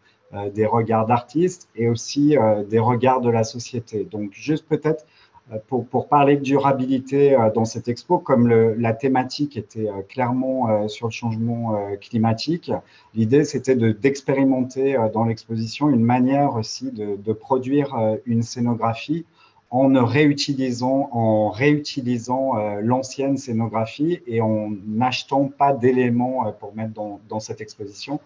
des 0.53 0.65
regards 0.65 1.05
d'artistes 1.05 1.69
et 1.75 1.87
aussi 1.87 2.35
des 2.67 2.79
regards 2.79 3.21
de 3.21 3.29
la 3.29 3.43
société. 3.43 4.03
Donc 4.03 4.31
juste 4.33 4.65
peut-être 4.67 5.05
pour, 5.67 6.07
parler 6.09 6.35
de 6.35 6.41
durabilité 6.41 7.37
dans 7.53 7.63
cette 7.63 7.87
expo, 7.87 8.17
comme 8.17 8.49
la 8.49 8.93
thématique 8.93 9.55
était 9.55 9.87
clairement 10.09 10.89
sur 10.89 11.07
le 11.07 11.11
changement 11.11 11.79
climatique, 12.01 12.71
l'idée 13.13 13.45
c'était 13.45 13.75
d'expérimenter 13.75 14.97
dans 15.13 15.23
l'exposition 15.23 15.89
une 15.89 16.03
manière 16.03 16.55
aussi 16.55 16.91
de 16.91 17.33
produire 17.33 17.95
une 18.25 18.41
scénographie 18.41 19.25
en 19.75 20.05
réutilisant, 20.05 21.09
en 21.11 21.49
réutilisant 21.49 22.57
euh, 22.57 22.79
l'ancienne 22.81 23.35
scénographie 23.35 24.21
et 24.25 24.39
en 24.39 24.71
n'achetant 24.87 25.49
pas 25.49 25.73
d'éléments 25.73 26.47
euh, 26.47 26.51
pour 26.51 26.73
mettre 26.73 26.93
dans, 26.93 27.39
cette 27.41 27.59
exposition. 27.59 28.21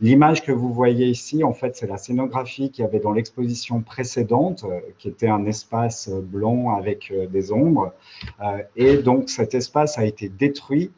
L'image 0.00 0.42
que 0.42 0.50
vous 0.50 0.72
voyez 0.72 1.06
ici, 1.06 1.44
en 1.44 1.52
fait, 1.52 1.76
c'est 1.76 1.86
la 1.86 1.98
scénographie 1.98 2.70
qu'il 2.70 2.84
y 2.84 2.88
avait 2.88 3.00
dans 3.00 3.12
l'exposition 3.12 3.82
précédente, 3.82 4.64
euh, 4.64 4.80
qui 4.96 5.08
était 5.08 5.28
un 5.28 5.44
espace 5.44 6.08
blanc 6.08 6.74
avec 6.74 7.12
des 7.30 7.52
ombres. 7.52 7.92
et 8.74 8.96
donc, 8.96 9.28
cet 9.28 9.54
espace 9.54 9.98
a 9.98 10.06
été 10.06 10.30
détruit 10.30 10.90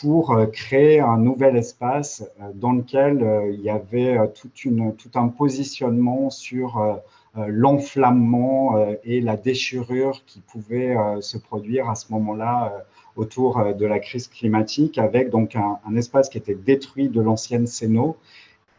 pour 0.00 0.36
créer 0.52 1.00
un 1.00 1.18
nouvel 1.18 1.56
espace 1.56 2.24
dans 2.54 2.72
lequel 2.72 3.48
il 3.52 3.60
y 3.60 3.70
avait 3.70 4.16
toute 4.34 4.64
une, 4.64 4.94
tout 4.94 5.10
un 5.14 5.28
positionnement 5.28 6.30
sur 6.30 7.00
l'enflammement 7.48 8.76
euh, 8.76 8.94
et 9.04 9.20
la 9.20 9.36
déchirure 9.36 10.22
qui 10.26 10.40
pouvait 10.40 10.96
euh, 10.96 11.20
se 11.20 11.36
produire 11.36 11.90
à 11.90 11.94
ce 11.94 12.12
moment-là 12.12 12.84
autour 13.16 13.74
de 13.74 13.86
la 13.86 14.00
crise 14.00 14.26
climatique, 14.26 14.98
avec 14.98 15.30
donc 15.30 15.54
un, 15.54 15.96
espace 15.96 16.28
qui 16.28 16.38
était 16.38 16.56
détruit 16.56 17.08
de 17.08 17.20
l'ancienne 17.20 17.68
Céno 17.68 18.16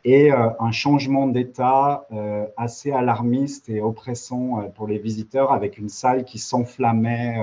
et 0.03 0.29
un 0.29 0.71
changement 0.71 1.25
d'état 1.25 2.05
assez 2.57 2.91
alarmiste 2.91 3.69
et 3.69 3.79
oppressant 3.79 4.69
pour 4.75 4.87
les 4.87 4.97
visiteurs, 4.97 5.53
avec 5.53 5.77
une 5.77 5.87
salle 5.87 6.25
qui 6.25 6.37
s'enflammait 6.37 7.37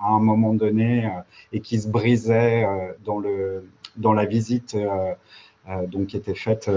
à 0.00 0.08
un 0.08 0.18
moment 0.18 0.52
donné 0.52 1.08
et 1.52 1.60
qui 1.60 1.80
se 1.80 1.86
brisait 1.86 2.66
dans, 3.04 3.20
le, 3.20 3.70
dans 3.96 4.12
la 4.12 4.24
visite 4.24 4.76
donc, 5.92 6.08
qui 6.08 6.16
était 6.16 6.34
faite 6.34 6.68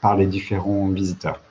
par 0.00 0.16
les 0.16 0.26
différents 0.26 0.88
visiteurs. 0.88 1.43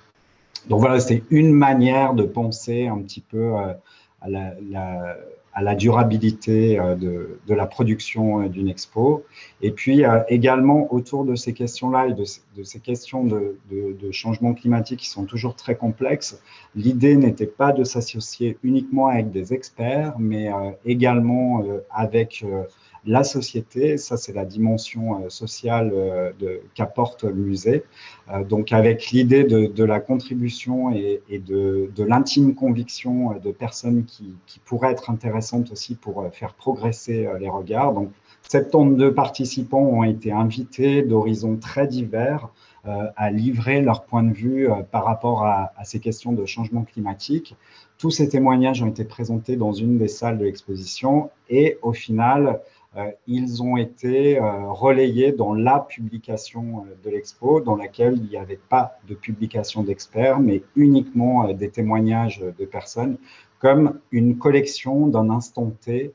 Donc 0.70 0.80
voilà, 0.80 1.00
c'est 1.00 1.24
une 1.30 1.52
manière 1.52 2.14
de 2.14 2.24
penser 2.24 2.88
un 2.88 3.00
petit 3.00 3.22
peu 3.22 3.56
euh, 3.58 3.74
à 4.22 5.62
la, 5.62 5.76
durabilité 5.76 6.80
euh, 6.80 6.96
de, 6.96 7.54
la 7.54 7.66
production 7.66 8.42
euh, 8.42 8.48
d'une 8.48 8.70
expo. 8.70 9.24
Et 9.62 9.72
puis 9.72 10.04
également 10.30 10.94
autour 10.94 11.26
de 11.26 11.36
ces 11.36 11.54
questions-là 11.54 12.08
et 12.08 12.14
de, 12.14 12.24
ces 12.64 12.80
questions 12.80 13.26
de, 13.26 13.58
changement 14.12 14.54
climatique 14.54 15.00
qui 15.00 15.10
sont 15.10 15.26
toujours 15.26 15.56
très 15.56 15.76
complexes, 15.76 16.42
l'idée 16.76 17.18
n'était 17.18 17.46
pas 17.48 17.72
de 17.74 17.84
s'associer 17.84 18.58
uniquement 18.64 19.08
avec 19.08 19.32
des 19.32 19.54
experts, 19.54 20.16
mais 20.20 20.50
également 20.86 21.64
avec 21.90 22.46
la 23.06 23.24
société, 23.24 23.98
ça 23.98 24.18
c'est 24.18 24.34
la 24.34 24.46
dimension 24.46 25.24
euh, 25.24 25.30
sociale 25.30 25.92
euh, 25.94 26.32
qu'apporte 26.74 27.24
le 27.24 27.34
musée. 27.34 27.84
Euh, 28.32 28.44
donc 28.44 28.72
avec 28.72 29.12
l'idée 29.12 29.44
de, 29.44 29.84
la 29.84 30.00
contribution 30.00 30.92
et, 30.92 31.22
de, 31.30 31.90
l'intime 31.98 32.56
conviction 32.56 33.38
de 33.44 33.52
personnes 33.52 34.06
qui, 34.06 34.36
pourraient 34.66 34.92
être 34.92 35.10
intéressantes 35.10 35.72
aussi 35.72 35.96
pour 35.96 36.26
faire 36.32 36.54
progresser 36.54 37.28
les 37.40 37.50
regards. 37.50 37.94
Donc 37.94 38.10
72 38.44 39.14
participants 39.14 39.82
ont 39.82 40.04
été 40.04 40.32
invités 40.32 41.02
d'horizons 41.02 41.58
très 41.58 41.88
divers 41.88 42.50
à 42.86 43.32
livrer 43.32 43.82
leur 43.82 44.04
point 44.04 44.24
de 44.24 44.34
vue 44.34 44.70
par 44.92 45.06
rapport 45.06 45.46
à, 45.46 45.72
ces 45.84 46.00
questions 46.00 46.32
de 46.32 46.46
changement 46.46 46.84
climatique. 46.84 47.56
Tous 47.98 48.12
ces 48.12 48.30
témoignages 48.30 48.82
ont 48.82 48.88
été 48.88 49.04
présentés 49.04 49.58
dans 49.58 49.74
une 49.74 49.98
des 49.98 50.08
salles 50.08 50.38
de 50.38 50.46
l'exposition 50.46 51.30
et 51.50 51.78
au 51.82 51.94
final, 51.94 52.62
ils 53.28 53.64
ont 53.64 53.78
été 53.78 54.38
euh, 54.38 54.72
relayés 54.72 55.32
dans 55.32 55.54
la 55.54 55.80
publication 55.80 56.86
euh, 56.86 56.96
de 57.04 57.10
l'expo, 57.10 57.60
dans 57.60 57.76
laquelle 57.76 58.18
il 58.18 58.30
n'y 58.30 58.38
avait 58.38 58.60
pas 58.70 58.98
de 59.08 59.16
publication 59.16 59.84
d'experts, 59.84 60.40
mais 60.40 60.64
uniquement 60.76 61.52
des 61.54 61.70
témoignages 61.70 62.40
de 62.40 62.66
personnes, 62.66 63.18
comme 63.60 64.00
une 64.12 64.38
collection 64.38 65.08
d'un 65.08 65.30
instant 65.30 65.72
T 65.82 66.14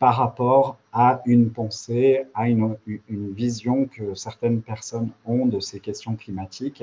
par 0.00 0.16
rapport 0.16 0.78
à 0.92 1.22
une 1.26 1.50
pensée, 1.50 2.24
à 2.34 2.48
une, 2.48 2.76
vision 3.08 3.86
que 3.86 4.14
certaines 4.14 4.62
personnes 4.62 5.10
ont 5.24 5.46
de 5.46 5.60
ces 5.60 5.78
questions 5.78 6.16
climatiques. 6.16 6.82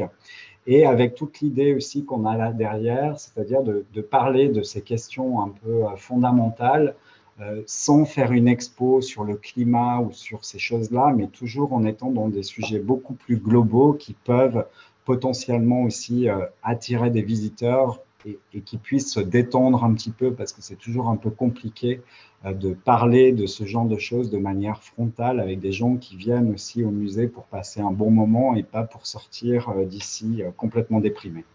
Et 0.67 0.85
avec 0.85 1.15
toute 1.15 1.41
l'idée 1.41 1.73
aussi 1.73 2.05
qu'on 2.05 2.25
a 2.25 2.37
là 2.37 2.53
derrière, 2.53 3.19
c'est-à-dire 3.19 3.61
de, 3.61 4.01
parler 4.01 4.47
de 4.47 4.61
ces 4.61 4.79
questions 4.79 5.41
un 5.41 5.49
peu 5.49 5.83
fondamentales 5.97 6.95
euh, 7.39 7.61
sans 7.67 8.05
faire 8.05 8.31
une 8.31 8.47
expo 8.47 8.99
sur 8.99 9.23
le 9.23 9.35
climat 9.35 9.99
ou 9.99 10.11
sur 10.11 10.43
ces 10.43 10.57
choses-là, 10.57 11.13
mais 11.15 11.27
toujours 11.27 11.71
en 11.73 11.85
étant 11.85 12.09
dans 12.09 12.29
des 12.29 12.41
sujets 12.41 12.79
beaucoup 12.79 13.13
plus 13.13 13.37
globaux 13.37 13.93
qui 13.93 14.13
peuvent 14.13 14.65
potentiellement 15.05 15.83
aussi 15.83 16.29
euh, 16.29 16.47
attirer 16.63 17.11
des 17.11 17.21
visiteurs 17.21 18.01
et, 18.25 18.61
qui 18.61 18.77
puissent 18.77 19.13
se 19.13 19.19
détendre 19.19 19.83
un 19.83 19.93
petit 19.93 20.09
peu 20.09 20.33
parce 20.33 20.51
que 20.51 20.63
c'est 20.63 20.77
toujours 20.77 21.09
un 21.09 21.15
peu 21.15 21.29
compliqué 21.29 22.01
euh, 22.45 22.53
de 22.53 22.73
parler 22.73 23.33
de 23.33 23.45
ce 23.45 23.65
genre 23.65 23.85
de 23.85 23.99
choses 23.99 24.31
de 24.31 24.39
manière 24.39 24.81
frontale 24.83 25.39
avec 25.39 25.59
des 25.59 25.71
gens 25.71 25.95
qui 25.95 26.15
viennent 26.15 26.51
aussi 26.51 26.83
au 26.83 26.89
musée 26.89 27.27
pour 27.27 27.43
passer 27.43 27.81
un 27.81 27.91
bon 27.91 28.09
moment 28.09 28.55
et 28.55 28.63
pas 28.63 28.83
pour 28.83 29.05
sortir 29.05 29.75
d'ici 29.85 30.41
complètement 30.57 31.01
déprimés. 31.01 31.45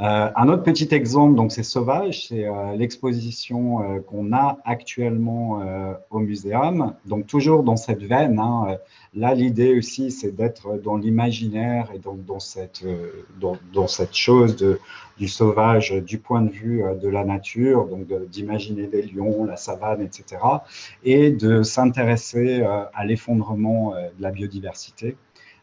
Euh, 0.00 0.30
un 0.36 0.48
autre 0.48 0.62
petit 0.62 0.88
exemple, 0.94 1.34
donc 1.34 1.50
c'est 1.50 1.64
Sauvage, 1.64 2.28
c'est 2.28 2.46
euh, 2.46 2.76
l'exposition 2.76 3.82
euh, 3.82 3.98
qu'on 3.98 4.32
a 4.32 4.58
actuellement 4.64 5.60
au 6.10 6.20
muséum. 6.20 6.94
Donc 7.06 7.26
toujours 7.26 7.62
dans 7.64 7.76
cette 7.76 8.02
veine, 8.02 8.38
hein, 8.38 8.76
là 9.14 9.34
l'idée 9.34 9.76
aussi 9.76 10.10
c'est 10.10 10.30
d'être 10.30 10.80
dans 10.82 10.96
l'imaginaire 10.96 11.90
et 11.94 11.98
donc 11.98 12.24
dans 12.24 12.38
cette, 12.38 12.84
dans, 13.40 13.86
cette 13.88 14.14
chose 14.14 14.56
du 15.18 15.28
sauvage 15.28 15.92
du 15.92 16.18
point 16.18 16.42
de 16.42 16.50
vue 16.50 16.84
de 17.00 17.08
la 17.08 17.24
nature, 17.24 17.86
donc 17.86 18.06
d'imaginer 18.30 18.86
des 18.86 19.02
lions, 19.02 19.44
la 19.44 19.56
savane, 19.56 20.02
etc. 20.02 20.40
Et 21.04 21.30
de 21.30 21.62
s'intéresser 21.62 22.62
à 22.62 23.04
l'effondrement 23.04 23.92
de 23.92 24.22
la 24.22 24.30
biodiversité. 24.30 25.16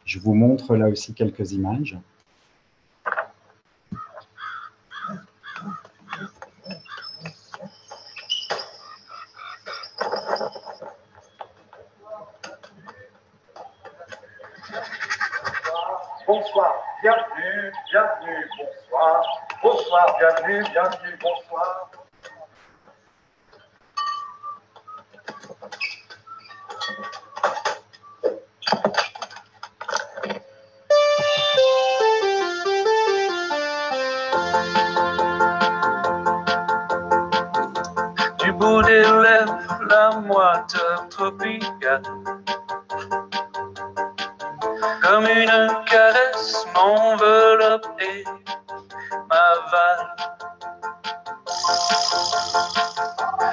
Je 0.06 0.20
vous 0.20 0.34
montre 0.34 0.76
là 0.76 0.90
aussi 0.90 1.14
quelques 1.14 1.54
images. 1.54 1.98
bonsoir, 16.56 16.74
bienvenue, 17.06 17.72
bienvenue, 17.92 18.50
bonsoir, 18.58 19.22
bonsoir, 19.62 20.18
bienvenue, 20.18 20.64
bienvenue, 20.72 21.18
bonsoir. 21.22 21.92
Du 38.40 38.52
bout 38.54 38.82
des 38.82 39.02
lèvres, 39.02 39.80
la 39.88 40.10
moiteur 40.22 41.08
tropicale 41.10 42.02
comme 45.02 45.26
une 45.26 45.86
caresse 45.86 46.25
m'enveloppe 46.74 47.88
et 48.00 48.24
m'avale. 49.30 50.16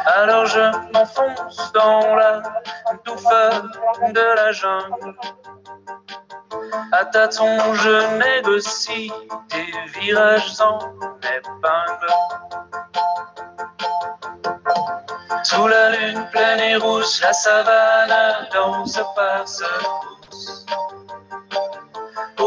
Alors 0.07 0.47
je 0.47 0.93
m'enfonce 0.93 1.73
dans 1.73 2.15
la 2.15 2.43
douceur 3.05 3.63
de 4.09 4.37
la 4.37 4.53
jungle. 4.53 5.17
À 6.93 7.05
tâtons, 7.07 7.75
je 7.75 8.19
négocie 8.19 9.13
des 9.51 10.01
virages 10.01 10.61
en 10.61 10.79
épingle. 11.19 12.13
Sous 15.45 15.67
la 15.67 15.91
lune 15.91 16.27
pleine 16.31 16.61
et 16.61 16.77
rouge, 16.77 17.21
la 17.23 17.33
savane 17.33 18.47
danse 18.53 19.01
par 19.17 19.49
secousse 19.49 20.12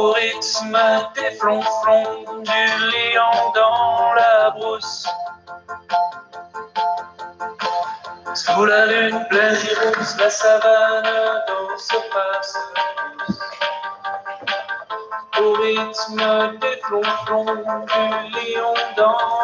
au 0.06 0.12
rythme 0.12 0.78
des 1.16 1.32
flonflons 1.32 2.42
du 2.44 2.66
lion 2.92 3.52
dans 3.56 4.14
la 4.14 4.52
brousse. 4.52 5.08
Sous 8.36 8.66
la 8.66 8.86
lune 8.86 9.26
pleine 9.30 9.56
et 9.56 9.76
rousse, 9.86 10.16
la 10.20 10.30
savane 10.30 11.42
danse 11.48 11.88
secousse 11.90 12.58
au 15.42 15.54
rythme 15.54 16.60
des 16.62 16.78
flonflons 16.84 17.46
du 17.46 18.54
lion 18.54 18.74
dans 18.98 19.35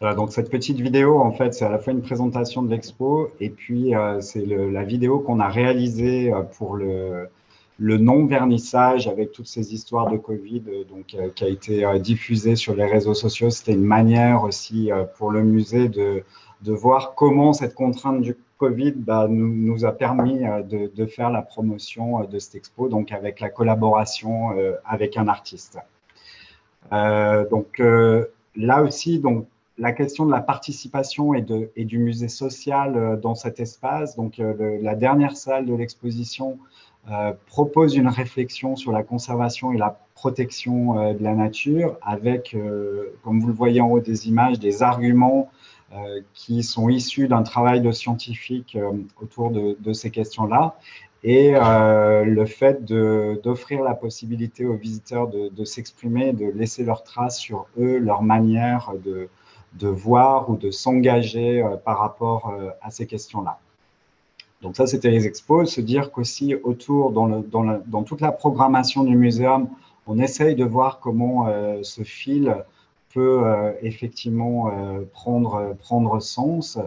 Donc 0.00 0.30
cette 0.30 0.48
petite 0.48 0.78
vidéo, 0.80 1.18
en 1.18 1.32
fait, 1.32 1.54
c'est 1.54 1.64
à 1.64 1.70
la 1.70 1.80
fois 1.80 1.92
une 1.92 2.02
présentation 2.02 2.62
de 2.62 2.70
l'expo 2.70 3.32
et 3.40 3.50
puis 3.50 3.96
euh, 3.96 4.20
c'est 4.20 4.46
la 4.46 4.84
vidéo 4.84 5.18
qu'on 5.18 5.40
a 5.40 5.48
réalisée 5.48 6.32
euh, 6.32 6.42
pour 6.42 6.76
le, 6.76 7.28
non-vernissage 7.80 9.08
avec 9.08 9.32
toutes 9.32 9.48
ces 9.48 9.74
histoires 9.74 10.08
de 10.08 10.16
Covid, 10.16 10.62
euh, 10.68 10.84
donc, 10.84 11.16
qui 11.34 11.44
a 11.44 11.48
été 11.48 11.84
euh, 11.84 11.98
diffusée 11.98 12.54
sur 12.54 12.76
les 12.76 12.86
réseaux 12.86 13.14
sociaux. 13.14 13.50
C'était 13.50 13.72
une 13.72 13.84
manière 13.84 14.44
aussi 14.44 14.90
pour 15.16 15.32
le 15.32 15.42
musée 15.42 15.88
de, 15.88 16.22
de 16.62 16.72
voir 16.72 17.16
comment 17.16 17.52
cette 17.52 17.74
contrainte 17.74 18.20
du 18.20 18.36
Covid 18.58 18.92
bah, 18.92 19.26
nous, 19.28 19.52
nous, 19.52 19.84
a 19.84 19.90
permis 19.90 20.38
de, 20.68 20.92
de, 20.94 21.06
faire 21.06 21.30
la 21.30 21.42
promotion 21.42 22.24
de 22.24 22.38
cette 22.38 22.54
expo, 22.54 22.88
donc 22.88 23.10
avec 23.10 23.40
la 23.40 23.48
collaboration 23.48 24.50
avec 24.84 25.16
un 25.16 25.26
artiste. 25.28 25.78
donc 26.90 27.78
là 28.56 28.82
aussi, 28.82 29.20
donc 29.20 29.46
la 29.78 29.92
question 29.92 30.26
de 30.26 30.30
la 30.30 30.40
participation 30.40 31.34
et, 31.34 31.84
du 31.84 31.98
musée 31.98 32.28
social 32.28 33.18
dans 33.22 33.34
cet 33.34 33.60
espace. 33.60 34.16
Donc, 34.16 34.38
le, 34.38 34.78
la 34.82 34.94
dernière 34.94 35.36
salle 35.36 35.66
de 35.66 35.74
l'exposition 35.74 36.58
euh, 37.10 37.32
propose 37.46 37.96
une 37.96 38.08
réflexion 38.08 38.76
sur 38.76 38.92
la 38.92 39.02
conservation 39.02 39.72
et 39.72 39.78
la 39.78 39.98
protection 40.14 40.98
euh, 40.98 41.14
de 41.14 41.22
la 41.22 41.34
nature 41.34 41.96
avec, 42.02 42.54
euh, 42.54 43.14
comme 43.22 43.40
vous 43.40 43.46
le 43.46 43.54
voyez 43.54 43.80
en 43.80 43.88
haut 43.88 44.00
des 44.00 44.28
images, 44.28 44.58
des 44.58 44.82
arguments 44.82 45.50
qui 46.34 46.62
sont 46.62 46.90
issus 46.90 47.28
d'un 47.28 47.42
travail 47.42 47.80
de 47.80 47.92
scientifiques 47.92 48.76
autour 49.22 49.50
de, 49.50 49.92
ces 49.94 50.10
questions-là 50.10 50.76
et 51.24 51.52
euh, 51.54 52.24
le 52.24 52.44
fait 52.44 52.84
d'offrir 52.84 53.82
la 53.82 53.94
possibilité 53.94 54.66
aux 54.66 54.74
visiteurs 54.74 55.28
de, 55.28 55.48
de 55.48 55.64
s'exprimer, 55.64 56.34
de 56.34 56.46
laisser 56.50 56.84
leurs 56.84 57.04
traces 57.04 57.38
sur 57.38 57.68
eux, 57.78 57.96
leur 57.96 58.22
manière 58.22 58.92
de, 59.02 59.30
de 59.74 59.88
voir 59.88 60.50
ou 60.50 60.56
de 60.56 60.70
s'engager 60.70 61.62
euh, 61.62 61.76
par 61.76 61.98
rapport 61.98 62.50
euh, 62.50 62.70
à 62.82 62.90
ces 62.90 63.06
questions-là. 63.06 63.58
Donc 64.62 64.76
ça, 64.76 64.86
c'était 64.86 65.10
les 65.10 65.26
expos. 65.26 65.70
Se 65.70 65.80
dire 65.80 66.10
qu'aussi 66.10 66.54
autour, 66.54 67.12
dans, 67.12 67.26
le, 67.26 67.42
dans, 67.86 68.02
toute 68.02 68.20
la 68.20 68.32
programmation 68.32 69.04
du 69.04 69.16
muséum, 69.16 69.68
on 70.06 70.18
essaye 70.18 70.54
de 70.54 70.64
voir 70.64 71.00
comment 71.00 71.46
euh, 71.46 71.80
ce 71.82 72.02
fil 72.02 72.56
peut 73.12 73.40
euh, 73.44 73.72
effectivement 73.82 74.68
euh, 74.68 75.04
prendre, 75.12 75.74
prendre 75.78 76.20
sens. 76.20 76.78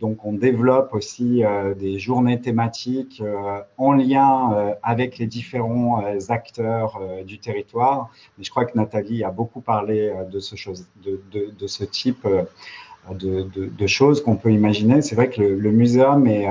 Donc, 0.00 0.24
on 0.24 0.32
développe 0.32 0.94
aussi 0.94 1.42
des 1.78 1.98
journées 1.98 2.40
thématiques 2.40 3.22
en 3.76 3.92
lien 3.92 4.74
avec 4.82 5.18
les 5.18 5.26
différents 5.26 6.02
acteurs 6.30 6.98
du 7.26 7.38
territoire. 7.38 8.08
Et 8.40 8.44
je 8.44 8.50
crois 8.50 8.64
que 8.64 8.78
Nathalie 8.78 9.24
a 9.24 9.30
beaucoup 9.30 9.60
parlé 9.60 10.10
de 10.32 10.40
ce, 10.40 10.56
chose, 10.56 10.86
de, 11.04 11.20
de, 11.30 11.66
ce 11.66 11.84
type 11.84 12.26
de, 13.10 13.46
de 13.52 13.86
choses 13.86 14.24
qu'on 14.24 14.36
peut 14.36 14.52
imaginer. 14.52 15.02
C'est 15.02 15.16
vrai 15.16 15.28
que 15.28 15.42
le, 15.42 15.56
le 15.56 15.70
muséum 15.70 16.26
est 16.28 16.48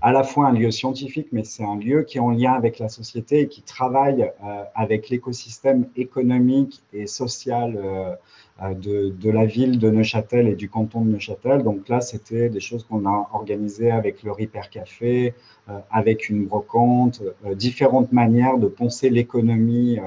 à 0.00 0.12
la 0.12 0.22
fois 0.22 0.46
un 0.46 0.52
lieu 0.52 0.70
scientifique, 0.70 1.28
mais 1.32 1.44
c'est 1.44 1.64
un 1.64 1.76
lieu 1.76 2.02
qui 2.02 2.18
est 2.18 2.20
en 2.20 2.30
lien 2.30 2.52
avec 2.52 2.78
la 2.78 2.88
société 2.88 3.40
et 3.40 3.48
qui 3.48 3.62
travaille 3.62 4.30
euh, 4.44 4.62
avec 4.74 5.08
l'écosystème 5.08 5.88
économique 5.96 6.82
et 6.92 7.06
social 7.06 7.76
euh, 7.76 8.14
de, 8.62 9.10
de, 9.10 9.30
la 9.30 9.44
ville 9.44 9.78
de 9.78 9.90
Neuchâtel 9.90 10.48
et 10.48 10.54
du 10.54 10.68
canton 10.68 11.02
de 11.02 11.10
Neuchâtel. 11.10 11.62
Donc 11.62 11.88
là, 11.88 12.00
c'était 12.00 12.48
des 12.48 12.60
choses 12.60 12.84
qu'on 12.84 13.06
a 13.06 13.28
organisées 13.32 13.90
avec 13.90 14.22
le 14.22 14.32
Ripper 14.32 14.68
Café, 14.70 15.34
euh, 15.68 15.78
avec 15.90 16.28
une 16.28 16.46
brocante, 16.46 17.22
différentes 17.54 18.12
manières 18.12 18.58
de 18.58 18.66
penser 18.68 19.10
l'économie 19.10 19.98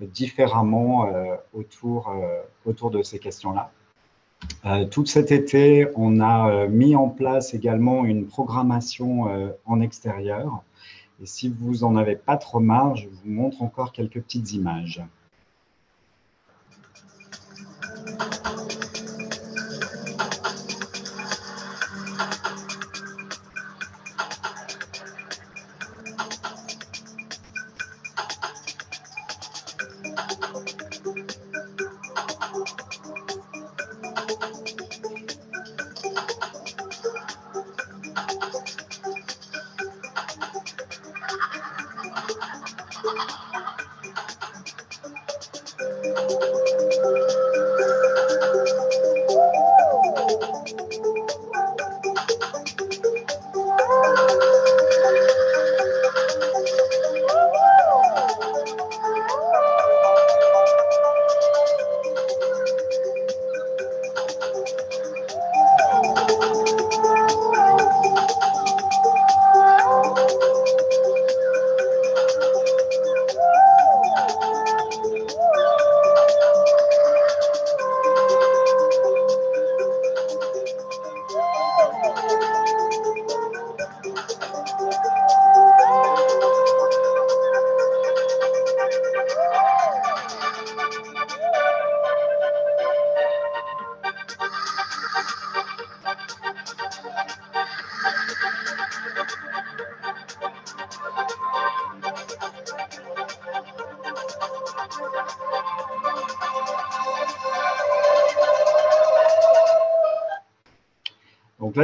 différemment 0.00 1.08
autour, 1.54 2.14
autour 2.66 2.90
de 2.90 3.02
ces 3.02 3.18
questions-là. 3.18 3.70
Euh, 4.64 4.84
tout 4.84 5.06
cet 5.06 5.32
été, 5.32 5.86
on 5.94 6.20
a 6.20 6.50
euh, 6.50 6.68
mis 6.68 6.96
en 6.96 7.08
place 7.08 7.54
également 7.54 8.04
une 8.04 8.26
programmation 8.26 9.28
euh, 9.28 9.48
en 9.64 9.80
extérieur. 9.80 10.62
Et 11.22 11.26
si 11.26 11.48
vous 11.48 11.84
en 11.84 11.96
avez 11.96 12.16
pas 12.16 12.36
trop 12.36 12.60
marre, 12.60 12.96
je 12.96 13.08
vous 13.08 13.30
montre 13.30 13.62
encore 13.62 13.92
quelques 13.92 14.20
petites 14.20 14.52
images. 14.52 15.02
Thank 18.18 18.72
you. 18.72 18.75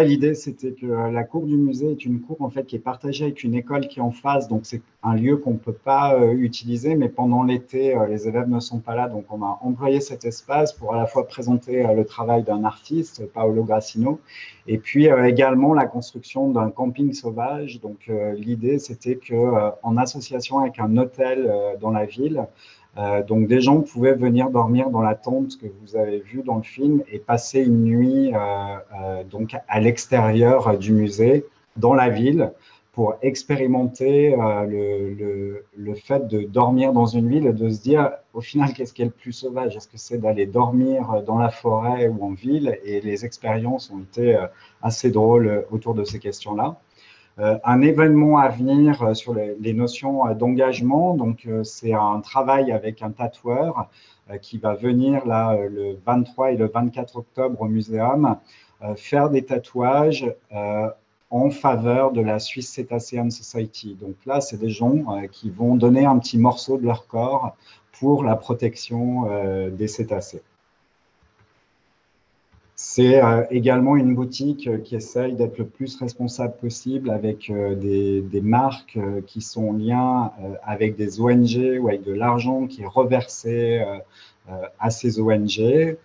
L'idée, 0.03 0.35
c'était 0.35 0.73
que 0.73 0.87
la 0.87 1.25
cour 1.25 1.45
du 1.47 1.57
musée 1.57 1.91
est 1.93 2.05
une 2.05 2.21
cour 2.21 2.41
en 2.41 2.51
fait 2.51 2.65
qui 2.65 2.77
est 2.77 2.81
partagée 2.81 3.25
avec 3.25 3.43
une 3.43 3.55
école 3.55 3.89
qui 3.89 3.99
est 3.99 4.03
en 4.03 4.11
face. 4.11 4.49
Donc 4.49 4.61
c'est 4.65 4.83
un 5.03 5.15
lieu 5.15 5.37
qu'on 5.37 5.53
ne 5.53 5.59
peut 5.59 5.73
pas 5.73 6.15
euh, 6.15 6.33
utiliser, 6.33 6.95
mais 6.95 7.09
pendant 7.09 7.43
l'été, 7.43 7.97
euh, 7.97 8.07
les 8.07 8.29
élèves 8.29 8.49
ne 8.49 8.61
sont 8.61 8.79
pas 8.79 8.95
là. 8.95 9.09
Donc 9.09 9.25
on 9.31 9.43
a 9.43 9.59
employé 9.63 10.01
cet 10.01 10.25
espace 10.25 10.73
pour 10.73 10.95
à 10.95 10.99
la 10.99 11.07
fois 11.07 11.27
présenter 11.27 11.85
le 11.95 12.05
travail 12.05 12.43
d'un 12.43 12.65
artiste, 12.65 13.27
Paolo 13.33 13.65
Grassino, 13.65 14.21
et 14.67 14.79
puis 14.79 15.07
également 15.07 15.75
la 15.75 15.87
construction 15.87 16.51
d'un 16.51 16.71
camping 16.71 17.13
sauvage. 17.13 17.81
Donc 17.81 18.11
l'idée, 18.37 18.79
c'était 18.79 19.17
que 19.17 19.71
en 19.83 19.97
association 19.97 20.61
avec 20.61 20.79
un 20.79 20.97
hôtel 20.97 21.53
dans 21.81 21.91
la 21.91 22.05
ville, 22.05 22.47
euh, 22.99 23.23
donc 23.23 23.47
des 23.47 23.61
gens 23.61 23.81
pouvaient 23.81 24.15
venir 24.15 24.51
dormir 24.51 24.91
dans 24.91 25.01
la 25.01 25.15
tente 25.15 25.59
que 25.59 25.67
vous 25.81 25.97
avez 25.97 26.21
vue 26.21 26.43
dans 26.43 26.57
le 26.57 26.63
film 26.63 27.03
et 27.11 27.19
passer 27.19 27.63
une 27.63 27.85
nuit 27.85 28.33
euh, 28.35 28.39
euh, 28.39 29.25
donc 29.25 29.57
à 29.67 29.81
l'extérieur 29.81 30.77
du 30.77 30.93
musée, 30.93 31.47
dans 31.77 31.95
la 31.95 32.11
ville, 32.11 32.53
pour 32.93 33.15
expérimenter 33.23 34.37
le, 34.69 35.95
fait 35.95 36.29
de 36.29 36.43
dormir 36.43 36.93
dans 36.93 37.07
une 37.07 37.31
ville 37.31 37.47
et 37.47 37.55
de 37.55 37.71
se 37.71 37.81
dire 37.81 38.11
au 38.35 38.43
final 38.43 38.75
qu'est-ce 38.75 38.93
qui 38.93 39.01
est 39.01 39.07
le 39.07 39.11
plus 39.11 39.33
sauvage? 39.33 39.75
Est-ce 39.75 39.89
que 39.89 39.97
c'est 39.97 40.19
d'aller 40.19 40.45
dormir 40.45 41.23
dans 41.27 41.39
la 41.39 41.49
forêt 41.49 42.09
ou 42.09 42.23
en 42.23 42.33
ville? 42.33 42.79
Et 42.85 43.01
les 43.01 43.25
expériences 43.25 43.91
ont 43.91 44.01
été 44.01 44.39
assez 44.83 45.11
drôles 45.11 45.65
autour 45.71 45.95
de 45.95 46.05
ces 46.05 46.19
questions-là. 46.19 46.77
Euh, 47.39 47.59
un 47.65 47.81
événement 47.81 48.39
à 48.39 48.49
venir 48.49 49.03
euh, 49.03 49.15
sur 49.15 49.35
les, 49.35 49.73
notions 49.73 50.29
euh, 50.29 50.35
d'engagement. 50.35 51.15
Donc, 51.15 51.49
c'est 51.65 51.95
un 51.95 52.21
travail 52.21 52.73
avec 52.73 53.03
un 53.03 53.11
tatoueur 53.11 53.89
qui 54.41 54.57
va 54.57 54.75
venir 54.75 55.27
là 55.27 55.59
le 55.69 55.99
23 56.07 56.53
et 56.53 56.57
le 56.57 56.67
24 56.69 57.17
octobre 57.17 57.61
au 57.61 57.67
muséum 57.67 58.37
faire 58.97 59.31
des 59.31 59.45
tatouages 59.45 60.33
en 61.31 61.51
faveur 61.51 62.13
de 62.13 62.21
la 62.21 62.39
Swiss 62.39 62.73
Cetacean 62.73 63.31
Society. 63.31 63.97
Donc 64.01 64.15
là, 64.25 64.41
c'est 64.41 64.57
des 64.57 64.71
gens 64.71 65.21
qui 65.33 65.51
vont 65.51 65.75
donner 65.75 66.05
un 66.07 66.19
petit 66.19 66.39
morceau 66.39 66.79
de 66.79 66.85
leur 66.85 67.07
corps 67.09 67.57
pour 67.99 68.25
la 68.25 68.37
protection 68.37 69.29
des 69.71 69.89
cétacés. 69.89 70.43
C'est 72.85 73.23
euh, 73.23 73.45
également 73.53 73.95
une 73.95 74.13
boutique 74.13 74.67
euh, 74.67 74.79
qui 74.79 74.97
essaye 74.97 75.35
d'être 75.35 75.57
le 75.57 75.67
plus 75.67 75.95
responsable 76.01 76.57
possible 76.57 77.11
avec 77.11 77.49
euh, 77.49 77.77
des, 77.77 78.41
marques 78.41 78.99
qui 79.25 79.41
sont 79.41 79.69
en 79.69 79.73
lien 79.75 80.33
avec 80.65 80.97
des 80.97 81.21
ONG 81.21 81.79
ou 81.81 81.87
avec 81.87 82.03
de 82.03 82.13
l'argent 82.13 82.67
qui 82.67 82.83
est 82.83 82.87
reversé 82.87 83.81
à 84.81 84.91
ces 84.91 85.21
ONG. 85.21 85.97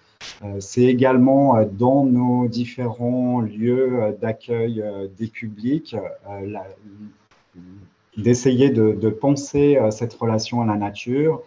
C'est 0.60 0.84
également 0.84 1.64
dans 1.66 2.06
nos 2.06 2.48
différents 2.48 3.42
lieux 3.42 4.16
d'accueil 4.22 4.84
des 5.18 5.28
publics 5.28 5.96
d'essayer 8.18 8.70
de, 8.70 8.92
de, 8.92 9.10
penser 9.10 9.80
cette 9.90 10.14
relation 10.14 10.62
à 10.62 10.66
la 10.68 10.76
nature 10.76 11.42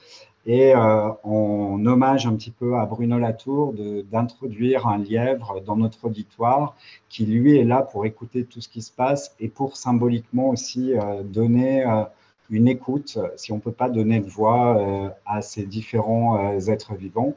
et 0.46 0.74
euh, 0.74 1.10
en 1.22 1.84
hommage 1.84 2.26
un 2.26 2.34
petit 2.34 2.50
peu 2.50 2.76
à 2.76 2.86
Bruno 2.86 3.18
Latour 3.18 3.74
d'introduire 4.10 4.86
un 4.86 4.98
lièvre 4.98 5.60
dans 5.60 5.76
notre 5.76 6.06
auditoire 6.06 6.76
qui 7.08 7.26
lui 7.26 7.58
est 7.58 7.64
là 7.64 7.82
pour 7.82 8.06
écouter 8.06 8.44
tout 8.44 8.60
ce 8.60 8.68
qui 8.68 8.82
se 8.82 8.92
passe 8.92 9.34
et 9.38 9.48
pour 9.48 9.76
symboliquement 9.76 10.48
aussi 10.48 10.94
euh, 10.94 11.22
donner 11.22 11.84
euh, 11.84 12.04
une 12.48 12.68
écoute, 12.68 13.18
si 13.36 13.52
on 13.52 13.56
ne 13.56 13.60
peut 13.60 13.70
pas 13.70 13.88
donner 13.88 14.18
de 14.18 14.28
voix 14.28 15.12
à 15.24 15.40
ces 15.40 15.64
différents 15.66 16.58
êtres 16.58 16.96
vivants. 16.96 17.36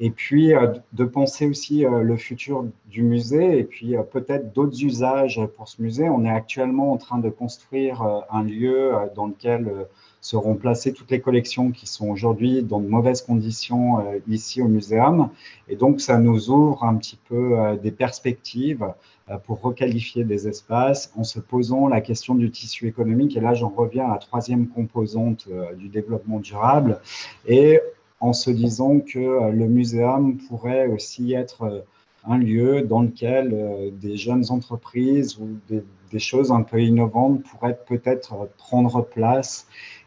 Et 0.00 0.10
puis 0.10 0.52
de 0.92 1.04
penser 1.04 1.46
aussi 1.46 1.84
le 1.84 2.16
futur 2.16 2.64
du 2.86 3.02
musée 3.02 3.58
et 3.58 3.64
puis 3.64 3.94
peut-être 4.10 4.54
d'autres 4.54 4.82
usages 4.82 5.40
pour 5.56 5.68
ce 5.68 5.82
musée. 5.82 6.08
On 6.08 6.24
est 6.24 6.30
actuellement 6.30 6.92
en 6.92 6.96
train 6.96 7.18
de 7.18 7.28
construire 7.28 8.02
un 8.30 8.42
lieu 8.42 8.92
dans 9.14 9.26
lequel 9.26 9.86
seront 10.20 10.54
placées 10.54 10.92
toutes 10.92 11.10
les 11.10 11.20
collections 11.20 11.70
qui 11.70 11.86
sont 11.86 12.08
aujourd'hui 12.08 12.62
dans 12.62 12.80
de 12.80 12.88
mauvaises 12.88 13.22
conditions 13.22 14.00
euh, 14.00 14.18
ici 14.28 14.60
au 14.60 14.68
muséum. 14.68 15.30
Et 15.68 15.76
donc, 15.76 16.00
ça 16.00 16.18
nous 16.18 16.50
ouvre 16.50 16.84
un 16.84 16.96
petit 16.96 17.18
peu 17.28 17.58
euh, 17.58 17.76
des 17.76 17.90
perspectives 17.90 18.86
euh, 19.30 19.38
pour 19.38 19.62
requalifier 19.62 20.24
des 20.24 20.46
espaces 20.46 21.12
en 21.16 21.24
se 21.24 21.40
posant 21.40 21.88
la 21.88 22.00
question 22.00 22.34
du 22.34 22.50
tissu 22.50 22.86
économique. 22.86 23.36
Et 23.36 23.40
là, 23.40 23.54
j'en 23.54 23.70
reviens 23.70 24.06
à 24.06 24.12
la 24.12 24.18
troisième 24.18 24.68
composante 24.68 25.48
du 25.78 25.88
développement 25.88 26.38
durable. 26.38 27.00
Et 27.46 27.80
en 28.20 28.32
se 28.32 28.50
disant 28.50 29.00
que 29.00 29.50
le 29.50 29.66
muséum 29.66 30.36
pourrait 30.48 30.86
aussi 30.86 31.32
être 31.32 31.84
un 32.26 32.38
lieu 32.38 32.82
dans 32.82 33.02
lequel 33.02 33.92
des 33.98 34.16
jeunes 34.16 34.44
entreprises 34.50 35.38
ou 35.38 35.58
des, 35.68 35.82
des, 36.10 36.18
choses 36.18 36.52
un 36.52 36.62
peu 36.62 36.82
innovantes 36.82 37.42
pourraient 37.44 37.78
peut-être 37.86 38.50
prendre 38.58 39.02
place 39.02 39.66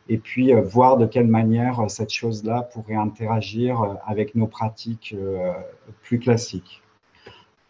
et 0.09 0.17
puis 0.17 0.53
euh, 0.53 0.61
voir 0.61 0.97
de 0.97 1.05
quelle 1.05 1.27
manière 1.27 1.79
euh, 1.79 1.87
cette 1.87 2.11
chose-là 2.11 2.63
pourrait 2.73 2.95
interagir 2.95 3.81
euh, 3.81 3.93
avec 4.05 4.35
nos 4.35 4.47
pratiques 4.47 5.15
plus 6.01 6.19
classiques. 6.19 6.81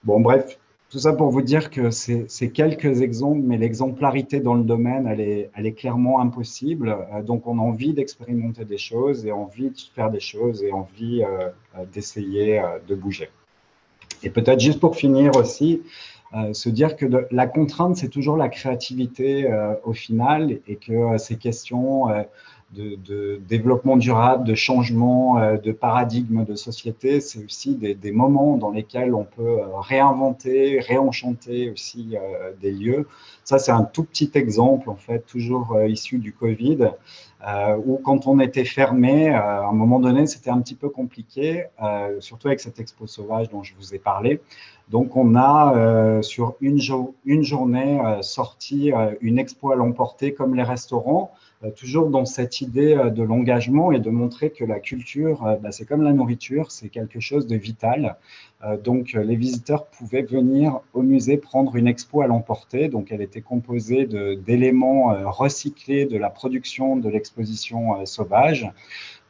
Bon, 0.03 0.19
bref, 0.19 0.59
tout 0.93 0.99
ça 0.99 1.11
pour 1.11 1.31
vous 1.31 1.41
dire 1.41 1.71
que 1.71 1.89
c'est 1.89 2.51
quelques 2.53 3.01
exemples, 3.01 3.41
mais 3.43 3.57
l'exemplarité 3.57 4.39
dans 4.39 4.53
le 4.53 4.63
domaine, 4.63 5.07
elle 5.07 5.65
est, 5.65 5.71
clairement 5.73 6.19
impossible. 6.19 6.95
Donc, 7.25 7.47
on 7.47 7.57
a 7.57 7.61
envie 7.63 7.93
d'expérimenter 7.93 8.63
des 8.63 8.77
choses 8.77 9.25
et 9.25 9.31
envie 9.31 9.71
de 9.71 9.79
faire 9.95 10.11
des 10.11 10.19
choses 10.19 10.61
et 10.63 10.71
envie 10.71 11.23
d'essayer 11.91 12.61
de 12.87 12.93
bouger. 12.93 13.29
Et 14.21 14.29
peut-être 14.29 14.59
juste 14.59 14.79
pour 14.79 14.95
finir 14.95 15.35
aussi, 15.35 15.81
euh, 16.35 16.53
se 16.53 16.69
dire 16.69 16.95
que 16.95 17.07
la 17.31 17.47
contrainte, 17.47 17.97
c'est 17.97 18.09
toujours 18.09 18.37
la 18.37 18.49
créativité 18.49 19.51
euh, 19.51 19.73
au 19.83 19.93
final 19.93 20.59
et 20.67 20.75
que 20.75 20.93
euh, 20.93 21.17
ces 21.17 21.37
questions 21.37 22.07
de, 22.73 23.39
développement 23.47 23.97
durable, 23.97 24.43
de 24.45 24.55
changement 24.55 25.39
de 25.55 25.71
paradigme 25.71 26.45
de 26.45 26.55
société, 26.55 27.21
c'est 27.21 27.43
aussi 27.43 27.75
des, 27.75 28.11
moments 28.11 28.57
dans 28.57 28.71
lesquels 28.71 29.13
on 29.13 29.23
peut 29.23 29.59
réinventer, 29.75 30.79
réenchanter 30.79 31.71
aussi 31.71 32.15
des 32.61 32.71
lieux. 32.71 33.07
Ça, 33.43 33.59
c'est 33.59 33.71
un 33.71 33.83
tout 33.83 34.03
petit 34.03 34.31
exemple, 34.35 34.89
en 34.89 34.95
fait, 34.95 35.25
toujours 35.25 35.77
issu 35.87 36.17
du 36.17 36.33
Covid, 36.33 36.89
où 37.85 37.99
quand 38.03 38.27
on 38.27 38.39
était 38.39 38.65
fermé, 38.65 39.29
à 39.29 39.67
un 39.67 39.73
moment 39.73 39.99
donné, 39.99 40.27
c'était 40.27 40.49
un 40.49 40.61
petit 40.61 40.75
peu 40.75 40.89
compliqué, 40.89 41.65
surtout 42.19 42.47
avec 42.47 42.59
cette 42.59 42.79
expo 42.79 43.07
sauvage 43.07 43.49
dont 43.49 43.63
je 43.63 43.73
vous 43.77 43.93
ai 43.93 43.99
parlé. 43.99 44.41
Donc, 44.89 45.15
on 45.15 45.35
a 45.35 45.75
euh, 45.75 46.21
sur 46.21 46.55
une, 46.61 46.79
une 47.25 47.43
journée 47.43 47.99
euh, 47.99 48.21
sorti 48.21 48.91
euh, 48.91 49.15
une 49.21 49.39
expo 49.39 49.71
à 49.71 49.75
l'emporter 49.75 50.33
comme 50.33 50.55
les 50.55 50.63
restaurants, 50.63 51.31
toujours 51.71 52.09
dans 52.09 52.25
cette 52.25 52.61
idée 52.61 52.95
de 53.13 53.23
l'engagement 53.23 53.91
et 53.91 53.99
de 53.99 54.09
montrer 54.09 54.51
que 54.51 54.65
la 54.65 54.79
culture, 54.79 55.57
bah, 55.61 55.71
c'est 55.71 55.85
comme 55.85 56.01
la 56.01 56.13
nourriture, 56.13 56.71
c'est 56.71 56.89
quelque 56.89 57.19
chose 57.19 57.47
de 57.47 57.55
vital. 57.55 58.17
donc, 58.83 59.13
les 59.13 59.35
visiteurs 59.35 59.85
pouvaient 59.85 60.23
venir 60.23 60.79
au 60.93 61.01
musée 61.01 61.37
prendre 61.37 61.75
une 61.75 61.87
expo 61.87 62.21
à 62.21 62.27
l'emporter. 62.27 62.89
Donc, 62.89 63.11
elle 63.11 63.21
était 63.21 63.41
composée 63.41 64.05
d'éléments 64.05 65.15
recyclés 65.31 66.05
de 66.05 66.17
la 66.17 66.29
production 66.29 66.97
de 66.97 67.09
l'exposition 67.09 68.05
sauvage 68.05 68.69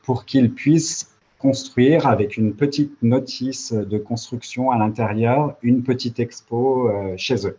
pour 0.04 0.26
qu'ils 0.26 0.52
puissent 0.52 1.14
construire 1.44 2.08
avec 2.08 2.38
une 2.38 2.54
petite 2.56 3.04
notice 3.04 3.74
de 3.74 3.98
construction 3.98 4.72
à 4.72 4.78
l'intérieur 4.78 5.58
une 5.62 5.84
petite 5.84 6.22
expo 6.22 6.88
euh, 6.88 7.16
chez 7.18 7.46
eux. 7.46 7.58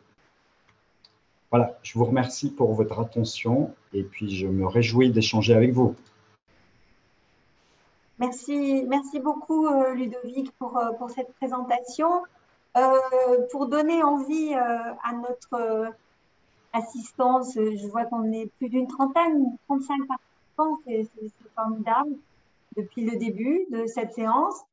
Voilà, 1.54 1.78
je 1.84 1.96
vous 1.96 2.04
remercie 2.04 2.50
pour 2.50 2.74
votre 2.74 2.98
attention 2.98 3.72
et 3.92 4.02
puis 4.02 4.34
je 4.34 4.48
me 4.48 4.66
réjouis 4.66 5.12
d'échanger 5.12 5.54
avec 5.54 5.70
vous. 5.70 5.94
Merci, 8.18 8.84
merci 8.88 9.20
beaucoup 9.20 9.68
euh, 9.68 9.94
Ludovic 9.94 10.50
pour, 10.58 10.76
euh, 10.76 10.90
pour 10.98 11.10
cette 11.10 11.32
présentation. 11.34 12.24
pour 13.52 13.68
donner 13.68 14.02
envie 14.02 14.52
à 14.52 15.12
notre 15.12 15.92
assistance, 16.72 17.54
je 17.54 17.86
vois 17.86 18.04
qu'on 18.06 18.32
est 18.32 18.50
plus 18.58 18.68
d'une 18.68 18.88
trentaine, 18.88 19.56
35 19.68 19.94
participants, 20.08 20.78
c'est 20.84 21.08
formidable 21.54 22.16
depuis 22.76 23.04
le 23.08 23.16
début 23.16 23.64
de 23.70 23.86
cette 23.86 24.12
séance. 24.12 24.64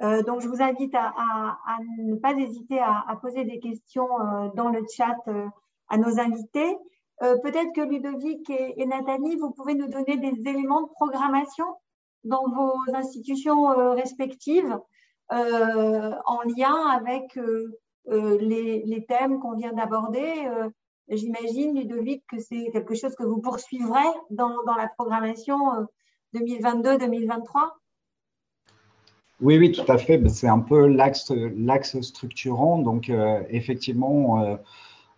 Euh, 0.00 0.22
donc, 0.22 0.40
je 0.40 0.48
vous 0.48 0.62
invite 0.62 0.94
à, 0.94 1.56
ne 1.98 2.14
pas 2.14 2.32
hésiter 2.32 2.78
à, 2.80 3.18
poser 3.20 3.44
des 3.44 3.58
questions 3.58 4.08
euh, 4.20 4.48
dans 4.54 4.68
le 4.68 4.84
chat 4.88 5.16
euh, 5.26 5.46
à 5.88 5.98
nos 5.98 6.18
invités. 6.18 6.76
Peut-être 7.20 7.72
que 7.74 7.80
Ludovic 7.80 8.48
et, 8.50 8.86
Nathalie, 8.86 9.36
vous 9.36 9.50
pouvez 9.50 9.74
nous 9.74 9.88
donner 9.88 10.16
des 10.18 10.48
éléments 10.48 10.82
de 10.82 10.88
programmation 10.94 11.66
dans 12.22 12.48
vos 12.48 12.94
institutions 12.94 13.94
respectives 13.94 14.78
en 15.30 16.40
lien 16.56 16.76
avec 16.90 17.36
les, 18.06 19.04
thèmes 19.08 19.40
qu'on 19.40 19.56
vient 19.56 19.72
d'aborder. 19.72 20.48
J'imagine, 21.08 21.74
Ludovic, 21.74 22.22
que 22.28 22.38
c'est 22.38 22.70
quelque 22.72 22.94
chose 22.94 23.14
que 23.16 23.24
vous 23.24 23.40
poursuivrez 23.40 24.06
dans, 24.30 24.54
la 24.76 24.88
programmation 24.96 25.56
2022-2023 26.34 27.70
Oui, 29.40 29.58
oui, 29.58 29.72
tout 29.72 29.90
à 29.90 29.96
fait. 29.96 30.18
Ben, 30.18 30.28
c'est 30.28 30.48
un 30.48 30.58
peu 30.60 30.86
l'axe 30.86 32.00
structurant. 32.00 32.78
Donc, 32.78 33.08
euh, 33.08 33.42
effectivement, 33.48 34.42
euh, 34.42 34.56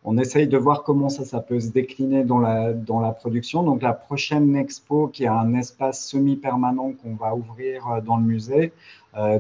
on 0.05 0.17
essaye 0.19 0.49
de 0.49 0.57
voir 0.57 0.83
comment 0.83 1.09
ça, 1.09 1.25
ça 1.25 1.41
peut 1.41 1.61
se 1.61 1.69
décliner 1.69 2.25
dans 2.25 2.39
la, 2.39 2.73
dans 2.73 3.01
la 3.01 3.13
production. 3.13 3.63
Donc, 3.63 3.83
la 3.83 3.93
prochaine 3.93 4.57
expo, 4.57 5.09
qui 5.09 5.25
est 5.25 5.29
un 5.29 5.55
espace 5.55 6.07
semi-permanent 6.07 6.93
qu'on 7.03 7.15
va 7.15 7.35
ouvrir 7.35 7.87
euh, 7.89 8.01
dans 8.01 8.17
le 8.17 8.25
musée, 8.25 8.73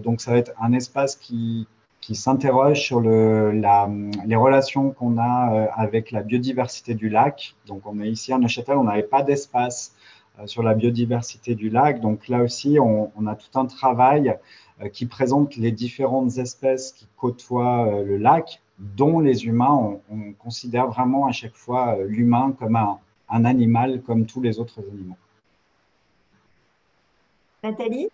donc 0.02 0.20
ça 0.20 0.32
va 0.32 0.38
être 0.38 0.52
un 0.60 0.72
espace 0.72 1.14
qui, 1.14 1.68
qui 2.00 2.16
s'interroge 2.16 2.80
sur 2.80 2.98
le, 3.00 3.52
la, 3.52 3.88
les 4.26 4.34
relations 4.34 4.90
qu'on 4.90 5.16
a 5.16 5.68
avec 5.76 6.10
la 6.10 6.24
biodiversité 6.24 6.94
du 6.94 7.08
lac. 7.08 7.54
Donc, 7.68 7.82
on 7.86 8.00
est 8.00 8.10
ici 8.10 8.32
à 8.32 8.38
Neuchâtel, 8.38 8.76
on 8.76 8.84
n'avait 8.84 9.04
pas 9.04 9.22
d'espace 9.22 9.94
sur 10.46 10.62
la 10.62 10.74
biodiversité 10.74 11.54
du 11.54 11.70
lac. 11.70 12.00
Donc 12.00 12.28
là 12.28 12.42
aussi, 12.42 12.78
on, 12.80 13.26
a 13.26 13.34
tout 13.34 13.58
un 13.58 13.66
travail 13.66 14.36
euh, 14.82 14.88
qui 14.88 15.06
présente 15.06 15.56
les 15.56 15.72
différentes 15.72 16.38
espèces 16.38 16.92
qui 16.92 17.06
côtoient 17.16 17.86
euh, 17.86 18.04
le 18.04 18.16
lac, 18.16 18.60
dont 18.96 19.20
les 19.20 19.46
humains. 19.46 20.00
On, 20.10 20.32
considère 20.32 20.88
vraiment 20.88 21.26
à 21.26 21.32
chaque 21.32 21.54
fois 21.54 21.96
euh, 21.96 22.06
l'humain 22.06 22.54
comme 22.58 22.76
un, 22.76 22.98
animal 23.28 24.02
comme 24.02 24.26
tous 24.26 24.40
les 24.40 24.58
autres 24.58 24.80
animaux. 24.80 25.16
Nathalie? 27.62 28.08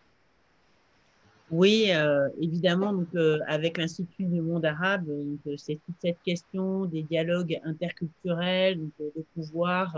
Oui, 1.51 1.93
évidemment, 2.41 2.93
donc, 2.93 3.07
avec 3.47 3.79
l'Institut 3.79 4.25
du 4.25 4.41
monde 4.41 4.65
arabe, 4.65 5.09
c'est 5.57 5.79
toute 5.87 5.95
cette 6.03 6.21
question 6.25 6.87
des 6.87 7.05
dialogues 7.05 7.61
interculturels, 7.65 8.81
de 8.99 9.25
pouvoir 9.37 9.97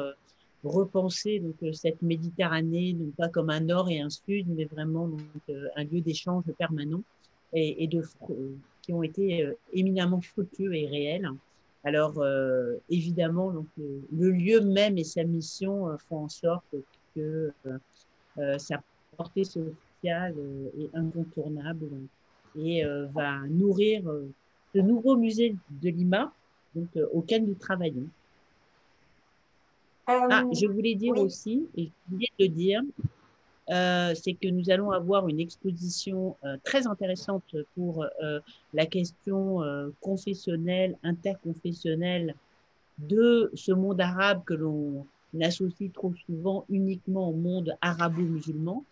repenser 0.65 1.39
donc 1.39 1.55
euh, 1.63 1.73
cette 1.73 2.03
Méditerranée 2.03 2.93
non 2.93 3.11
pas 3.17 3.29
comme 3.29 3.51
un 3.51 3.61
nord 3.61 3.91
et 3.91 4.01
un 4.01 4.11
sud, 4.11 4.47
mais 4.49 4.65
vraiment 4.65 5.09
donc, 5.09 5.21
euh, 5.51 5.69
un 5.77 5.85
lieu 5.85 6.01
d'échange 6.01 6.45
permanent 6.59 7.03
et, 7.53 7.85
et 7.85 7.87
de 7.87 8.03
euh, 8.31 8.55
qui 8.89 8.95
ont 8.95 9.03
été 9.03 9.47
éminemment 9.75 10.23
fructueux 10.23 10.75
et 10.75 10.87
réels. 10.87 11.29
Alors 11.85 12.25
évidemment, 12.89 13.51
donc 13.53 13.67
le, 13.77 14.31
lieu 14.31 14.63
même 14.63 14.97
et 14.97 15.05
sa 15.05 15.25
mission 15.25 15.95
font 16.09 16.25
en 16.25 16.29
sorte 16.31 16.75
que 17.15 17.53
sa 18.57 18.81
portée 19.15 19.45
sociale 19.45 20.35
est 20.81 20.97
incontournable 20.97 21.87
et 22.59 22.83
va 23.13 23.41
nourrir 23.51 24.03
ce 24.75 24.79
nouveau 24.79 25.19
musée 25.19 25.55
de 25.83 25.91
Lima 25.91 26.33
donc, 26.75 26.89
auquel 27.13 27.45
nous 27.45 27.55
travaillons. 27.55 28.09
Ah, 30.07 30.45
je 30.51 30.67
voulais 30.67 30.95
dire 30.95 31.19
aussi, 31.19 31.69
et 31.77 31.85
je 31.85 32.15
voulais 32.15 32.33
le 32.39 32.49
dire, 32.49 32.81
euh, 33.71 34.15
c'est 34.15 34.33
que 34.33 34.49
nous 34.49 34.71
allons 34.71 34.91
avoir 34.91 35.29
une 35.29 35.41
exposition 35.41 36.37
euh, 36.45 36.57
très 36.65 36.87
intéressante 36.87 37.55
pour 37.75 38.07
euh, 38.23 38.41
la 38.73 38.87
question 38.87 39.63
confessionnelle, 40.01 40.97
interconfessionnelle 41.03 42.35
de 42.99 43.51
ce 43.55 43.73
monde 43.73 44.01
arabe 44.01 44.43
que 44.45 44.55
l'on 44.55 45.07
associe 45.41 45.93
trop 45.93 46.13
souvent 46.27 46.65
uniquement 46.69 47.29
au 47.29 47.35
monde 47.35 47.77
arabo-musulman 47.81 48.85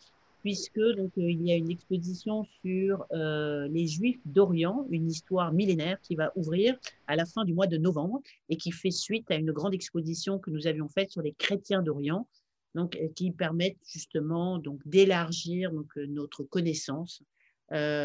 puisque 0.42 0.80
donc 0.96 1.10
il 1.16 1.42
y 1.42 1.50
a 1.50 1.56
une 1.56 1.70
exposition 1.70 2.46
sur 2.62 3.04
les 3.10 3.86
Juifs 3.88 4.20
d'Orient, 4.26 4.86
une 4.90 5.08
histoire 5.08 5.52
millénaire 5.52 5.98
qui 6.02 6.14
va 6.14 6.30
ouvrir 6.36 6.76
à 7.08 7.16
la 7.16 7.26
fin 7.26 7.44
du 7.44 7.52
mois 7.52 7.66
de 7.66 7.78
novembre 7.78 8.20
et 8.48 8.56
qui 8.56 8.70
fait 8.70 8.92
suite 8.92 9.28
à 9.30 9.34
une 9.34 9.50
grande 9.50 9.74
exposition 9.74 10.38
que 10.38 10.50
nous 10.50 10.68
avions 10.68 10.88
faite 10.88 11.10
sur 11.10 11.22
les 11.22 11.32
chrétiens 11.32 11.82
d'Orient, 11.82 12.28
donc 12.76 12.96
euh, 12.96 13.08
qui 13.14 13.32
permettent 13.32 13.84
justement 13.84 14.58
donc 14.58 14.80
d'élargir 14.86 15.72
donc 15.72 15.94
notre 15.96 16.44
connaissance 16.44 17.22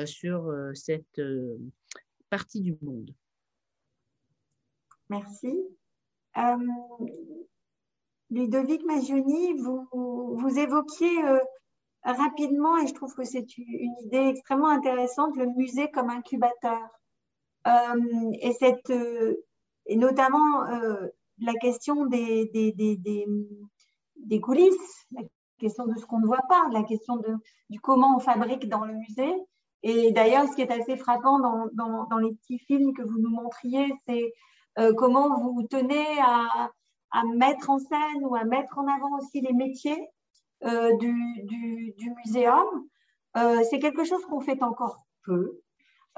sur 0.05 0.51
cette 0.73 1.21
partie 2.31 2.61
du 2.61 2.75
monde. 2.81 3.13
Merci. 5.07 5.55
Ludovic 8.31 8.83
Magioni, 8.85 9.53
vous, 9.59 9.87
vous 9.91 10.57
évoquiez 10.57 11.15
rapidement, 12.03 12.79
et 12.79 12.87
je 12.87 12.95
trouve 12.95 13.13
que 13.13 13.23
c'est 13.23 13.55
une 13.57 13.95
idée 14.03 14.29
extrêmement 14.29 14.69
intéressante, 14.69 15.37
le 15.37 15.45
musée 15.45 15.91
comme 15.91 16.09
incubateur. 16.09 16.89
Euh, 17.67 18.31
et, 18.41 18.53
cette, 18.53 18.89
euh, 18.89 19.35
et 19.85 19.95
notamment 19.95 20.65
euh, 20.65 21.07
la 21.39 21.53
question 21.53 22.05
des, 22.05 22.49
coulisses, 24.41 25.05
la 25.11 25.21
question 25.59 25.85
de 25.85 25.97
ce 25.97 26.05
qu'on 26.05 26.19
ne 26.19 26.27
voit 26.27 26.45
pas, 26.49 26.67
la 26.71 26.83
question 26.83 27.21
du 27.69 27.79
comment 27.79 28.15
on 28.15 28.19
fabrique 28.19 28.67
dans 28.69 28.85
le 28.85 28.93
musée. 28.93 29.33
Et 29.83 30.11
d'ailleurs, 30.11 30.47
ce 30.47 30.55
qui 30.55 30.61
est 30.61 30.71
assez 30.71 30.95
frappant 30.95 31.39
dans, 31.39 32.17
les 32.19 32.33
petits 32.35 32.59
films 32.59 32.93
que 32.93 33.01
vous 33.01 33.19
nous 33.19 33.29
montriez, 33.29 33.93
c'est 34.07 34.33
comment 34.95 35.39
vous 35.39 35.63
tenez 35.63 36.05
à, 36.21 36.69
mettre 37.35 37.69
en 37.69 37.79
scène 37.79 38.23
ou 38.23 38.35
à 38.35 38.43
mettre 38.43 38.77
en 38.77 38.87
avant 38.87 39.17
aussi 39.17 39.41
les 39.41 39.53
métiers 39.53 40.07
euh, 40.63 40.95
du, 40.97 41.43
du, 41.97 42.13
muséum. 42.23 42.67
Euh, 43.35 43.63
c'est 43.69 43.79
quelque 43.79 44.03
chose 44.03 44.23
qu'on 44.25 44.41
fait 44.41 44.61
encore 44.61 45.07
peu, 45.25 45.59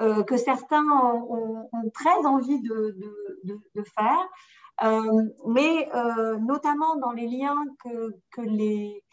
euh, 0.02 0.24
que 0.24 0.36
certains 0.36 0.84
ont, 0.84 1.70
très 1.94 2.26
envie 2.26 2.62
de, 2.62 2.98
faire, 3.96 4.30
mais 4.82 5.90
notamment 6.42 6.96
dans 6.98 7.12
les 7.12 7.28
liens 7.28 7.64
que, 7.84 8.16
que 8.32 8.42
les, 8.42 9.04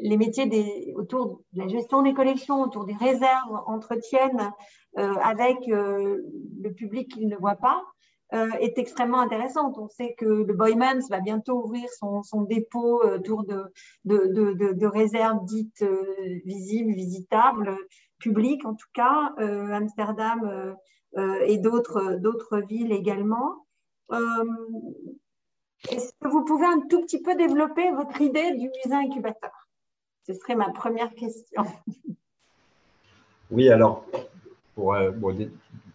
les 0.00 0.16
métiers 0.16 0.46
des, 0.46 0.92
autour 0.96 1.40
de 1.52 1.62
la 1.62 1.68
gestion 1.68 2.02
des 2.02 2.14
collections, 2.14 2.62
autour 2.62 2.84
des 2.84 2.94
réserves 2.94 3.62
entretiennent 3.66 4.52
avec 4.96 5.58
le 5.66 6.72
public 6.76 7.10
qu'ils 7.12 7.28
ne 7.28 7.36
voient 7.36 7.56
pas. 7.56 7.82
Euh, 8.34 8.50
est 8.58 8.76
extrêmement 8.76 9.20
intéressante. 9.20 9.78
On 9.78 9.88
sait 9.88 10.16
que 10.18 10.24
le 10.24 10.52
Boymans 10.52 11.06
va 11.10 11.20
bientôt 11.20 11.62
ouvrir 11.62 11.88
son, 11.96 12.24
son 12.24 12.42
dépôt 12.42 13.00
euh, 13.04 13.18
autour 13.18 13.44
de, 13.44 13.62
de, 14.04 14.32
de, 14.32 14.72
de 14.72 14.86
réserves 14.86 15.44
dites 15.44 15.82
euh, 15.82 16.02
visibles, 16.44 16.92
visitables, 16.92 17.76
publiques 18.18 18.64
en 18.66 18.74
tout 18.74 18.88
cas, 18.94 19.32
Amsterdam 19.38 20.74
et 21.44 21.58
d'autres 21.58 22.66
villes 22.66 22.92
également. 22.92 23.65
Est-ce 25.90 26.12
que 26.20 26.28
vous 26.28 26.44
pouvez 26.44 26.66
un 26.66 26.80
tout 26.88 27.02
petit 27.02 27.20
peu 27.20 27.34
développer 27.36 27.90
votre 27.92 28.20
idée 28.20 28.52
du 28.52 28.70
musée 28.84 28.94
incubateur? 28.94 29.68
Ce 30.26 30.34
serait 30.34 30.56
ma 30.56 30.70
première 30.70 31.14
question. 31.14 31.64
Oui, 33.52 33.68
alors, 33.68 34.04
pour, 34.74 34.96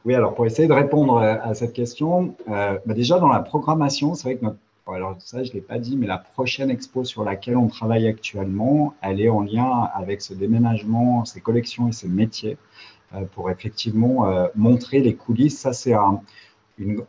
oui, 0.04 0.16
alors 0.16 0.34
pour 0.34 0.48
essayer 0.48 0.68
de 0.68 0.74
répondre 0.74 1.20
à 1.20 1.54
cette 1.54 1.74
question, 1.74 2.36
euh, 2.50 2.80
bah 2.86 2.94
déjà 2.96 3.20
dans 3.20 3.28
la 3.28 3.40
programmation, 3.40 4.16
c'est 4.16 4.30
vrai 4.30 4.38
que 4.38 4.46
notre, 4.46 4.58
alors 4.88 5.16
ça 5.20 5.44
je 5.44 5.50
ne 5.50 5.56
l'ai 5.56 5.62
pas 5.62 5.78
dit, 5.78 5.96
mais 5.96 6.08
la 6.08 6.18
prochaine 6.18 6.72
expo 6.72 7.04
sur 7.04 7.24
laquelle 7.24 7.56
on 7.56 7.68
travaille 7.68 8.08
actuellement, 8.08 8.96
elle 9.02 9.22
est 9.22 9.30
en 9.30 9.42
lien 9.42 9.90
avec 9.94 10.22
ce 10.24 10.34
déménagement, 10.34 11.24
ces 11.26 11.40
collections 11.40 11.88
et 11.88 11.92
ces 11.92 12.08
métiers 12.08 12.58
euh, 13.14 13.26
pour 13.36 13.52
effectivement 13.52 14.28
euh, 14.28 14.48
montrer 14.56 15.02
les 15.02 15.16
coulisses. 15.16 15.60
Ça 15.60 15.72
c'est 15.72 15.94
un, 15.94 16.22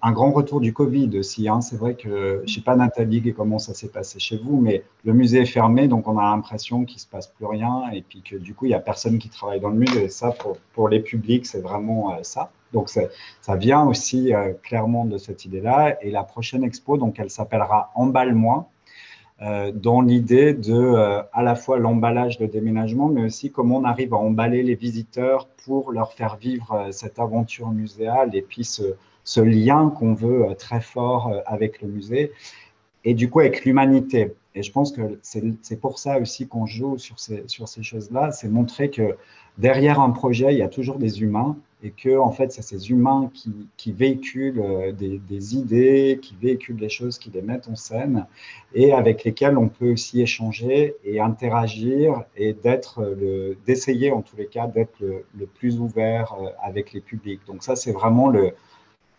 un 0.03 0.13
grand 0.13 0.33
retour 0.33 0.61
du 0.61 0.73
Covid 0.73 1.19
aussi. 1.19 1.49
Hein. 1.49 1.61
C'est 1.61 1.77
vrai 1.77 1.95
que, 1.95 2.39
je 2.39 2.43
ne 2.43 2.47
sais 2.47 2.61
pas 2.61 2.77
Nathalie 2.77 3.33
comment 3.35 3.59
ça 3.59 3.75
s'est 3.75 3.89
passé 3.89 4.19
chez 4.19 4.37
vous, 4.37 4.61
mais 4.61 4.83
le 5.05 5.13
musée 5.13 5.41
est 5.41 5.47
fermé, 5.47 5.89
donc 5.89 6.09
on 6.09 6.19
a 6.19 6.23
l'impression 6.23 6.85
qu'il 6.85 6.97
ne 6.97 7.01
se 7.01 7.07
passe 7.07 7.27
plus 7.27 7.47
rien 7.47 7.91
et 7.93 8.03
puis 8.03 8.23
que 8.23 8.37
du 8.37 8.55
coup, 8.55 8.67
il 8.67 8.69
n'y 8.69 8.75
a 8.75 8.81
personne 8.81 9.19
qui 9.19 9.29
travaille 9.29 9.61
dans 9.61 9.71
le 9.71 9.77
musée. 9.77 10.05
Et 10.05 10.09
ça, 10.09 10.35
pour, 10.75 10.89
les 10.89 11.01
publics, 11.01 11.47
c'est 11.47 11.61
vraiment 11.61 12.17
ça. 12.23 12.51
Donc, 12.73 12.89
ça 12.89 13.57
vient 13.57 13.85
aussi 13.87 14.35
euh, 14.35 14.53
clairement 14.63 15.05
de 15.05 15.19
cette 15.19 15.45
idée-là. 15.45 16.03
Et 16.03 16.11
la 16.11 16.25
prochaine 16.25 16.65
expo, 16.65 16.97
donc, 16.97 17.19
elle 17.19 17.31
s'appellera 17.31 17.91
Emballe-moi, 17.95 18.69
euh, 19.43 19.73
dans 19.73 20.01
l'idée 20.01 20.55
de 20.55 20.73
euh, 20.73 21.23
à 21.33 21.43
la 21.43 21.55
fois 21.55 21.79
l'emballage 21.79 22.39
de 22.39 22.47
déménagement, 22.47 23.09
mais 23.09 23.25
aussi 23.25 23.51
comment 23.51 23.79
on 23.79 23.85
arrive 23.85 24.15
à 24.15 24.17
emballer 24.17 24.63
les 24.63 24.75
visiteurs 24.75 25.49
pour 25.65 25.93
leur 25.93 26.13
faire 26.13 26.37
vivre 26.37 26.89
cette 26.93 27.19
aventure 27.19 27.71
muséale 27.71 28.35
et 28.35 28.43
puis 28.43 28.65
ce, 28.65 28.95
ce 29.25 29.41
lien 29.41 29.93
qu'on 29.97 30.15
veut 30.15 30.47
très 30.59 30.81
fort 30.81 31.33
avec 31.47 31.81
le 31.81 31.89
musée 31.89 32.33
et 33.05 33.15
du 33.15 33.29
coup 33.31 33.41
avec 33.41 33.65
l'humanité. 33.65 34.35
Et 34.55 34.63
je 34.63 34.71
pense 34.71 34.93
que 34.93 35.19
c'est 35.23 35.81
pour 35.81 35.99
ça 35.99 36.19
aussi 36.19 36.47
qu'on 36.47 36.67
joue 36.67 36.99
sur 36.99 37.19
ces, 37.19 37.45
sur 37.47 37.69
ces 37.69 37.83
choses-là, 37.83 38.33
c'est 38.33 38.49
montrer 38.49 38.91
que 38.91 39.17
derrière 39.57 40.01
un 40.01 40.11
projet, 40.11 40.53
il 40.53 40.59
y 40.59 40.63
a 40.63 40.69
toujours 40.69 40.97
des 40.97 41.23
humains 41.23 41.57
et 41.83 41.91
que 41.91 42.19
en 42.19 42.31
fait, 42.31 42.53
c'est 42.53 42.63
ces 42.63 42.91
humains 42.91 43.31
qui, 43.33 43.53
qui 43.77 43.93
véhiculent 43.93 44.61
euh, 44.61 44.93
des, 44.93 45.19
des, 45.19 45.57
idées, 45.57 46.19
qui 46.23 46.37
véhiculent 46.41 46.77
des 46.77 46.91
choses, 46.91 47.19
qui 47.19 47.31
les 47.31 47.43
mettent 47.43 47.69
en 47.69 47.77
scène 47.77 48.27
et 48.75 48.93
avec 48.93 49.25
lesquels 49.25 49.57
on 49.57 49.69
peut 49.69 49.93
aussi 49.93 50.21
échanger 50.21 50.97
et 51.05 51.19
interagir 51.19 52.23
et 52.37 52.53
d'être 52.53 53.17
d'essayer 53.67 54.13
en 54.13 54.21
tous 54.21 54.37
les 54.37 54.47
cas 54.47 54.67
d'être 54.67 54.95
le, 55.01 55.47
plus 55.47 55.81
ouvert 55.81 56.35
euh, 56.41 56.51
avec 56.63 56.93
les 56.93 57.01
publics. 57.01 57.41
Donc 57.47 57.63
ça, 57.63 57.75
c'est 57.75 57.93
vraiment 57.93 58.29
le, 58.29 58.53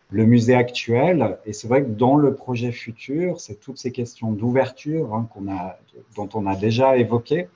le 0.09 0.25
musée 0.25 0.55
actuel. 0.55 1.37
Et 1.45 1.53
c'est 1.53 1.67
vrai 1.67 1.83
que 1.83 1.89
dans 1.89 2.15
le 2.15 2.35
projet 2.35 2.71
futur, 2.71 3.39
c'est 3.39 3.59
toutes 3.59 3.77
ces 3.77 3.91
questions 3.91 4.31
d'ouverture 4.31 5.15
hein, 5.15 5.27
dont 6.15 6.29
on 6.33 6.45
a 6.45 6.55
déjà 6.55 6.97
évoqué. 6.97 7.47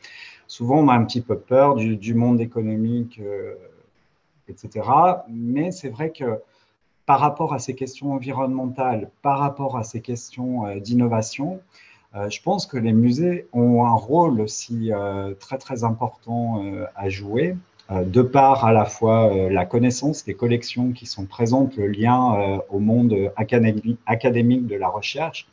Souvent, 0.48 0.80
on 0.80 0.88
a 0.88 0.94
un 0.94 1.04
petit 1.04 1.22
peu 1.22 1.38
peur 1.38 1.76
du, 1.76 2.14
monde 2.14 2.42
économique. 2.42 3.20
Euh, 3.20 3.56
etc. 4.50 4.88
Mais 5.30 5.72
c'est 5.72 5.90
vrai 5.90 6.12
que 6.12 6.40
par 7.06 7.20
rapport 7.20 7.54
à 7.54 7.60
ces 7.60 7.76
questions 7.76 8.14
environnementales, 8.14 9.10
par 9.22 9.40
rapport 9.40 9.78
à 9.78 9.84
ces 9.84 10.02
questions 10.02 10.76
d'innovation, 10.78 11.62
je 12.14 12.42
pense 12.42 12.66
que 12.66 12.78
les 12.78 12.94
musées 12.94 13.48
ont 13.54 13.86
un 13.86 13.96
rôle 13.96 14.42
aussi 14.42 14.92
très 15.40 15.58
très 15.58 15.84
important 15.84 16.62
à 16.96 17.10
jouer 17.10 17.56
de 17.90 18.22
par 18.22 18.66
à 18.66 18.74
la 18.74 18.86
fois 18.86 19.32
la 19.50 19.66
connaissance 19.66 20.26
des 20.26 20.34
collections 20.34 20.92
qui 20.92 21.06
sont 21.06 21.26
présentes, 21.26 21.78
le 21.78 21.88
lien 21.88 22.60
au 22.70 22.80
monde 22.80 23.32
académique 23.38 24.68
de 24.68 24.76
la 24.76 24.90
recherche, 24.90 25.48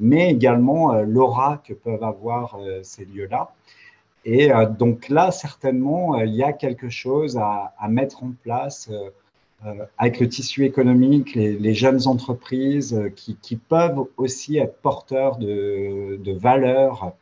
mais 0.00 0.30
également 0.30 0.92
euh, 0.92 1.02
l'aura 1.02 1.62
que 1.64 1.74
peuvent 1.74 2.02
avoir 2.02 2.56
euh, 2.58 2.80
ces 2.82 3.04
lieux-là. 3.04 3.52
Et 4.24 4.52
euh, 4.52 4.66
donc 4.66 5.08
là, 5.08 5.30
certainement, 5.30 6.18
il 6.20 6.34
y 6.34 6.42
a 6.42 6.52
quelque 6.52 6.88
chose 6.88 7.36
à, 7.36 7.72
mettre 7.88 8.24
en 8.24 8.32
place 8.42 8.90
avec 9.98 10.20
le 10.20 10.28
tissu 10.28 10.64
économique, 10.64 11.34
les, 11.34 11.74
jeunes 11.74 12.06
entreprises 12.06 12.98
qui, 13.14 13.56
peuvent 13.56 14.04
aussi 14.16 14.56
être 14.56 14.76
porteurs 14.80 15.36
de 15.36 16.32
valeurs 16.32 17.12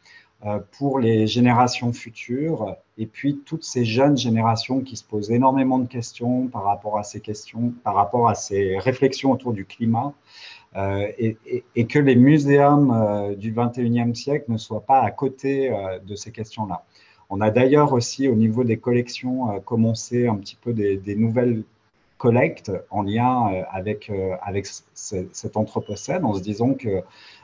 pour 0.72 1.00
les 1.00 1.26
générations 1.26 1.92
futures 1.92 2.76
et 2.96 3.06
puis 3.06 3.40
toutes 3.44 3.64
ces 3.64 3.84
jeunes 3.84 4.16
générations 4.16 4.80
qui 4.80 4.96
se 4.96 5.04
posent 5.04 5.32
énormément 5.32 5.78
de 5.78 5.88
questions 5.88 6.46
par 6.46 6.62
rapport 6.64 6.96
à 6.96 7.02
ces 7.02 7.20
questions, 7.20 7.72
par 7.82 7.94
rapport 7.94 8.28
à 8.28 8.34
ces 8.34 8.78
réflexions 8.78 9.32
autour 9.32 9.52
du 9.52 9.64
climat. 9.64 10.14
Euh, 10.76 11.10
et, 11.18 11.86
que 11.86 11.98
les 11.98 12.14
muséums 12.14 12.90
euh, 12.90 13.34
du 13.34 13.52
21e 13.54 14.14
siècle 14.14 14.44
ne 14.52 14.58
soient 14.58 14.84
pas 14.84 15.00
à 15.00 15.10
côté 15.10 15.70
euh, 15.72 15.98
de 15.98 16.14
ces 16.14 16.30
questions-là. 16.30 16.84
On 17.30 17.40
a 17.40 17.50
d'ailleurs 17.50 17.94
aussi 17.94 18.28
au 18.28 18.34
niveau 18.34 18.64
des 18.64 18.76
collections 18.76 19.60
commencé 19.62 20.28
un 20.28 20.36
petit 20.36 20.56
peu 20.56 20.72
des, 20.72 21.16
nouvelles 21.16 21.62
collectes 22.16 22.72
en 22.90 23.02
lien 23.02 23.64
avec, 23.70 24.10
avec 24.40 24.66
cet 24.94 25.56
anthropocène 25.58 26.24
en 26.24 26.32
se 26.32 26.40
disant 26.40 26.72
que 26.72 27.02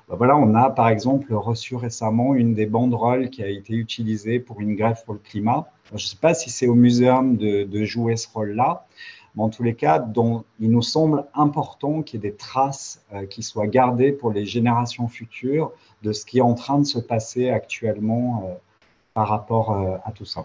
bah 0.09 0.16
voilà, 0.16 0.36
on 0.36 0.55
a 0.55 0.70
par 0.70 0.89
exemple 0.89 1.32
reçu 1.32 1.76
récemment 1.76 2.35
une 2.35 2.55
des 2.55 2.66
banderoles 2.66 3.31
qui 3.31 3.43
a 3.43 3.48
été 3.48 3.72
utilisée 3.74 4.39
pour 4.39 4.60
une 4.60 4.74
grève 4.74 5.02
pour 5.05 5.14
le 5.14 5.20
climat. 5.20 5.66
je 5.89 5.94
ne 5.94 5.98
sais 5.98 6.16
pas 6.16 6.35
si 6.35 6.51
c'est 6.51 6.66
au 6.66 6.74
muséum 6.74 7.36
de, 7.36 7.85
jouer 7.85 8.16
ce 8.16 8.28
rôle-là, 8.28 8.86
mais 9.35 9.43
en 9.43 9.48
tous 9.48 9.62
les 9.62 9.74
cas, 9.74 10.05
il 10.60 10.70
nous 10.70 10.82
semble 10.82 11.24
important 11.35 12.02
qu'il 12.02 12.22
y 12.22 12.26
ait 12.26 12.31
des 12.31 12.36
traces 12.36 13.02
euh, 13.14 13.26
qui 13.26 13.43
soient 13.43 13.66
gardées 13.66 14.12
pour 14.12 14.31
les 14.31 14.44
générations 14.44 15.09
futures 15.09 15.72
de 16.02 16.12
ce 16.12 16.24
qui 16.26 16.39
est 16.39 16.43
en 16.43 16.55
train 16.55 16.78
de 16.78 16.85
se 16.85 16.98
passer 16.98 17.48
actuellement 17.48 18.44
euh, 18.47 18.55
par 19.14 19.28
rapport 19.28 19.72
euh, 19.72 19.97
à 20.05 20.12
tout 20.12 20.26
ça. 20.26 20.44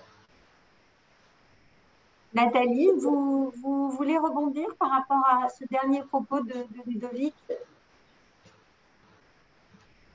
Nathalie, 2.34 2.90
vous, 3.02 3.52
voulez 3.90 4.18
rebondir 4.18 4.68
par 4.80 4.92
rapport 4.92 5.24
à 5.28 5.50
ce 5.50 5.66
dernier 5.70 6.02
propos 6.04 6.42
de, 6.42 6.54
Ludovic? 6.86 7.34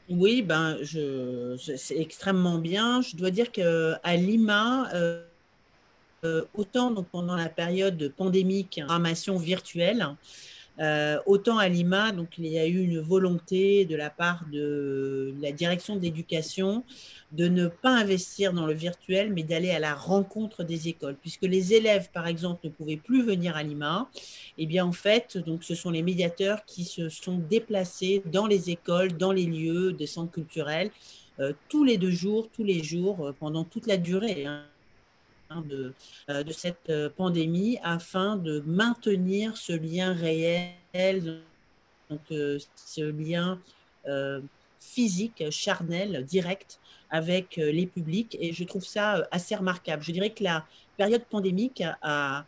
Oui, 0.09 0.43
ben, 0.43 0.79
c'est 1.67 1.99
extrêmement 1.99 2.59
bien. 2.59 3.01
Je 3.03 3.17
dois 3.17 3.31
dire 3.31 3.51
qu'à 3.51 4.17
Lima, 4.17 4.91
euh, 4.95 5.25
autant 6.55 6.91
donc, 6.91 7.07
pendant 7.09 7.37
la 7.37 7.49
période 7.49 8.13
pandémique, 8.17 8.81
programmation 8.81 9.39
virtuelle, 9.39 10.07
euh, 10.81 11.19
autant 11.27 11.59
à 11.59 11.69
Lima, 11.69 12.11
donc 12.11 12.31
il 12.37 12.47
y 12.47 12.59
a 12.59 12.67
eu 12.67 12.79
une 12.79 13.01
volonté 13.01 13.85
de 13.85 13.95
la 13.95 14.11
part 14.11 14.45
de 14.53 15.33
la 15.41 15.53
direction 15.53 15.95
de 15.95 16.01
l'éducation 16.01 16.85
de 17.31 17.47
ne 17.47 17.69
pas 17.69 17.91
investir 17.91 18.53
dans 18.53 18.67
le 18.67 18.75
virtuel, 18.75 19.33
mais 19.33 19.45
d'aller 19.45 19.71
à 19.71 19.79
la 19.79 19.95
rencontre 19.95 20.65
des 20.65 20.89
écoles, 20.89 21.17
puisque 21.21 21.43
les 21.43 21.75
élèves, 21.75 22.11
par 22.13 22.27
exemple, 22.27 22.61
ne 22.65 22.71
pouvaient 22.71 22.97
plus 22.97 23.23
venir 23.23 23.57
à 23.57 23.63
Lima. 23.63 24.09
Eh 24.59 24.67
bien 24.67 24.85
en 24.85 24.93
fait, 24.93 25.39
donc 25.39 25.63
ce 25.63 25.75
sont 25.75 25.91
les 25.91 26.03
médiateurs 26.03 26.65
qui 26.65 26.85
se 26.85 27.09
sont 27.09 27.39
déplacés 27.39 28.23
dans 28.27 28.47
les 28.47 28.71
écoles, 28.71 29.17
dans 29.17 29.33
les 29.33 29.47
lieux 29.47 29.93
des 29.93 30.07
centres 30.07 30.33
culturels, 30.33 30.91
euh, 31.41 31.53
tous 31.69 31.85
les 31.85 31.99
deux 31.99 32.11
jours, 32.11 32.49
tous 32.53 32.65
les 32.65 32.83
jours, 32.83 33.33
pendant 33.39 33.65
toute 33.65 33.87
la 33.87 33.97
durée. 33.97 34.47
Hein. 34.47 34.65
De, 35.51 35.93
euh, 36.31 36.43
de, 36.43 36.53
cette 36.53 36.91
euh, 36.91 37.09
pandémie 37.09 37.79
afin 37.85 38.37
de 38.37 38.61
maintenir 38.67 39.57
ce 39.57 39.73
lien 39.73 40.13
réel, 40.13 41.43
donc, 42.11 42.21
euh, 42.33 42.59
ce 42.75 43.03
lien 43.03 43.61
physique, 44.81 45.45
charnel, 45.51 46.25
direct 46.25 46.81
avec 47.11 47.57
les 47.57 47.87
publics. 47.87 48.37
Et 48.41 48.53
je 48.53 48.65
trouve 48.65 48.85
ça 48.85 49.27
assez 49.31 49.55
remarquable. 49.55 50.03
Je 50.03 50.13
dirais 50.13 50.31
que 50.31 50.45
la 50.45 50.67
période 50.97 51.25
pandémique 51.25 51.83
a, 52.03 52.45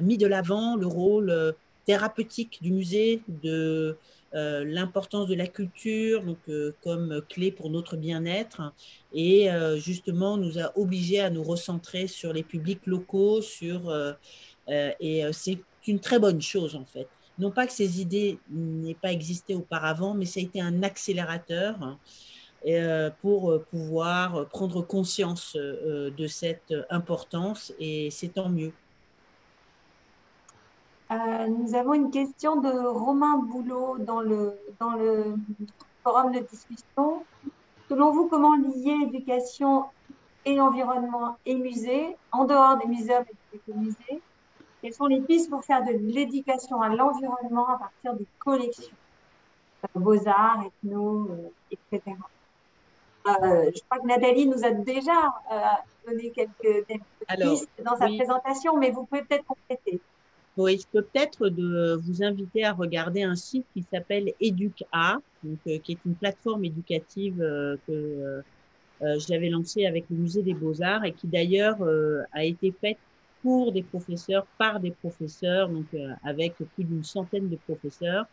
mis 0.00 0.18
de 0.18 0.26
l'avant 0.26 0.74
le 0.74 0.86
rôle 0.86 1.54
thérapeutique 1.84 2.58
du 2.62 2.72
musée, 2.72 3.22
de 3.28 3.96
euh, 4.34 4.64
l'importance 4.64 5.28
de 5.28 5.34
la 5.34 5.46
culture 5.46 6.22
donc, 6.22 6.38
euh, 6.48 6.72
comme 6.82 7.20
clé 7.28 7.52
pour 7.52 7.68
notre 7.68 7.96
bien-être 7.96 8.72
et 9.12 9.50
euh, 9.50 9.76
justement 9.76 10.38
nous 10.38 10.58
a 10.58 10.72
obligés 10.78 11.20
à 11.20 11.28
nous 11.28 11.42
recentrer 11.42 12.06
sur 12.06 12.32
les 12.32 12.42
publics 12.42 12.86
locaux 12.86 13.42
sur, 13.42 13.94
et 14.68 15.24
c'est 15.32 15.58
une 15.86 16.00
très 16.00 16.18
bonne 16.18 16.40
chose 16.40 16.76
en 16.76 16.86
fait. 16.86 17.08
Non 17.38 17.50
pas 17.50 17.66
que 17.66 17.72
ces 17.72 18.00
idées 18.00 18.38
n'aient 18.50 18.94
pas 18.94 19.12
existé 19.12 19.54
auparavant, 19.54 20.14
mais 20.14 20.24
ça 20.24 20.40
a 20.40 20.42
été 20.42 20.60
un 20.60 20.82
accélérateur 20.82 21.98
pour 23.20 23.60
pouvoir 23.70 24.48
prendre 24.48 24.82
conscience 24.82 25.56
de 25.56 26.26
cette 26.26 26.74
importance 26.88 27.74
et 27.78 28.10
c'est 28.10 28.28
tant 28.28 28.48
mieux. 28.48 28.72
Euh, 31.12 31.46
nous 31.46 31.74
avons 31.74 31.92
une 31.92 32.10
question 32.10 32.56
de 32.56 32.70
Romain 32.70 33.36
Boulot 33.36 33.98
dans 33.98 34.20
le, 34.20 34.58
dans 34.80 34.92
le 34.92 35.34
forum 36.02 36.32
de 36.32 36.38
discussion. 36.38 37.24
Selon 37.88 38.12
vous, 38.12 38.28
comment 38.28 38.56
lier 38.56 38.96
éducation 39.02 39.84
et 40.46 40.60
environnement 40.60 41.36
et 41.44 41.54
musée, 41.54 42.16
en 42.30 42.44
dehors 42.44 42.78
des 42.78 42.86
musées 42.86 43.18
et 43.52 43.60
des 43.68 43.74
musées 43.74 44.22
Quelles 44.80 44.94
sont 44.94 45.06
les 45.06 45.20
pistes 45.20 45.50
pour 45.50 45.64
faire 45.64 45.84
de 45.84 45.92
l'éducation 45.92 46.80
à 46.80 46.88
l'environnement 46.88 47.68
à 47.68 47.78
partir 47.78 48.14
des 48.14 48.26
collections 48.38 48.96
Beaux-arts, 49.94 50.64
ethno, 50.64 51.28
euh, 51.28 51.50
etc. 51.72 52.16
Euh, 53.26 53.70
je 53.74 53.80
crois 53.88 53.98
que 53.98 54.06
Nathalie 54.06 54.46
nous 54.46 54.64
a 54.64 54.70
déjà 54.70 55.34
donné 56.06 56.30
quelques, 56.30 56.86
pistes 56.86 57.68
dans 57.84 57.96
sa 57.96 58.06
présentation, 58.06 58.78
mais 58.78 58.90
vous 58.90 59.04
pouvez 59.04 59.22
peut-être 59.22 59.44
compléter. 59.44 60.00
Je 60.58 60.86
peux 60.92 61.02
peut-être 61.02 61.48
de 61.48 61.98
vous 62.02 62.22
inviter 62.22 62.64
à 62.64 62.72
regarder 62.72 63.22
un 63.22 63.36
site 63.36 63.64
qui 63.72 63.82
s'appelle 63.90 64.32
EducA, 64.40 65.20
donc, 65.42 65.58
euh, 65.66 65.78
qui 65.78 65.92
est 65.92 65.98
une 66.04 66.14
plateforme 66.14 66.64
éducative 66.64 67.40
euh, 67.40 67.76
que 67.86 68.42
euh, 69.02 69.18
j'avais 69.18 69.48
lancée 69.48 69.86
avec 69.86 70.04
le 70.10 70.16
Musée 70.16 70.42
des 70.42 70.54
Beaux-Arts 70.54 71.04
et 71.04 71.12
qui 71.12 71.26
d'ailleurs 71.26 71.78
a 72.32 72.44
été 72.44 72.72
faite 72.80 72.98
pour 73.42 73.72
des 73.72 73.82
professeurs, 73.82 74.46
par 74.58 74.78
des 74.78 74.92
professeurs, 74.92 75.68
donc 75.68 75.86
avec 76.22 76.54
plus 76.54 76.84
d'une 76.84 77.02
centaine 77.02 77.48
de 77.48 77.56
professeurs. 77.56 78.26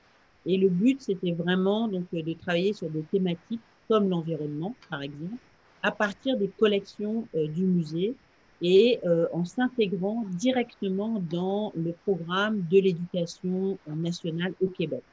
Et 0.45 0.57
le 0.57 0.69
but, 0.69 1.01
c'était 1.01 1.31
vraiment 1.31 1.87
donc 1.87 2.05
de 2.11 2.33
travailler 2.33 2.73
sur 2.73 2.87
des 2.91 3.01
thématiques 3.01 3.61
comme 3.87 4.09
l'environnement, 4.09 4.75
par 4.91 5.01
exemple, 5.01 5.41
à 5.81 5.91
partir 5.91 6.37
des 6.37 6.49
collections 6.49 7.27
du 7.33 7.63
musée 7.63 8.13
et 8.61 8.99
euh, 9.05 9.27
en 9.31 9.45
s'intégrant 9.45 10.25
directement 10.31 11.21
dans 11.31 11.71
le 11.75 11.93
programme 12.05 12.61
de 12.69 12.79
l'éducation 12.79 13.77
nationale 13.87 14.53
au 14.61 14.67
Québec. 14.67 15.03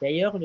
D'ailleurs, 0.00 0.38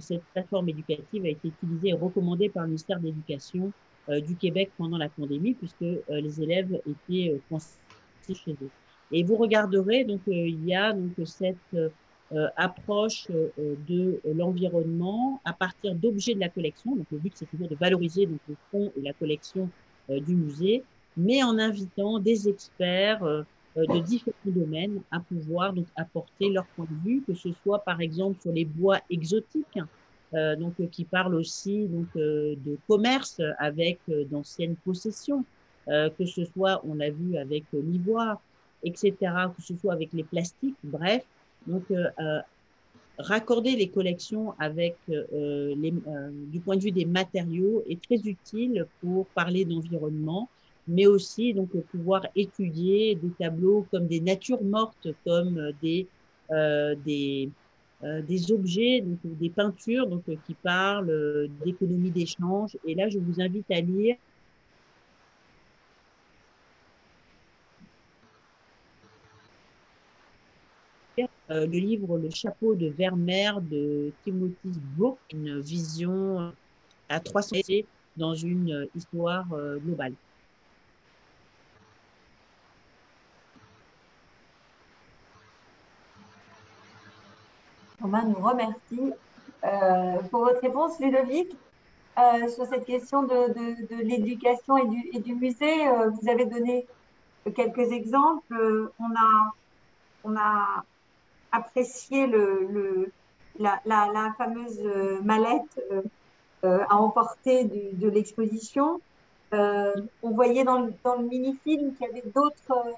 cette 0.00 0.22
plateforme 0.32 0.68
éducative 0.68 1.24
a 1.24 1.28
été 1.28 1.48
utilisée 1.48 1.88
et 1.88 1.92
recommandée 1.94 2.48
par 2.48 2.64
le 2.64 2.70
ministère 2.70 3.00
de 3.00 3.06
l'Éducation 3.06 3.72
euh, 4.08 4.20
du 4.20 4.36
Québec 4.36 4.70
pendant 4.76 4.98
la 4.98 5.08
pandémie, 5.08 5.54
puisque 5.54 5.82
euh, 5.82 6.00
les 6.08 6.42
élèves 6.42 6.80
étaient 6.86 7.38
euh, 7.52 7.58
chez 8.34 8.52
eux. 8.52 8.70
Et 9.10 9.22
vous 9.22 9.36
regarderez, 9.36 10.04
donc 10.04 10.20
il 10.26 10.64
y 10.66 10.74
a 10.74 10.92
donc 10.92 11.12
cette 11.24 11.56
approche 12.58 13.26
de 13.56 14.20
l'environnement 14.34 15.40
à 15.46 15.54
partir 15.54 15.94
d'objets 15.94 16.34
de 16.34 16.40
la 16.40 16.50
collection. 16.50 16.94
Donc 16.94 17.06
le 17.10 17.16
but 17.16 17.32
c'est 17.34 17.46
toujours 17.46 17.68
de 17.68 17.74
valoriser 17.74 18.26
donc 18.26 18.40
le 18.46 18.54
fond 18.70 18.92
et 18.98 19.00
la 19.00 19.14
collection 19.14 19.70
du 20.10 20.34
musée 20.34 20.84
mais 21.18 21.42
en 21.42 21.58
invitant 21.58 22.20
des 22.20 22.48
experts 22.48 23.22
euh, 23.24 23.42
euh, 23.76 23.84
de 23.86 23.98
différents 23.98 24.36
domaines 24.46 25.02
à 25.10 25.20
pouvoir 25.20 25.72
donc 25.72 25.86
apporter 25.96 26.48
leur 26.48 26.64
point 26.76 26.86
de 26.88 27.08
vue, 27.08 27.22
que 27.26 27.34
ce 27.34 27.50
soit 27.62 27.80
par 27.80 28.00
exemple 28.00 28.40
sur 28.40 28.52
les 28.52 28.64
bois 28.64 29.00
exotiques, 29.10 29.80
euh, 30.34 30.56
donc 30.56 30.74
qui 30.90 31.04
parlent 31.04 31.34
aussi 31.34 31.86
donc 31.86 32.06
de 32.14 32.78
commerce 32.86 33.40
avec 33.58 33.98
d'anciennes 34.30 34.76
possessions, 34.76 35.44
que 35.86 36.26
ce 36.26 36.44
soit 36.44 36.82
on 36.84 36.94
l'a 36.94 37.10
vu 37.10 37.36
avec 37.36 37.64
l'ivoire, 37.72 38.40
etc., 38.84 39.14
que 39.56 39.62
ce 39.62 39.74
soit 39.76 39.94
avec 39.94 40.12
les 40.12 40.24
plastiques, 40.24 40.76
bref, 40.84 41.24
donc 41.66 41.84
raccorder 43.18 43.74
les 43.74 43.88
collections 43.88 44.54
avec 44.58 44.96
les, 45.08 45.94
du 46.52 46.60
point 46.60 46.76
de 46.76 46.82
vue 46.82 46.92
des 46.92 47.06
matériaux 47.06 47.82
est 47.88 48.00
très 48.02 48.20
utile 48.28 48.86
pour 49.00 49.26
parler 49.28 49.64
d'environnement 49.64 50.48
mais 50.88 51.06
aussi 51.06 51.54
donc 51.54 51.70
pouvoir 51.92 52.26
étudier 52.34 53.14
des 53.14 53.30
tableaux 53.38 53.86
comme 53.90 54.06
des 54.06 54.20
natures 54.20 54.62
mortes, 54.62 55.08
comme 55.24 55.72
des, 55.82 56.08
des, 56.50 57.50
des 58.02 58.52
objets, 58.52 59.00
donc 59.02 59.18
des 59.24 59.50
peintures 59.50 60.06
donc, 60.06 60.24
qui 60.46 60.54
parlent 60.54 61.48
d'économie 61.64 62.10
d'échange. 62.10 62.76
Et 62.86 62.94
là, 62.94 63.08
je 63.08 63.18
vous 63.18 63.40
invite 63.40 63.70
à 63.70 63.80
lire 63.80 64.16
Euh, 71.50 71.66
le 71.66 71.78
livre 71.78 72.18
Le 72.18 72.30
chapeau 72.30 72.74
de 72.74 72.88
Vermeer 72.88 73.60
de 73.62 74.12
Timothy 74.22 74.72
Brook, 74.96 75.18
une 75.32 75.60
vision 75.60 76.52
à 77.08 77.20
300 77.20 77.56
dans 78.16 78.34
une 78.34 78.86
histoire 78.94 79.50
euh, 79.52 79.78
globale. 79.78 80.14
Romain 88.00 88.24
nous 88.24 88.44
remercie 88.44 89.12
euh, 89.64 90.18
pour 90.30 90.44
votre 90.44 90.60
réponse, 90.60 90.98
Ludovic. 91.00 91.50
sur 92.54 92.66
cette 92.66 92.84
question 92.84 93.22
de, 93.22 94.02
l'éducation 94.02 94.76
et 94.76 94.86
du, 94.86 95.08
et 95.12 95.20
du, 95.20 95.34
musée, 95.34 95.88
vous 95.88 96.28
avez 96.28 96.46
donné 96.46 96.86
quelques 97.54 97.92
exemples. 97.92 98.90
on 98.98 99.10
a, 99.16 99.52
on 100.24 100.36
a 100.36 100.84
apprécier 101.52 102.26
le, 102.26 103.10
la, 103.58 103.80
la, 103.84 104.34
fameuse 104.36 104.80
euh, 104.84 105.20
mallette 105.22 105.80
euh, 105.90 106.02
euh, 106.64 106.80
à 106.88 106.96
emporter 106.96 107.64
de, 107.64 108.08
l'exposition. 108.08 109.00
on 109.52 110.30
voyait 110.30 110.64
dans 110.64 110.80
le, 110.80 110.92
dans 111.04 111.16
le 111.16 111.26
mini-film 111.26 111.94
qu'il 111.94 112.06
y 112.06 112.10
avait 112.10 112.28
d'autres 112.34 112.96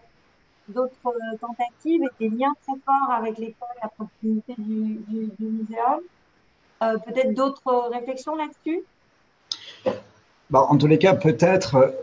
d'autres 0.72 1.14
tentatives 1.40 2.02
et 2.02 2.28
des 2.28 2.36
liens 2.36 2.52
très 2.62 2.76
forts 2.84 3.10
avec 3.12 3.38
l'école 3.38 3.68
à 3.82 3.88
proximité 3.88 4.54
du, 4.58 5.00
du, 5.08 5.30
muséum. 5.40 6.00
peut-être 6.80 7.34
d'autres 7.34 7.90
réflexions 7.90 8.36
là-dessus? 8.36 8.82
Bah, 10.50 10.66
En 10.68 10.76
tous 10.76 10.86
les 10.86 10.98
cas, 10.98 11.14
peut-être, 11.14 11.94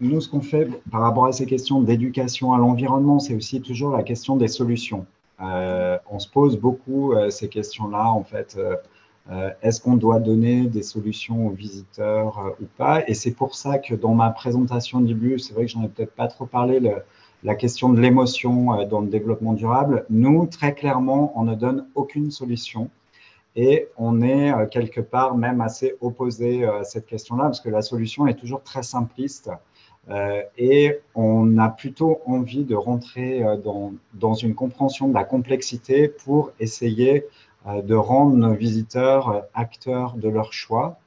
nous, 0.00 0.20
ce 0.20 0.28
qu'on 0.28 0.40
fait 0.40 0.68
par 0.90 1.00
rapport 1.02 1.26
à 1.26 1.32
ces 1.32 1.46
questions 1.46 1.80
d'éducation 1.80 2.52
à 2.52 2.58
l'environnement, 2.58 3.18
c'est 3.18 3.34
aussi 3.34 3.60
toujours 3.60 3.96
la 3.96 4.02
question 4.02 4.36
des 4.36 4.48
solutions. 4.48 5.06
Euh, 5.40 5.98
on 6.10 6.18
se 6.18 6.28
pose 6.28 6.58
beaucoup 6.58 7.12
euh, 7.12 7.30
ces 7.30 7.48
questions-là, 7.48 8.08
en 8.10 8.24
fait. 8.24 8.56
Euh, 8.58 9.50
est-ce 9.62 9.80
qu'on 9.80 9.96
doit 9.96 10.20
donner 10.20 10.66
des 10.66 10.82
solutions 10.82 11.46
aux 11.46 11.50
visiteurs 11.50 12.54
ou 12.60 12.66
pas? 12.76 13.08
Et 13.08 13.14
c'est 13.14 13.30
pour 13.30 13.54
ça 13.54 13.78
que 13.78 13.94
dans 13.94 14.14
ma 14.14 14.30
présentation 14.30 15.00
du 15.00 15.14
début, 15.14 15.38
c'est 15.38 15.54
vrai 15.54 15.64
que 15.64 15.70
j'en 15.70 15.82
ai 15.82 15.88
peut-être 15.88 16.14
pas 16.14 16.28
trop 16.28 16.44
parlé, 16.44 16.78
la 17.44 17.54
question 17.54 17.90
de 17.90 18.00
l'émotion 18.00 18.84
dans 18.86 19.00
le 19.00 19.08
développement 19.08 19.52
durable. 19.52 20.06
Nous, 20.10 20.46
très 20.46 20.74
clairement, 20.74 21.32
on 21.36 21.44
ne 21.44 21.54
donne 21.54 21.86
aucune 21.94 22.30
solution. 22.30 22.90
Et 23.54 23.86
on 23.96 24.22
est 24.22 24.52
quelque 24.70 25.00
part 25.00 25.36
même 25.36 25.60
assez 25.60 25.94
opposé 26.00 26.64
à 26.64 26.82
cette 26.82 27.06
question-là, 27.06 27.44
parce 27.44 27.60
que 27.60 27.68
la 27.68 27.82
solution 27.82 28.26
est 28.26 28.34
toujours 28.34 28.62
très 28.62 28.82
simpliste. 28.82 29.50
Euh, 30.10 30.42
et 30.58 30.98
on 31.14 31.56
a 31.58 31.70
plutôt 31.70 32.20
envie 32.26 32.64
de 32.64 32.74
rentrer 32.74 33.42
euh, 33.42 33.56
dans, 34.12 34.34
une 34.34 34.54
compréhension 34.54 35.08
de 35.08 35.14
la 35.14 35.24
complexité 35.24 36.08
pour 36.08 36.52
essayer 36.60 37.24
euh, 37.66 37.80
de 37.80 37.94
rendre 37.94 38.36
nos 38.36 38.52
visiteurs 38.52 39.44
acteurs 39.54 40.14
de 40.16 40.28
leur 40.28 40.52
choix 40.52 40.98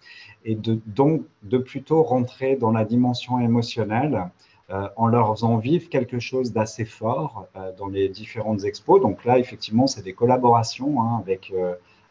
et 0.45 0.55
de, 0.55 0.79
donc 0.87 1.21
de 1.43 1.59
plutôt 1.59 2.01
rentrer 2.01 2.55
dans 2.55 2.71
la 2.71 2.85
dimension 2.85 3.39
émotionnelle 3.39 4.29
en 4.69 5.07
leur 5.07 5.31
faisant 5.31 5.57
vivre 5.57 5.87
quelque 5.89 6.19
chose 6.19 6.51
d'assez 6.51 6.85
fort 6.85 7.47
dans 7.77 7.87
les 7.87 8.09
différentes 8.09 8.65
expos. 8.65 9.01
Donc 9.01 9.23
là, 9.23 9.39
effectivement, 9.39 9.87
c'est 9.87 10.03
des 10.03 10.13
collaborations 10.13 11.01
hein, 11.01 11.21
avec 11.21 11.53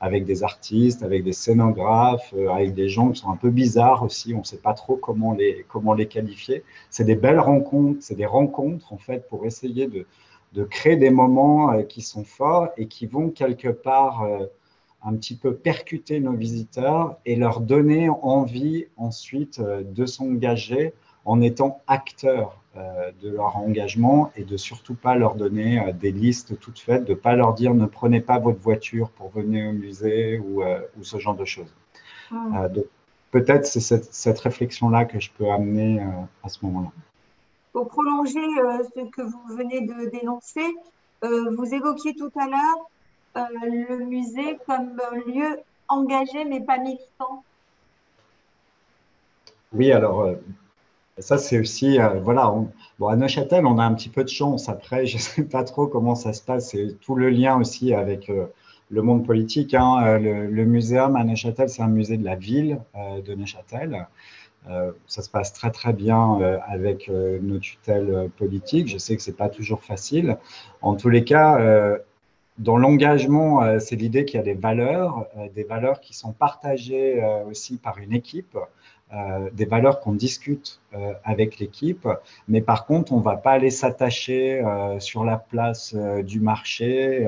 avec 0.00 0.24
des 0.24 0.42
artistes, 0.42 1.02
avec 1.02 1.24
des 1.24 1.32
scénographes, 1.32 2.34
euh, 2.36 2.48
avec 2.50 2.74
des 2.74 2.88
gens 2.88 3.10
qui 3.10 3.20
sont 3.20 3.30
un 3.30 3.36
peu 3.36 3.50
bizarres 3.50 4.02
aussi. 4.02 4.34
On 4.34 4.40
ne 4.40 4.44
sait 4.44 4.58
pas 4.58 4.74
trop 4.74 4.96
comment 4.96 5.32
les, 5.32 5.64
comment 5.68 5.94
les 5.94 6.06
qualifier. 6.06 6.64
C'est 6.90 7.04
des 7.04 7.16
belles 7.16 7.40
rencontres, 7.40 7.98
c'est 8.02 8.14
des 8.14 8.26
rencontres 8.26 8.92
en 8.92 8.98
fait 8.98 9.28
pour 9.28 9.46
essayer 9.46 9.86
de, 9.86 10.06
de 10.52 10.64
créer 10.64 10.96
des 10.96 11.10
moments 11.10 11.72
euh, 11.72 11.82
qui 11.82 12.02
sont 12.02 12.24
forts 12.24 12.68
et 12.76 12.88
qui 12.88 13.06
vont 13.06 13.30
quelque 13.30 13.68
part 13.68 14.22
euh, 14.22 14.46
un 15.02 15.14
petit 15.14 15.36
peu 15.36 15.54
percuter 15.54 16.20
nos 16.20 16.32
visiteurs 16.32 17.16
et 17.24 17.36
leur 17.36 17.60
donner 17.60 18.08
envie 18.08 18.86
ensuite 18.96 19.60
de 19.60 20.06
s'engager 20.06 20.94
en 21.26 21.40
étant 21.40 21.82
acteurs 21.88 22.56
euh, 22.76 23.10
de 23.20 23.30
leur 23.30 23.56
engagement 23.56 24.30
et 24.36 24.44
de 24.44 24.56
surtout 24.56 24.94
pas 24.94 25.16
leur 25.16 25.34
donner 25.34 25.80
euh, 25.80 25.92
des 25.92 26.12
listes 26.12 26.58
toutes 26.60 26.78
faites, 26.78 27.04
de 27.04 27.14
pas 27.14 27.34
leur 27.34 27.52
dire 27.52 27.74
ne 27.74 27.86
prenez 27.86 28.20
pas 28.20 28.38
votre 28.38 28.60
voiture 28.60 29.10
pour 29.10 29.30
venir 29.30 29.68
au 29.68 29.72
musée 29.72 30.38
ou, 30.38 30.62
euh, 30.62 30.80
ou 30.98 31.04
ce 31.04 31.18
genre 31.18 31.34
de 31.34 31.44
choses. 31.44 31.74
Ah. 32.32 32.68
donc 32.68 32.86
peut-être 33.30 33.66
c'est 33.66 33.80
cette, 33.80 34.12
cette 34.12 34.40
réflexion-là 34.40 35.04
que 35.04 35.20
je 35.20 35.30
peux 35.30 35.48
amener 35.48 36.04
à 36.42 36.48
ce 36.48 36.64
moment-là. 36.64 36.90
Pour 37.72 37.86
prolonger 37.86 38.40
ce 38.96 39.08
que 39.10 39.22
vous 39.22 39.56
venez 39.56 39.82
de 39.82 40.10
dénoncer, 40.10 40.74
vous 41.22 41.72
évoquiez 41.72 42.16
tout 42.16 42.32
à 42.36 42.48
l'heure 42.48 43.46
le 43.62 44.04
musée 44.06 44.58
comme 44.66 45.00
lieu 45.28 45.60
engagé 45.86 46.44
mais 46.44 46.60
pas 46.60 46.78
militant. 46.78 47.44
Oui, 49.72 49.92
alors 49.92 50.34
ça, 51.18 51.38
c'est 51.38 51.58
aussi, 51.58 51.98
euh, 51.98 52.20
voilà, 52.20 52.52
bon, 52.98 53.08
à 53.08 53.16
Neuchâtel, 53.16 53.64
on 53.64 53.78
a 53.78 53.84
un 53.84 53.94
petit 53.94 54.10
peu 54.10 54.22
de 54.22 54.28
chance. 54.28 54.68
Après, 54.68 55.06
je 55.06 55.16
ne 55.16 55.20
sais 55.20 55.42
pas 55.44 55.64
trop 55.64 55.86
comment 55.86 56.14
ça 56.14 56.32
se 56.32 56.42
passe. 56.42 56.70
C'est 56.70 56.96
tout 57.00 57.14
le 57.14 57.30
lien 57.30 57.58
aussi 57.58 57.94
avec 57.94 58.28
euh, 58.28 58.46
le 58.90 59.02
monde 59.02 59.24
politique. 59.24 59.74
Hein. 59.74 60.02
Euh, 60.04 60.18
le, 60.18 60.46
le, 60.46 60.64
muséum 60.66 61.16
à 61.16 61.24
Neuchâtel, 61.24 61.68
c'est 61.70 61.82
un 61.82 61.88
musée 61.88 62.18
de 62.18 62.24
la 62.24 62.36
ville 62.36 62.80
de 63.24 63.34
Neuchâtel. 63.34 64.06
ça 65.06 65.22
se 65.22 65.30
passe 65.30 65.52
très, 65.52 65.70
très 65.70 65.92
bien 65.92 66.38
avec 66.68 67.08
nos 67.08 67.58
tutelles 67.58 68.30
politiques. 68.36 68.88
Je 68.88 68.98
sais 68.98 69.16
que 69.16 69.22
ce 69.22 69.30
n'est 69.30 69.36
pas 69.36 69.48
toujours 69.48 69.82
facile. 69.82 70.38
En 70.82 70.96
tous 70.96 71.08
les 71.08 71.24
cas, 71.24 71.58
dans 72.58 72.76
l'engagement, 72.76 73.78
c'est 73.78 73.94
l'idée 73.96 74.24
qu'il 74.24 74.38
y 74.38 74.40
a 74.40 74.44
des 74.44 74.54
valeurs, 74.54 75.26
des 75.54 75.62
valeurs 75.62 76.00
qui 76.00 76.14
sont 76.14 76.32
partagées 76.32 77.22
aussi 77.48 77.76
par 77.76 77.98
une 77.98 78.12
équipe. 78.12 78.58
Euh, 79.14 79.50
des 79.52 79.66
valeurs 79.66 80.00
qu'on 80.00 80.14
discute 80.14 80.80
euh, 80.92 81.12
avec 81.22 81.60
l'équipe, 81.60 82.08
mais 82.48 82.60
par 82.60 82.86
contre, 82.86 83.12
on 83.12 83.18
ne 83.18 83.22
va 83.22 83.36
pas 83.36 83.52
aller 83.52 83.70
s'attacher 83.70 84.60
euh, 84.60 84.98
sur 84.98 85.24
la 85.24 85.36
place 85.36 85.94
du 86.24 86.40
marché 86.40 87.24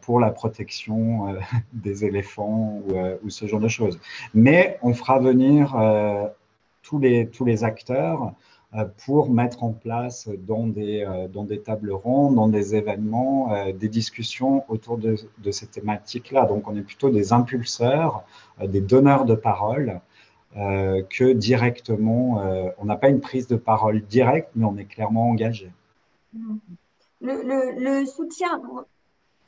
pour 0.00 0.18
la 0.18 0.30
protection 0.30 1.36
des 1.72 2.04
éléphants 2.04 2.82
ou, 3.22 3.30
ce 3.30 3.46
genre 3.46 3.60
de 3.60 3.68
choses. 3.68 4.00
Mais 4.34 4.78
on 4.82 4.92
fera 4.92 5.20
venir 5.20 5.76
tous, 6.82 6.98
les, 6.98 7.28
tous 7.28 7.44
les 7.44 7.62
acteurs 7.62 8.32
pour 9.04 9.30
mettre 9.30 9.62
en 9.62 9.72
place 9.72 10.28
dans 10.46 10.66
des, 10.66 11.06
dans 11.32 11.44
des 11.44 11.60
tables 11.60 11.92
rondes, 11.92 12.34
dans 12.34 12.48
des 12.48 12.74
événements, 12.74 13.52
des 13.72 13.88
discussions 13.88 14.64
autour 14.68 14.98
de, 14.98 15.14
de 15.38 15.50
ces 15.52 15.66
thématiques-là. 15.66 16.46
Donc, 16.46 16.66
on 16.68 16.76
est 16.76 16.82
plutôt 16.82 17.10
des 17.10 17.32
impulseurs, 17.32 18.24
des 18.60 18.80
donneurs 18.80 19.26
de 19.26 19.36
parole 19.36 20.00
euh, 20.56 21.02
que 21.08 21.32
directement, 21.32 22.40
euh, 22.40 22.68
on 22.76 22.84
n'a 22.84 22.96
pas 22.96 23.08
une 23.08 23.20
prise 23.20 23.46
de 23.46 23.56
parole 23.56 24.02
directe, 24.02 24.50
mais 24.54 24.66
on 24.66 24.76
est 24.76 24.84
clairement 24.84 25.30
engagé. 25.30 25.72
Le, 27.22 28.04
soutien, 28.04 28.60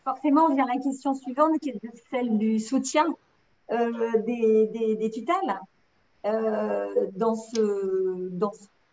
forcément, 0.03 0.55
vient 0.55 0.67
la 0.67 0.81
question 0.81 1.15
suivante, 1.15 1.59
qui 1.61 1.71
est 1.71 1.81
celle 2.11 2.39
du 2.39 2.59
soutien 2.59 3.07
euh, 3.71 4.23
des, 4.23 5.11
tutelles 5.13 5.61
dans, 7.17 7.35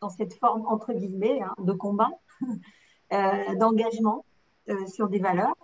cette 0.09 0.33
forme, 0.33 0.65
entre 0.67 0.91
guillemets, 0.91 1.41
hein, 1.41 1.53
de 1.59 1.71
combat, 1.71 2.09
d'engagement 3.57 4.25
sur 4.87 5.07
des 5.07 5.19
valeurs. 5.19 5.55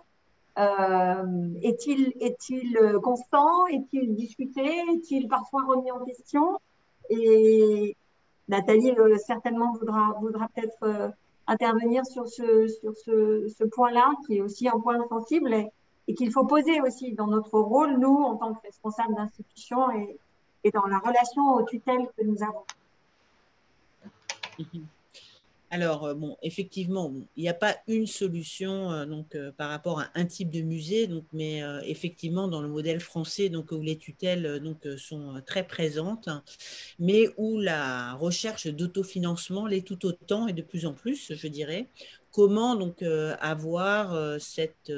Euh, 0.58 1.54
est-il 1.62 2.76
euh, 2.78 3.00
constant? 3.00 3.66
Est-il 3.68 4.14
discuté? 4.16 4.64
Est-il 4.92 5.28
parfois 5.28 5.64
remis 5.64 5.90
en 5.92 6.04
question? 6.04 6.58
Et 7.10 7.96
Nathalie 8.48 8.90
euh, 8.98 9.16
certainement 9.18 9.72
voudra, 9.74 10.48
peut-être 10.54 11.12
intervenir 11.46 12.04
sur 12.06 12.26
ce, 12.26 13.64
point-là, 13.64 14.10
qui 14.26 14.38
est 14.38 14.40
aussi 14.40 14.68
un 14.68 14.80
point 14.80 14.98
sensible 15.08 15.54
et, 15.54 16.14
qu'il 16.14 16.32
faut 16.32 16.44
poser 16.44 16.80
aussi 16.80 17.12
dans 17.12 17.26
notre 17.26 17.60
rôle, 17.60 17.98
nous, 17.98 18.16
en 18.16 18.36
tant 18.36 18.54
que 18.54 18.62
responsables 18.62 19.14
d'institution 19.14 19.90
et, 19.92 20.18
et 20.64 20.70
dans 20.70 20.86
la 20.86 20.98
relation 20.98 21.54
aux 21.54 21.62
tutelles 21.64 22.08
que 22.16 22.24
nous 22.24 22.42
avons. 22.42 22.64
Alors, 25.70 26.06
euh, 26.06 26.14
bon, 26.14 26.36
effectivement, 26.42 27.12
il 27.36 27.42
n'y 27.42 27.48
a 27.48 27.54
pas 27.54 27.76
une 27.88 28.06
solution 28.06 28.90
euh, 28.90 29.04
donc, 29.04 29.34
euh, 29.34 29.52
par 29.52 29.68
rapport 29.68 30.00
à 30.00 30.08
un 30.14 30.24
type 30.24 30.50
de 30.50 30.62
musée, 30.62 31.06
donc, 31.06 31.24
mais 31.32 31.62
effectivement, 31.84 32.48
dans 32.48 32.62
le 32.62 32.68
modèle 32.68 33.00
français, 33.00 33.48
donc, 33.48 33.72
où 33.72 33.82
les 33.82 33.96
tutelles 33.98 34.60
donc, 34.60 34.86
sont 34.96 35.42
très 35.46 35.66
présentes, 35.66 36.28
mais 36.98 37.28
où 37.36 37.60
la 37.60 38.14
recherche 38.14 38.66
d'autofinancement 38.66 39.66
l'est 39.66 39.86
tout 39.86 40.06
autant 40.06 40.48
et 40.48 40.52
de 40.52 40.62
plus 40.62 40.86
en 40.86 40.94
plus, 40.94 41.34
je 41.34 41.48
dirais. 41.48 41.88
Comment 42.30 42.76
donc 42.76 43.02
avoir 43.02 44.40
cet 44.40 44.92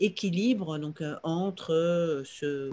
équilibre 0.00 0.78
entre 1.22 2.22
ce 2.24 2.70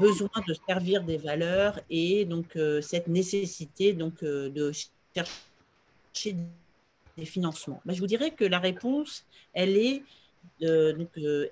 besoin 0.00 0.30
de 0.46 0.54
servir 0.68 1.02
des 1.02 1.16
valeurs 1.16 1.80
et 1.90 2.24
donc 2.24 2.58
cette 2.82 3.08
nécessité 3.08 3.92
donc, 3.94 4.22
de 4.22 4.72
chercher 5.14 5.45
des 7.16 7.24
financements. 7.24 7.80
Je 7.86 8.00
vous 8.00 8.06
dirais 8.06 8.30
que 8.30 8.44
la 8.44 8.58
réponse, 8.58 9.24
elle 9.54 9.76
est 9.76 10.02
euh, 10.62 11.04
euh, 11.18 11.46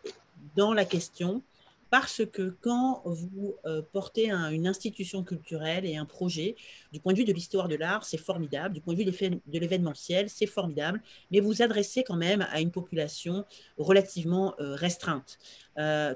dans 0.56 0.72
la 0.72 0.84
question, 0.84 1.42
parce 1.90 2.22
que 2.32 2.54
quand 2.60 3.02
vous 3.04 3.54
euh, 3.66 3.82
portez 3.92 4.30
une 4.30 4.66
institution 4.66 5.22
culturelle 5.22 5.86
et 5.86 5.96
un 5.96 6.04
projet, 6.04 6.56
du 6.92 6.98
point 7.00 7.12
de 7.12 7.18
vue 7.18 7.24
de 7.24 7.32
l'histoire 7.32 7.68
de 7.68 7.76
l'art, 7.76 8.04
c'est 8.04 8.18
formidable, 8.18 8.74
du 8.74 8.80
point 8.80 8.94
de 8.94 8.98
vue 8.98 9.04
de 9.04 9.58
l'événementiel, 9.58 10.28
c'est 10.28 10.46
formidable, 10.46 11.00
mais 11.30 11.40
vous 11.40 11.62
adressez 11.62 12.02
quand 12.02 12.16
même 12.16 12.46
à 12.50 12.60
une 12.60 12.72
population 12.72 13.44
relativement 13.78 14.54
restreinte. 14.58 15.38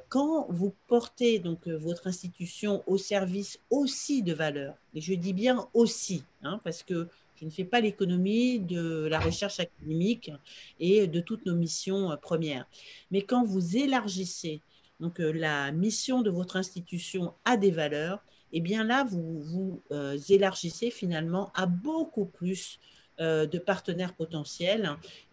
quand 0.09 0.47
vous 0.51 0.75
portez 0.89 1.39
donc 1.39 1.69
votre 1.69 2.09
institution 2.09 2.83
au 2.87 2.99
service 2.99 3.61
aussi 3.71 4.23
de 4.23 4.33
valeurs, 4.33 4.75
et 4.95 5.01
je 5.01 5.15
dis 5.15 5.33
bien 5.33 5.69
aussi, 5.75 6.25
hein, 6.43 6.61
parce 6.65 6.83
que 6.83 7.09
je 7.41 7.45
ne 7.45 7.51
fais 7.51 7.65
pas 7.65 7.81
l'économie 7.81 8.59
de 8.59 9.07
la 9.07 9.21
recherche 9.21 9.61
académique 9.61 10.33
et 10.81 11.07
de 11.07 11.21
toutes 11.21 11.47
nos 11.47 11.55
missions 11.55 12.11
euh, 12.11 12.17
premières. 12.17 12.67
Mais 13.11 13.23
quand 13.23 13.45
vous 13.45 13.77
élargissez 13.77 14.61
donc, 15.01 15.21
euh, 15.21 15.33
la 15.33 15.71
mission 15.71 16.23
de 16.23 16.31
votre 16.31 16.57
institution 16.57 17.35
à 17.45 17.57
des 17.57 17.71
valeurs, 17.71 18.25
eh 18.53 18.61
bien 18.61 18.83
là, 18.83 19.05
vous 19.05 19.41
vous 19.41 19.83
euh, 19.93 20.19
élargissez 20.29 20.91
finalement 20.91 21.53
à 21.55 21.67
beaucoup 21.67 22.27
plus 22.27 22.79
de 23.21 23.59
partenaires 23.59 24.15
potentiels 24.15 24.89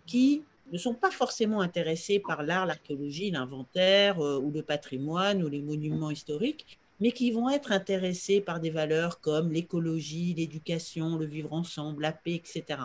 qui 0.08 0.42
ne 0.72 0.78
sont 0.80 0.96
pas 0.96 1.12
forcément 1.12 1.62
intéressés 1.62 2.18
par 2.18 2.42
l'art, 2.42 2.66
l'archéologie, 2.66 3.30
l'inventaire 3.30 4.18
ou 4.18 4.50
le 4.50 4.64
patrimoine 4.64 5.44
ou 5.44 5.48
les 5.50 5.62
monuments 5.62 6.10
historiques, 6.10 6.80
mais 7.00 7.12
qui 7.12 7.32
vont 7.32 7.50
être 7.50 7.72
intéressés 7.72 8.42
par 8.42 8.60
des 8.60 8.70
valeurs 8.70 9.20
comme 9.20 9.52
l'écologie, 9.52 10.34
l'éducation, 10.34 11.18
le 11.18 11.26
vivre 11.26 11.54
ensemble, 11.54 12.04
la 12.04 12.12
paix, 12.12 12.36
etc. 12.36 12.80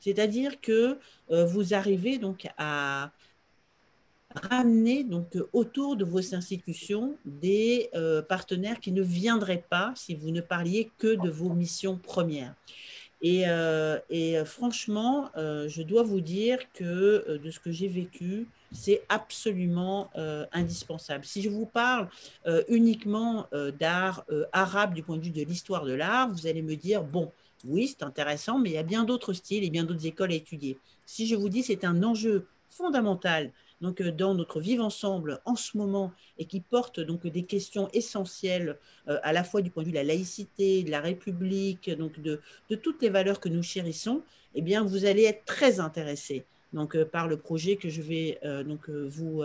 C'est-à-dire 0.00 0.60
que 0.60 0.98
euh, 1.30 1.44
vous 1.44 1.74
arrivez 1.74 2.18
donc 2.18 2.46
à 2.58 3.12
ramener 4.34 5.04
donc 5.04 5.36
autour 5.52 5.96
de 5.96 6.04
vos 6.04 6.34
institutions 6.34 7.16
des 7.24 7.88
euh, 7.94 8.22
partenaires 8.22 8.80
qui 8.80 8.92
ne 8.92 9.02
viendraient 9.02 9.64
pas 9.68 9.92
si 9.96 10.14
vous 10.14 10.30
ne 10.30 10.40
parliez 10.40 10.90
que 10.98 11.14
de 11.14 11.30
vos 11.30 11.50
missions 11.50 11.96
premières. 11.96 12.54
Et, 13.22 13.44
euh, 13.48 13.98
et 14.10 14.36
franchement, 14.44 15.30
je 15.34 15.82
dois 15.82 16.02
vous 16.02 16.20
dire 16.20 16.58
que 16.72 17.38
de 17.42 17.50
ce 17.50 17.58
que 17.58 17.72
j'ai 17.72 17.88
vécu, 17.88 18.46
c'est 18.72 19.02
absolument 19.08 20.10
euh, 20.16 20.46
indispensable. 20.52 21.24
Si 21.24 21.42
je 21.42 21.48
vous 21.48 21.66
parle 21.66 22.08
euh, 22.46 22.62
uniquement 22.68 23.46
euh, 23.52 23.70
d'art 23.70 24.24
arabe 24.52 24.94
du 24.94 25.02
point 25.02 25.16
de 25.16 25.22
vue 25.22 25.30
de 25.30 25.42
l'histoire 25.42 25.84
de 25.84 25.92
l'art, 25.92 26.30
vous 26.30 26.46
allez 26.46 26.62
me 26.62 26.76
dire, 26.76 27.02
bon, 27.02 27.32
oui, 27.64 27.88
c'est 27.88 28.04
intéressant, 28.04 28.58
mais 28.58 28.70
il 28.70 28.74
y 28.74 28.78
a 28.78 28.82
bien 28.82 29.04
d'autres 29.04 29.32
styles 29.32 29.64
et 29.64 29.70
bien 29.70 29.84
d'autres 29.84 30.06
écoles 30.06 30.32
à 30.32 30.34
étudier. 30.34 30.78
Si 31.04 31.26
je 31.26 31.34
vous 31.34 31.48
dis 31.48 31.62
c'est 31.62 31.84
un 31.84 32.02
enjeu 32.02 32.46
fondamental 32.68 33.52
donc 33.80 34.02
dans 34.02 34.34
notre 34.34 34.60
vivre 34.60 34.84
ensemble 34.84 35.40
en 35.44 35.54
ce 35.56 35.76
moment 35.76 36.12
et 36.38 36.46
qui 36.46 36.60
porte 36.60 37.00
donc 37.00 37.26
des 37.26 37.42
questions 37.42 37.88
essentielles 37.92 38.78
à 39.06 39.32
la 39.32 39.44
fois 39.44 39.60
du 39.60 39.70
point 39.70 39.82
de 39.82 39.88
vue 39.88 39.92
de 39.92 39.98
la 39.98 40.04
laïcité, 40.04 40.82
de 40.82 40.90
la 40.90 41.00
République, 41.00 41.90
donc 41.90 42.18
de, 42.20 42.40
toutes 42.76 43.02
les 43.02 43.10
valeurs 43.10 43.38
que 43.38 43.48
nous 43.48 43.62
chérissons, 43.62 44.22
eh 44.54 44.62
bien 44.62 44.82
vous 44.82 45.04
allez 45.04 45.24
être 45.24 45.44
très 45.44 45.78
intéressé 45.78 46.44
donc, 46.72 46.94
euh, 46.94 47.04
par 47.04 47.26
le 47.26 47.36
projet 47.36 47.76
que 47.76 47.88
je 47.88 48.02
vais 48.02 48.38
euh, 48.44 48.62
donc, 48.62 48.88
euh, 48.88 49.08
vous 49.08 49.42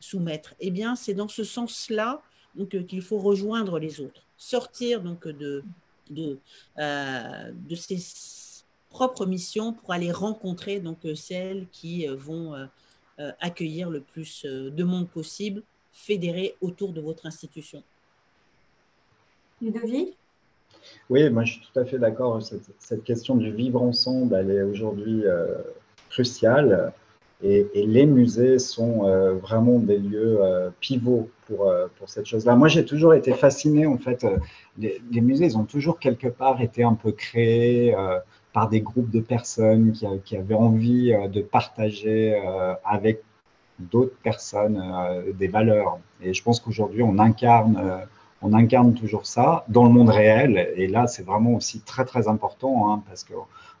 soumettre. 0.00 0.54
Eh 0.60 0.70
bien, 0.70 0.96
c'est 0.96 1.14
dans 1.14 1.28
ce 1.28 1.44
sens-là 1.44 2.20
qu'il 2.68 3.02
faut 3.02 3.18
rejoindre 3.18 3.78
les 3.78 4.00
autres, 4.00 4.22
sortir 4.36 5.02
donc, 5.02 5.26
de, 5.26 5.64
de, 6.10 6.38
de 6.76 7.74
ses 7.74 7.98
propres 8.90 9.26
missions 9.26 9.72
pour 9.72 9.92
aller 9.92 10.12
rencontrer 10.12 10.78
donc, 10.78 10.98
celles 11.16 11.66
qui 11.72 12.06
vont 12.06 12.54
accueillir 13.40 13.90
le 13.90 14.00
plus 14.00 14.44
de 14.44 14.84
monde 14.84 15.08
possible, 15.08 15.62
fédérer 15.92 16.56
autour 16.60 16.92
de 16.92 17.00
votre 17.00 17.26
institution. 17.26 17.82
Ludovic? 19.62 20.16
Oui, 21.08 21.30
moi 21.30 21.44
je 21.44 21.52
suis 21.52 21.62
tout 21.72 21.78
à 21.78 21.84
fait 21.84 21.98
d'accord. 21.98 22.42
Cette, 22.42 22.68
cette, 22.78 23.04
question 23.04 23.36
du 23.36 23.52
vivre 23.52 23.80
ensemble, 23.80 24.34
elle 24.34 24.50
est 24.50 24.62
aujourd'hui 24.62 25.22
crucial 26.10 26.92
et, 27.44 27.68
les 27.74 28.06
musées 28.06 28.58
sont 28.58 29.06
euh, 29.06 29.34
vraiment 29.34 29.78
des 29.78 29.98
lieux 29.98 30.38
euh, 30.40 30.70
pivots 30.80 31.28
pour, 31.46 31.68
euh, 31.68 31.88
pour 31.98 32.08
cette 32.08 32.26
chose-là. 32.26 32.56
Moi, 32.56 32.68
j'ai 32.68 32.84
toujours 32.84 33.12
été 33.12 33.34
fasciné, 33.34 33.86
en 33.86 33.98
fait, 33.98 34.26
les, 34.78 35.00
musées, 35.20 35.44
ils 35.44 35.58
ont 35.58 35.64
toujours 35.64 35.98
quelque 35.98 36.28
part 36.28 36.62
été 36.62 36.84
un 36.84 36.94
peu 36.94 37.12
créés 37.12 37.94
par 38.54 38.70
des 38.70 38.80
groupes 38.80 39.10
de 39.10 39.20
personnes 39.20 39.92
qui, 39.92 40.06
qui 40.24 40.36
avaient 40.38 40.54
envie 40.54 41.12
de 41.30 41.42
partager 41.42 42.40
avec 42.84 43.22
d'autres 43.78 44.16
personnes 44.22 44.82
des 45.34 45.48
valeurs. 45.48 45.98
Et 46.22 46.32
je 46.32 46.42
pense 46.42 46.60
qu'aujourd'hui, 46.60 47.02
on 47.02 47.18
incarne 47.18 48.06
on 48.44 48.52
incarne 48.52 48.94
toujours 48.94 49.26
ça 49.26 49.64
dans 49.68 49.84
le 49.84 49.90
monde 49.90 50.10
réel. 50.10 50.72
Et 50.76 50.86
là, 50.86 51.06
c'est 51.06 51.24
vraiment 51.24 51.54
aussi 51.54 51.80
très, 51.80 52.04
très 52.04 52.28
important 52.28 52.92
hein, 52.92 53.02
parce 53.08 53.24
que 53.24 53.32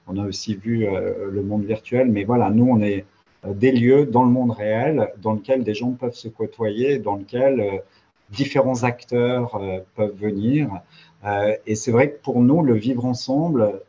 on 0.06 0.18
a 0.18 0.26
aussi 0.26 0.54
vu 0.54 0.86
euh, 0.86 1.30
le 1.30 1.42
monde 1.42 1.64
virtuel, 1.64 2.10
mais 2.10 2.24
voilà, 2.24 2.50
nous, 2.50 2.66
on 2.66 2.80
est 2.80 3.04
euh, 3.44 3.52
des 3.52 3.72
lieux 3.72 4.06
dans 4.06 4.22
le 4.22 4.30
monde 4.30 4.50
réel 4.50 5.12
dans 5.18 5.32
lequel 5.32 5.64
des 5.64 5.74
gens 5.74 5.92
peuvent 5.92 6.14
se 6.14 6.28
côtoyer, 6.28 6.98
dans 6.98 7.16
lequel 7.16 7.60
euh, 7.60 7.78
différents 8.30 8.84
acteurs 8.84 9.60
peuvent 9.94 10.16
venir. 10.16 10.80
et 11.66 11.74
c'est 11.74 11.92
vrai 11.92 12.10
que 12.10 12.20
pour 12.22 12.40
nous, 12.40 12.62
le 12.62 12.74
vivre 12.74 13.04
ensemble, 13.04 13.80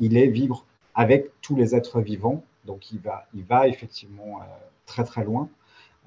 il 0.00 0.16
est 0.16 0.28
vivre 0.28 0.64
avec 0.94 1.30
tous 1.40 1.56
les 1.56 1.74
êtres 1.74 2.00
vivants. 2.00 2.44
Donc, 2.64 2.90
il 2.92 3.00
va, 3.00 3.26
il 3.34 3.44
va 3.44 3.68
effectivement 3.68 4.40
très, 4.86 5.04
très 5.04 5.24
loin. 5.24 5.48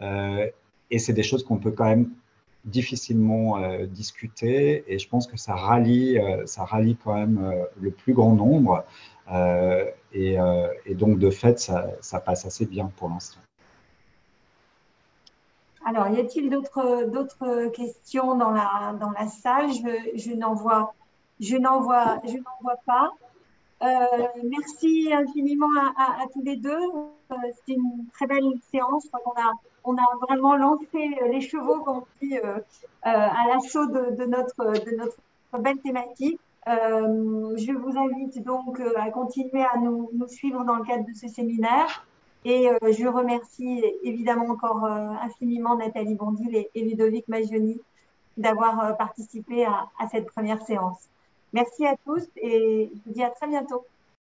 et 0.02 1.00
c'est 1.00 1.14
des 1.14 1.24
choses 1.24 1.44
qu'on 1.44 1.58
peut 1.58 1.72
quand 1.72 1.86
même 1.86 2.10
difficilement 2.66 3.60
discuter. 3.88 4.84
Et 4.88 5.00
je 5.00 5.08
pense 5.08 5.28
que 5.28 5.38
ça 5.38 5.56
rallie, 5.56 6.18
ça 6.46 6.66
rallie 6.66 6.98
quand 7.04 7.16
même 7.16 7.54
le 7.80 7.92
plus 7.92 8.14
grand 8.14 8.34
nombre. 8.34 8.86
Euh, 9.32 9.86
euh, 10.16 10.68
et, 10.86 10.96
donc, 10.96 11.20
de 11.20 11.30
fait, 11.30 11.60
ça, 11.60 12.20
passe 12.20 12.46
assez 12.46 12.66
bien 12.66 12.92
pour 12.98 13.10
l'instant. 13.10 13.40
Alors, 15.86 16.08
y 16.10 16.20
a-t-il 16.20 16.50
d'autres 16.50 17.70
questions 17.70 18.36
dans 18.36 18.52
la, 18.52 18.96
dans 19.00 19.12
la 19.12 19.28
salle? 19.28 19.70
Je, 19.72 20.20
je 20.20 20.36
n'en 20.36 20.54
vois, 20.54 20.94
vois, 21.40 22.22
vois 22.62 22.78
pas. 22.86 23.12
Euh, 23.82 24.28
merci 24.44 25.12
infiniment 25.12 25.70
à, 25.98 26.26
tous 26.34 26.42
les 26.44 26.58
deux. 26.58 26.80
C'était 27.56 27.80
une 27.80 28.06
très 28.14 28.28
belle 28.28 28.52
séance. 28.72 29.08
On 29.84 29.98
a, 29.98 30.04
vraiment 30.28 30.56
lancé 30.56 31.10
les 31.32 31.42
chevaux, 31.42 31.84
on 31.88 32.04
dit, 32.22 32.38
à 33.04 33.48
l'assaut 33.48 33.88
de, 33.88 34.16
de, 34.16 34.26
notre, 34.26 35.60
belle 35.60 35.80
thématique. 35.80 36.40
Euh, 36.68 37.58
je 37.58 37.72
vous 37.72 37.98
invite 37.98 38.44
donc 38.44 38.80
euh, 38.80 38.94
à 38.96 39.10
continuer 39.10 39.64
à 39.64 39.78
nous, 39.78 40.12
suivre 40.28 40.64
dans 40.64 40.76
le 40.76 40.84
cadre 40.84 41.08
de 41.08 41.14
ce 41.14 41.28
séminaire. 41.28 42.06
Et 42.46 42.70
euh, 42.70 42.78
je 42.92 43.08
remercie 43.08 43.84
évidemment 44.04 44.50
encore 44.50 44.86
infiniment 44.86 45.76
Nathalie 45.76 46.16
Bondil 46.16 46.56
et, 46.56 46.82
Ludovic 46.84 47.28
Magioni 47.28 47.80
d'avoir 48.38 48.96
participé 48.98 49.66
à 49.66 50.08
cette 50.12 50.28
première 50.28 50.62
séance. 50.62 51.10
Merci 51.54 51.86
à 51.86 51.96
tous 52.06 52.30
et 52.38 52.92
je 52.94 53.02
vous 53.06 53.14
dis 53.14 53.24
à 53.24 53.30
très 53.30 53.48
bientôt. 53.48 53.86